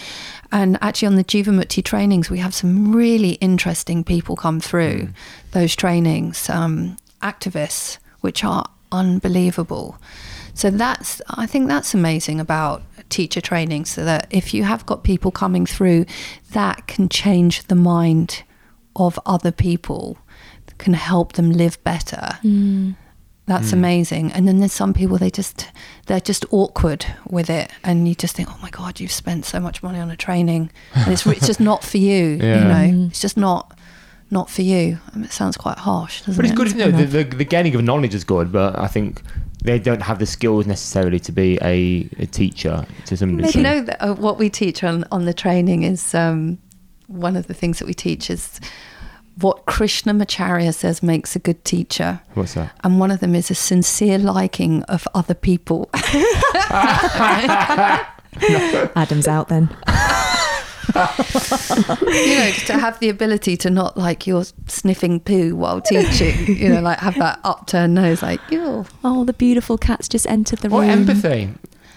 And 0.55 0.79
actually, 0.81 1.09
on 1.09 1.17
the 1.17 1.25
Jivamukti 1.25 1.83
trainings, 1.83 2.31
we 2.31 2.39
have 2.39 2.55
some 2.55 2.95
really 2.95 3.33
interesting 3.41 4.05
people 4.05 4.37
come 4.37 4.61
through 4.61 5.09
those 5.51 5.75
trainings, 5.75 6.49
um, 6.49 6.97
activists, 7.23 7.99
which 8.21 8.45
are 8.45 8.65
unbelievable. 8.93 9.99
So 10.55 10.71
that's, 10.71 11.21
I 11.29 11.47
think 11.47 11.67
that's 11.67 11.93
amazing 11.93 12.39
about 12.39 12.83
teacher 13.09 13.41
training. 13.41 13.87
So 13.87 14.05
that 14.05 14.29
if 14.31 14.55
you 14.55 14.63
have 14.63 14.87
got 14.87 15.03
people 15.03 15.33
coming 15.33 15.67
through, 15.67 16.07
that 16.53 16.87
can 16.87 17.09
change 17.09 17.65
the 17.65 17.75
mind 17.75 18.45
of 18.95 19.19
other 19.27 19.51
people, 19.51 20.17
can 20.79 20.95
help 20.95 21.33
them 21.33 21.51
live 21.51 21.83
better. 21.83 22.39
Mm. 22.45 22.95
That's 23.47 23.71
Mm. 23.71 23.75
amazing. 23.75 24.33
And 24.33 24.49
then 24.49 24.61
there's 24.61 24.73
some 24.73 24.95
people 24.95 25.19
they 25.19 25.31
just 25.31 25.69
they're 26.07 26.21
just 26.21 26.47
awkward 26.51 27.05
with 27.29 27.51
it, 27.51 27.71
and 27.83 28.09
you 28.09 28.15
just 28.15 28.35
think, 28.37 28.49
oh 28.51 28.59
my 28.63 28.71
god, 28.71 29.01
you've 29.01 29.13
spent 29.13 29.45
so 29.45 29.61
much 29.61 29.83
money 29.83 29.99
on 29.99 30.11
a 30.11 30.17
training, 30.17 30.71
and 30.95 31.13
it's, 31.13 31.27
it's 31.27 31.47
just 31.47 31.61
not 31.61 31.85
for 31.85 31.99
you. 31.99 32.39
Yeah. 32.41 32.59
You 32.59 32.65
know, 32.65 32.99
Mm. 32.99 33.11
it's 33.11 33.21
just 33.21 33.37
not 33.37 33.77
not 34.31 34.49
for 34.51 34.63
you. 34.63 34.99
I 35.13 35.17
mean, 35.17 35.25
it 35.27 35.33
sounds 35.33 35.57
quite 35.57 35.79
harsh, 35.79 36.21
doesn't 36.23 36.37
But 36.37 36.47
it's 36.47 36.53
it? 36.53 36.57
good, 36.57 36.71
you 36.73 36.79
know, 36.79 36.91
the, 36.91 37.05
the, 37.05 37.25
the 37.37 37.45
gaining 37.45 37.75
of 37.77 37.85
knowledge 37.85 38.15
is 38.15 38.25
good, 38.25 38.51
but 38.51 38.77
I 38.77 38.89
think 38.89 39.23
they 39.63 39.79
don't 39.79 40.03
have 40.03 40.19
the 40.19 40.27
skills 40.27 40.67
necessarily 40.67 41.21
to 41.21 41.31
be 41.31 41.57
a, 41.63 42.09
a 42.19 42.27
teacher 42.27 42.85
to 43.07 43.17
some 43.17 43.37
degree. 43.37 43.53
You 43.55 43.63
know, 43.63 43.83
that, 43.83 44.03
uh, 44.03 44.15
what 44.15 44.39
we 44.39 44.49
teach 44.51 44.83
on, 44.83 45.05
on 45.13 45.27
the 45.27 45.35
training 45.35 45.83
is 45.85 46.15
um, 46.15 46.59
one 47.07 47.37
of 47.37 47.47
the 47.47 47.55
things 47.55 47.79
that 47.79 47.87
we 47.87 47.95
teach 47.95 48.29
is 48.31 48.59
what 49.41 49.66
Krishna 49.66 50.14
Krishnamacharya 50.14 50.72
says 50.74 51.03
makes 51.03 51.35
a 51.35 51.39
good 51.39 51.64
teacher. 51.64 52.20
What's 52.35 52.55
that? 52.55 52.72
And 52.85 53.01
one 53.01 53.11
of 53.11 53.20
them 53.20 53.35
is 53.35 53.51
a 53.51 53.55
sincere 53.55 54.18
liking 54.18 54.82
of 54.85 55.07
other 55.14 55.35
people. 55.35 55.91
Adam's 58.97 59.28
out 59.28 59.49
then. 59.49 59.68
you 60.95 61.01
know, 62.39 62.51
to 62.66 62.78
have 62.78 62.99
the 63.01 63.09
ability 63.09 63.57
to 63.57 63.70
not 63.70 63.97
like 63.97 64.26
you're 64.26 64.45
sniffing 64.66 65.18
poo 65.20 65.57
while 65.57 65.80
teaching, 65.80 66.57
you 66.57 66.68
know, 66.68 66.80
like 66.80 66.99
have 66.99 67.14
that 67.16 67.41
upturned 67.45 67.95
nose, 67.95 68.22
like, 68.22 68.41
ew. 68.51 68.85
Oh, 69.03 69.24
the 69.24 69.32
beautiful 69.32 69.78
cat's 69.78 70.09
just 70.09 70.26
entered 70.28 70.61
the 70.61 70.68
Or 70.70 70.82
room. 70.82 70.91
empathy. 70.91 71.51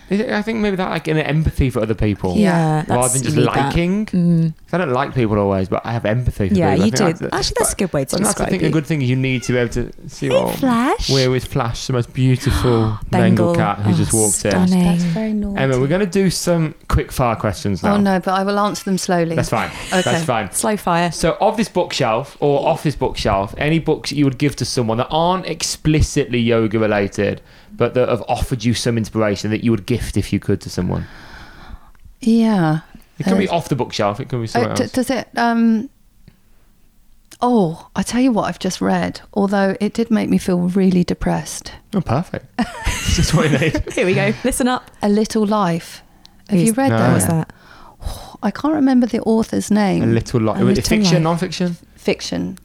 Is 0.10 0.20
it- 0.22 0.30
I 0.30 0.42
think 0.42 0.60
maybe 0.60 0.76
that 0.78 0.90
like 0.90 1.08
an 1.08 1.18
empathy 1.18 1.70
for 1.70 1.82
other 1.82 1.94
people. 1.94 2.36
Yeah, 2.38 2.84
Rather 2.88 3.10
than 3.14 3.24
just 3.24 3.36
you 3.36 3.44
liking. 3.44 4.06
Mm. 4.08 4.54
'Cause 4.54 4.74
I 4.74 4.78
don't 4.78 4.92
like 4.94 5.14
people 5.14 5.38
always, 5.38 5.68
but 5.70 5.82
I 5.86 5.92
have 5.92 6.06
empathy 6.06 6.50
for 6.50 6.56
Yeah, 6.56 6.72
people. 6.76 6.84
I 6.84 6.86
you 6.86 6.92
do. 6.92 6.98
that's- 6.98 7.22
Actually, 7.34 7.56
that's 7.60 7.74
a 7.74 7.76
good 7.76 7.94
way 7.94 8.06
to 8.06 8.16
But 8.16 8.24
that's, 8.24 8.30
I 8.30 8.32
describe 8.46 8.50
think, 8.50 8.64
a 8.64 8.70
good 8.70 8.86
thing 8.86 9.02
is 9.02 9.10
you 9.10 9.16
need 9.16 9.44
to 9.44 9.54
be 9.54 9.58
able 9.60 9.74
to 9.74 9.92
see 10.08 10.28
Hey, 10.28 10.36
what. 10.44 10.56
Flash. 10.56 11.10
Where 11.10 11.36
is 11.36 11.46
Flash, 11.46 11.88
the 11.88 11.94
most 11.94 12.14
beautiful 12.14 12.98
Bengal, 13.12 13.56
cat 13.56 13.80
who 13.80 13.92
Oh, 13.92 13.94
just 13.94 14.14
walked 14.14 14.44
in? 14.46 14.52
That's 14.52 15.04
very 15.04 15.34
naughty. 15.34 15.60
Emma, 15.62 15.80
we're 15.80 15.88
going 15.88 16.02
to 16.02 16.06
do 16.06 16.30
some 16.30 16.74
quick 16.88 17.12
fire 17.12 17.36
questions 17.36 17.84
now. 17.84 17.96
Oh 17.96 18.00
no, 18.00 18.20
but 18.20 18.32
I 18.34 18.44
will 18.44 18.60
answer 18.60 18.84
them 18.86 18.98
slowly. 18.98 19.36
That's 19.36 19.50
fine. 19.50 19.70
Okay. 19.88 20.02
That's 20.12 20.24
fine. 20.26 20.52
Slow 20.52 20.78
fire. 20.78 21.12
So, 21.12 21.38
of 21.42 21.58
this 21.58 21.70
bookshelf 21.70 22.38
or 22.40 22.68
off 22.68 22.84
this 22.84 22.96
bookshelf, 22.96 23.56
any 23.58 23.80
books 23.80 24.10
that 24.10 24.16
you 24.18 24.26
would 24.26 24.38
give 24.38 24.56
to 24.58 24.66
someone 24.66 24.98
that 24.98 25.08
aren't 25.10 25.46
explicitly 25.48 26.40
yoga 26.40 26.78
related, 26.80 27.42
but 27.78 27.94
that 27.94 28.10
have 28.10 28.24
offered 28.28 28.64
you 28.66 28.74
some 28.74 28.98
inspiration 28.98 29.50
that 29.52 29.64
you 29.64 29.72
would 29.72 29.86
gift 29.86 30.18
if 30.18 30.34
you 30.34 30.40
could 30.40 30.60
to 30.62 30.70
someone? 30.70 31.06
Yeah. 32.20 32.82
It 33.20 33.24
can 33.24 33.38
be 33.38 33.48
Uh, 33.48 33.56
off 33.56 33.70
the 33.70 33.76
bookshelf. 33.76 34.20
It 34.20 34.30
can 34.30 34.40
be 34.40 34.46
Uh, 34.46 34.48
somewhere 34.48 34.76
d- 34.76 34.84
else. 34.84 34.92
does 34.92 35.10
it? 35.10 35.28
Um, 35.38 35.90
oh, 37.42 37.88
I 37.96 38.04
tell 38.04 38.22
you 38.22 38.32
what, 38.32 38.44
I've 38.44 38.60
just 38.60 38.82
read. 38.82 39.22
Although 39.34 39.76
it 39.80 39.94
did 39.94 40.10
make 40.12 40.30
me 40.30 40.38
feel 40.38 40.60
really 40.60 41.04
depressed. 41.04 41.72
Oh, 41.94 42.02
perfect. 42.02 42.46
it's 42.88 43.16
just 43.16 43.34
what 43.34 43.52
you 43.52 43.58
need. 43.58 43.84
Here 43.94 44.06
we 44.06 44.14
go. 44.14 44.34
Listen 44.44 44.68
up. 44.68 44.90
A 45.02 45.10
Little 45.10 45.46
Life. 45.46 46.04
Have 46.50 46.60
Who's- 46.60 46.68
you 46.68 46.74
read 46.74 46.90
No. 46.90 46.98
that? 46.98 47.08
What 47.08 47.14
was 47.16 47.28
that? 47.28 47.54
I 48.44 48.52
can't 48.52 48.74
remember 48.74 49.08
the 49.08 49.22
author's 49.22 49.72
name. 49.72 50.04
A 50.04 50.08
little 50.08 50.42
lot. 50.42 50.58
A 50.58 50.60
Is 50.60 50.64
it 50.64 50.66
Little 50.66 50.84
fiction, 50.90 51.14
Life. 51.16 51.24
non-fiction? 51.24 51.78
Fiction. 51.96 52.58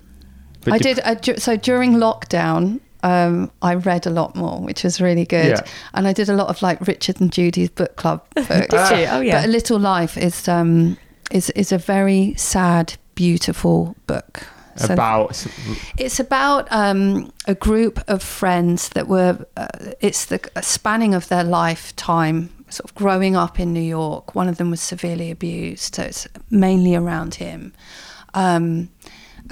But 0.64 0.74
I 0.74 0.78
dep- 0.78 0.96
did. 1.22 1.30
I, 1.34 1.38
so 1.38 1.56
during 1.56 1.94
lockdown, 1.94 2.80
um, 3.03 3.50
I 3.62 3.74
read 3.74 4.07
a 4.07 4.11
lot 4.11 4.36
more, 4.36 4.61
which 4.61 4.84
was 4.84 5.00
really 5.00 5.24
good. 5.24 5.59
Yeah. 5.59 5.64
And 5.94 6.07
I 6.07 6.12
did 6.12 6.28
a 6.28 6.34
lot 6.34 6.48
of 6.48 6.62
like 6.62 6.80
Richard 6.86 7.20
and 7.20 7.32
Judy's 7.32 7.70
book 7.70 7.96
club 7.96 8.24
books. 8.34 8.48
Did 8.48 8.70
you? 8.70 9.07
Oh 9.11 9.20
yeah. 9.20 9.40
But 9.40 9.48
A 9.48 9.48
Little 9.48 9.78
Life 9.78 10.16
is 10.16 10.48
um, 10.48 10.96
is 11.30 11.50
is 11.50 11.72
a 11.72 11.78
very 11.78 12.34
sad, 12.36 12.94
beautiful 13.14 13.96
book. 14.07 14.46
So 14.76 14.94
About 14.94 15.46
it's 15.98 16.18
about 16.18 16.66
um, 16.70 17.30
a 17.46 17.55
group 17.55 18.03
of 18.09 18.22
friends 18.22 18.88
that 18.90 19.07
were. 19.07 19.44
Uh, 19.57 19.68
it's 20.00 20.26
the 20.26 20.40
spanning 20.62 21.14
of 21.14 21.28
their 21.28 21.44
lifetime, 21.44 22.48
sort 22.70 22.90
of 22.90 22.94
growing 22.94 23.36
up 23.36 23.61
in 23.61 23.74
New 23.74 23.82
York. 23.82 24.34
One 24.34 24.48
of 24.48 24.57
them 24.57 24.70
was 24.70 24.80
severely 24.80 25.30
abused, 25.30 25.96
so 25.96 26.05
it's 26.05 26.26
mainly 26.50 26.94
around 26.94 27.34
him, 27.34 27.74
um, 28.32 28.88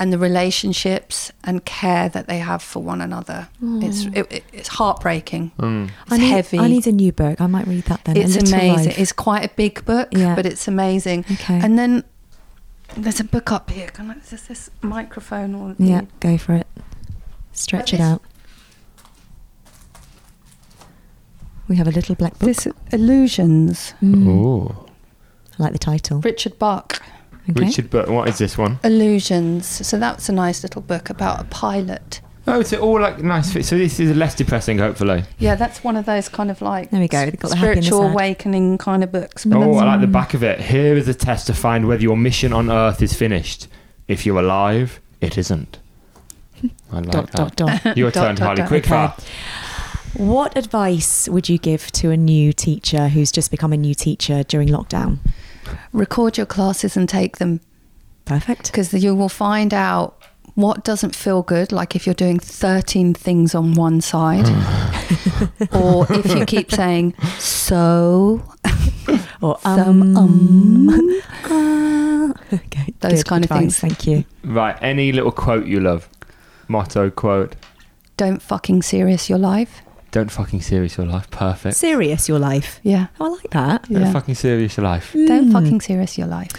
and 0.00 0.12
the 0.12 0.18
relationships 0.18 1.30
and 1.44 1.64
care 1.64 2.08
that 2.08 2.26
they 2.26 2.38
have 2.38 2.62
for 2.62 2.82
one 2.82 3.00
another. 3.00 3.48
It's 3.62 4.06
it, 4.06 4.26
it- 4.32 4.44
it's 4.52 4.68
heartbreaking. 4.68 5.52
mm. 5.58 5.84
It's 6.02 6.12
I 6.12 6.16
need, 6.16 6.28
heavy. 6.30 6.58
I 6.58 6.68
need 6.68 6.86
a 6.86 6.92
new 6.92 7.12
book. 7.12 7.40
I 7.40 7.46
might 7.46 7.66
read 7.68 7.84
that 7.84 8.04
then. 8.04 8.16
It's 8.16 8.34
Little 8.34 8.54
amazing. 8.54 8.94
It's 8.96 9.12
quite 9.12 9.44
a 9.44 9.50
big 9.54 9.84
book, 9.84 10.08
Yeah. 10.12 10.34
but 10.34 10.46
it's 10.46 10.66
amazing. 10.66 11.24
Okay. 11.30 11.60
And 11.62 11.78
then 11.78 12.02
there's 12.96 13.20
a 13.20 13.24
book 13.24 13.52
up 13.52 13.70
here. 13.70 13.88
Can 13.88 14.10
I, 14.10 14.14
is 14.14 14.30
this, 14.30 14.46
this 14.48 14.70
microphone 14.82 15.54
or 15.54 15.74
the- 15.74 15.84
yeah, 15.84 16.00
go 16.18 16.36
for 16.38 16.54
it. 16.54 16.66
Stretch 17.52 17.92
it 17.92 17.98
This- 17.98 18.06
out. 18.06 18.22
We 21.68 21.76
have 21.76 21.86
a 21.86 21.92
little 21.92 22.14
black 22.16 22.38
book. 22.38 22.46
This 22.48 22.66
Illusions, 22.92 23.94
Mm, 24.02 24.26
Ooh. 24.26 24.74
I 25.58 25.62
like 25.62 25.72
the 25.72 25.78
title. 25.78 26.20
Richard 26.20 26.58
Bach. 26.58 27.00
Okay. 27.48 27.64
Richard 27.66 27.90
Burton. 27.90 28.14
What 28.14 28.28
is 28.28 28.38
this 28.38 28.58
one? 28.58 28.78
Illusions. 28.84 29.66
So 29.86 29.98
that's 29.98 30.28
a 30.28 30.32
nice 30.32 30.62
little 30.62 30.82
book 30.82 31.08
about 31.10 31.40
a 31.40 31.44
pilot. 31.44 32.20
Oh, 32.46 32.60
it's 32.60 32.72
all 32.72 33.00
like 33.00 33.20
nice. 33.22 33.52
So 33.66 33.76
this 33.78 34.00
is 34.00 34.16
less 34.16 34.34
depressing, 34.34 34.78
hopefully. 34.78 35.24
Yeah, 35.38 35.54
that's 35.54 35.84
one 35.84 35.96
of 35.96 36.06
those 36.06 36.28
kind 36.28 36.50
of 36.50 36.60
like 36.62 36.90
There 36.90 37.00
we 37.00 37.06
go. 37.08 37.30
Got 37.30 37.40
the 37.40 37.48
spiritual 37.56 38.04
ad. 38.06 38.12
awakening 38.12 38.78
kind 38.78 39.04
of 39.04 39.12
books. 39.12 39.44
But 39.44 39.58
Oh, 39.58 39.74
I 39.76 39.84
like 39.84 40.00
the 40.00 40.06
back 40.06 40.34
of 40.34 40.42
it. 40.42 40.60
Here 40.60 40.96
is 40.96 41.06
a 41.08 41.14
test 41.14 41.46
to 41.48 41.54
find 41.54 41.86
whether 41.86 42.02
your 42.02 42.16
mission 42.16 42.52
on 42.52 42.70
Earth 42.70 43.02
is 43.02 43.12
finished. 43.14 43.68
If 44.08 44.26
you're 44.26 44.40
alive, 44.40 45.00
it 45.20 45.38
isn't. 45.38 45.78
I 46.92 46.96
like 47.00 47.10
Dot, 47.10 47.32
that. 47.32 47.56
dot, 47.56 47.82
dot. 47.84 47.96
Your 47.96 48.10
Dot, 48.10 48.36
turn, 48.36 48.44
Harley. 48.44 48.56
dot. 48.56 48.68
Quick 48.68 48.90
Okay. 48.90 49.10
What 50.16 50.56
advice 50.58 51.28
would 51.28 51.48
you 51.48 51.56
give 51.58 51.92
to 51.92 52.10
a 52.10 52.16
new 52.16 52.52
teacher 52.52 53.08
who's 53.08 53.30
just 53.30 53.50
become 53.50 53.72
a 53.72 53.76
new 53.76 53.94
teacher 53.94 54.42
during 54.42 54.68
lockdown? 54.68 55.18
Record 55.92 56.36
your 56.36 56.46
classes 56.46 56.96
and 56.96 57.08
take 57.08 57.38
them 57.38 57.60
Perfect. 58.24 58.70
because 58.70 58.92
you 58.94 59.14
will 59.14 59.28
find 59.28 59.72
out 59.74 60.16
what 60.54 60.84
doesn't 60.84 61.14
feel 61.14 61.42
good. 61.42 61.72
Like 61.72 61.94
if 61.96 62.06
you're 62.06 62.14
doing 62.14 62.38
13 62.38 63.14
things 63.14 63.54
on 63.54 63.74
one 63.74 64.00
side, 64.00 64.46
or 65.72 66.06
if 66.10 66.34
you 66.34 66.44
keep 66.44 66.70
saying 66.70 67.14
so, 67.38 68.42
Or 69.42 69.58
Some, 69.62 70.16
um. 70.16 70.88
uh, 71.44 72.32
okay, 72.52 72.92
Those 73.00 73.22
good 73.22 73.26
kind 73.26 73.44
of 73.44 73.50
advice, 73.50 73.60
things. 73.60 73.78
Thank 73.78 74.06
you. 74.06 74.24
Right. 74.44 74.76
Any 74.82 75.12
little 75.12 75.32
quote 75.32 75.66
you 75.66 75.80
love? 75.80 76.08
Motto, 76.68 77.10
quote. 77.10 77.56
don't 78.18 78.42
fucking 78.42 78.82
serious 78.82 79.30
your 79.30 79.38
life. 79.38 79.80
Don't 80.12 80.30
fucking 80.30 80.60
serious 80.62 80.96
your 80.96 81.06
life. 81.06 81.30
Perfect. 81.30 81.76
Serious, 81.76 82.28
your 82.28 82.38
life. 82.38 82.80
Yeah. 82.82 83.06
Oh, 83.20 83.26
I 83.26 83.28
like 83.28 83.50
that. 83.50 83.88
Don't 83.88 84.02
Yeah. 84.02 84.12
fucking 84.12 84.34
serious 84.34 84.76
your 84.76 84.84
life. 84.84 85.12
Don't 85.12 85.48
Mm. 85.48 85.52
fucking 85.52 85.80
serious 85.80 86.18
your 86.18 86.26
life. 86.26 86.50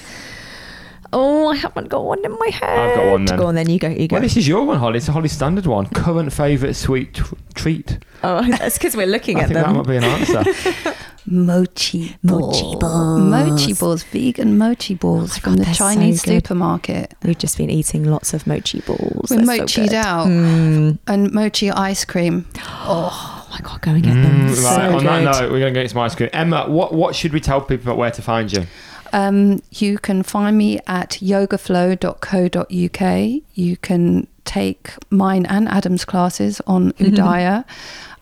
Oh, 1.13 1.49
I 1.49 1.57
haven't 1.57 1.89
got 1.89 2.05
one 2.05 2.23
in 2.23 2.31
my 2.31 2.49
head. 2.53 2.79
I've 2.79 2.95
got 2.95 3.11
one 3.11 3.25
then. 3.25 3.37
Go 3.37 3.47
on 3.47 3.55
then. 3.55 3.69
You 3.69 3.79
go. 3.79 3.89
You 3.89 4.07
go. 4.07 4.13
Well, 4.15 4.21
this 4.21 4.37
is 4.37 4.47
your 4.47 4.63
one, 4.63 4.77
Holly. 4.79 4.97
It's 4.97 5.09
a 5.09 5.11
Holly 5.11 5.27
standard 5.27 5.65
one. 5.65 5.87
Current 5.87 6.31
favourite 6.31 6.73
sweet 6.77 7.15
t- 7.15 7.23
treat. 7.53 7.97
oh, 8.23 8.41
that's 8.57 8.77
because 8.77 8.95
we're 8.95 9.05
looking 9.07 9.37
I 9.37 9.41
at 9.41 9.47
think 9.49 9.55
that 9.59 9.67
them. 9.67 9.75
might 9.75 9.87
be 9.87 9.97
an 9.97 10.05
answer. 10.05 10.43
Mochi 11.27 12.15
balls. 12.23 12.61
Mochi 12.63 12.75
balls. 12.79 13.21
Mochi 13.21 13.73
balls. 13.73 14.03
Vegan 14.03 14.57
mochi 14.57 14.95
balls 14.95 15.31
Oh 15.31 15.35
my 15.35 15.39
from 15.39 15.53
God, 15.53 15.59
the 15.59 15.65
they're 15.65 15.73
so 15.75 15.83
Chinese 15.85 16.21
supermarket. 16.23 17.13
We've 17.23 17.37
just 17.37 17.57
been 17.57 17.69
eating 17.69 18.05
lots 18.05 18.33
of 18.33 18.47
mochi 18.47 18.81
balls. 18.81 19.29
We're 19.29 19.45
They're 19.45 19.57
so 19.57 19.63
mochied 19.65 19.89
good. 19.89 19.93
out. 19.93 20.27
Mm. 20.27 20.97
And 21.07 21.31
mochi 21.33 21.69
ice 21.71 22.05
cream. 22.05 22.45
Oh, 22.83 23.09
my 23.30 23.30
god, 23.61 23.81
go 23.81 23.91
and 23.91 24.03
get 24.03 24.13
them. 24.13 24.47
Mm, 24.49 24.55
So 24.55 24.63
right. 24.69 24.91
On 24.93 25.03
that 25.05 25.19
good. 25.19 25.25
note, 25.41 25.51
we're 25.51 25.59
going 25.59 25.73
to 25.73 25.81
get 25.81 25.89
some 25.89 25.99
ice 25.99 26.15
cream. 26.15 26.29
Emma, 26.33 26.69
what 26.69 26.93
what 26.93 27.15
should 27.15 27.33
we 27.33 27.39
tell 27.39 27.61
people 27.61 27.87
about 27.91 27.97
where 27.97 28.11
to 28.11 28.21
find 28.21 28.51
you? 28.51 28.65
Um, 29.13 29.61
you 29.71 29.97
can 29.97 30.23
find 30.23 30.57
me 30.57 30.79
at 30.87 31.11
yogaflow.co.uk. 31.21 33.41
You 33.53 33.77
can 33.77 34.27
take 34.45 34.91
mine 35.09 35.45
and 35.47 35.67
Adam's 35.67 36.05
classes 36.05 36.61
on 36.65 36.91
Udaya. 36.93 37.65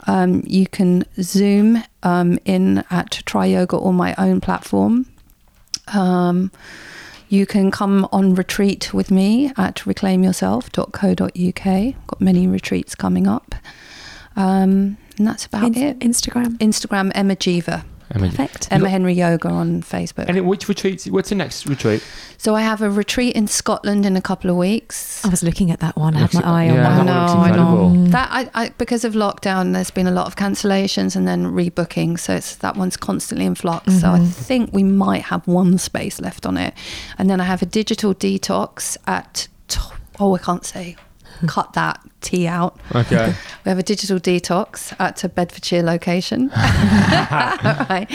Um, 0.07 0.43
you 0.47 0.65
can 0.67 1.03
Zoom 1.21 1.83
um, 2.03 2.39
in 2.45 2.83
at 2.89 3.21
Tri 3.25 3.45
Yoga 3.47 3.75
or 3.77 3.93
my 3.93 4.15
own 4.17 4.39
platform. 4.41 5.05
Um, 5.93 6.51
you 7.27 7.45
can 7.45 7.69
come 7.69 8.07
on 8.11 8.33
retreat 8.33 8.91
with 8.93 9.11
me 9.11 9.51
at 9.57 9.75
reclaimyourself.co.uk. 9.85 11.95
Got 12.07 12.21
many 12.21 12.47
retreats 12.47 12.95
coming 12.95 13.27
up. 13.27 13.53
Um, 14.35 14.97
and 15.19 15.27
that's 15.27 15.45
about 15.45 15.65
In- 15.65 15.77
it. 15.77 15.99
Instagram. 15.99 16.57
Instagram 16.57 17.11
Emma 17.13 17.35
Jiva, 17.35 17.83
Emma, 18.11 18.27
Perfect. 18.29 18.67
Emma 18.71 18.89
Henry 18.89 19.13
Yoga 19.13 19.49
on 19.49 19.83
Facebook. 19.83 20.25
And 20.27 20.47
which 20.47 20.67
retreats? 20.67 21.05
What's 21.07 21.29
the 21.29 21.35
next 21.35 21.67
retreat? 21.67 22.03
So 22.39 22.55
I 22.55 22.61
have 22.61 22.81
a 22.81 22.89
retreat 22.89 23.35
in 23.35 23.45
Scotland 23.47 24.03
in 24.05 24.15
a 24.15 24.21
couple 24.21 24.49
of 24.49 24.55
weeks. 24.55 25.23
I 25.23 25.29
was 25.29 25.43
looking 25.43 25.69
at 25.69 25.79
that 25.81 25.95
one. 25.95 26.15
I 26.15 26.19
had 26.21 26.33
my 26.33 26.39
Looks- 26.39 26.47
eye 26.47 26.69
on 26.69 26.75
yeah, 26.75 26.83
that. 26.83 27.05
that 27.05 27.05
one 27.05 27.21
looks 27.21 27.31
I 27.33 27.51
know. 27.51 27.85
incredible. 27.85 28.05
That 28.11 28.29
I, 28.31 28.49
I 28.55 28.69
because 28.79 29.03
of 29.03 29.13
lockdown, 29.13 29.73
there's 29.73 29.91
been 29.91 30.07
a 30.07 30.11
lot 30.11 30.25
of 30.25 30.35
cancellations 30.37 31.15
and 31.15 31.27
then 31.27 31.45
rebooking. 31.47 32.17
So 32.17 32.33
it's 32.35 32.55
that 32.55 32.75
one's 32.75 32.97
constantly 32.97 33.45
in 33.45 33.53
flux. 33.53 33.99
So 34.01 34.09
I 34.09 34.19
Mhm. 34.19 34.27
think 34.31 34.69
we 34.73 34.81
might 34.83 35.23
have 35.23 35.45
one 35.47 35.77
space 35.77 36.19
left 36.19 36.45
on 36.47 36.57
it, 36.57 36.73
and 37.19 37.29
then 37.29 37.39
I 37.39 37.43
have 37.43 37.61
a 37.61 37.67
digital 37.67 38.15
detox 38.15 38.97
at. 39.05 39.47
T- 39.67 39.79
oh, 40.19 40.33
I 40.35 40.39
can't 40.39 40.65
say. 40.65 40.95
Cut 41.47 41.73
that 41.73 42.01
T 42.21 42.47
out. 42.47 42.79
Okay. 42.95 43.33
We 43.65 43.69
have 43.69 43.77
a 43.79 43.83
digital 43.83 44.19
detox 44.19 44.93
at 44.99 45.23
a 45.23 45.29
Bedfordshire 45.29 45.83
location. 45.83 46.47
right. 46.55 48.07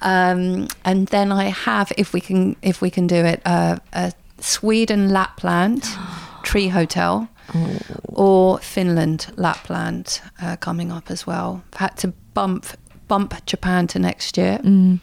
Um, 0.00 0.68
and 0.84 1.06
then 1.08 1.30
I 1.30 1.44
have, 1.44 1.92
if 1.96 2.12
we 2.12 2.20
can, 2.20 2.56
if 2.62 2.80
we 2.80 2.90
can 2.90 3.06
do 3.06 3.16
it, 3.16 3.40
uh, 3.44 3.76
a 3.92 4.12
Sweden 4.40 5.10
Lapland 5.10 5.84
Tree 6.42 6.68
Hotel, 6.68 7.28
Oh. 7.54 7.78
or 8.08 8.58
Finland, 8.58 9.32
Lapland 9.36 10.20
uh, 10.42 10.56
coming 10.56 10.92
up 10.92 11.10
as 11.10 11.26
well. 11.26 11.62
I've 11.72 11.78
had 11.80 11.96
to 11.98 12.08
bump 12.34 12.66
bump 13.08 13.34
Japan 13.46 13.86
to 13.86 13.98
next 13.98 14.36
year. 14.36 14.58
Mm. 14.62 15.00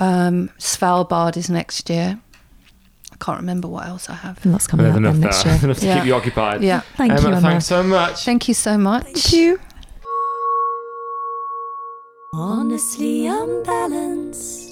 Um, 0.00 0.50
Svalbard 0.58 1.36
is 1.36 1.48
next 1.48 1.88
year. 1.88 2.18
I 3.18 3.24
can't 3.24 3.38
remember 3.40 3.66
what 3.68 3.86
else 3.86 4.10
I 4.10 4.14
have. 4.14 4.44
And 4.44 4.52
that's 4.52 4.66
coming 4.66 4.84
There's 4.84 4.94
up 4.96 4.98
enough 4.98 5.16
next 5.16 5.44
year. 5.46 5.54
enough 5.62 5.78
to 5.78 5.86
Yeah. 5.86 5.96
keep 5.98 6.06
you 6.06 6.14
occupied. 6.14 6.62
Yeah. 6.62 6.80
Thank 6.96 7.12
Emma, 7.12 7.22
you, 7.22 7.28
Emma. 7.28 7.40
thanks 7.40 7.66
so 7.66 7.82
much. 7.82 8.24
Thank 8.24 8.48
you 8.48 8.54
so 8.54 8.76
much. 8.76 9.04
Thank 9.04 9.32
you. 9.32 9.58
Honestly 12.34 13.26
unbalanced. 13.26 14.65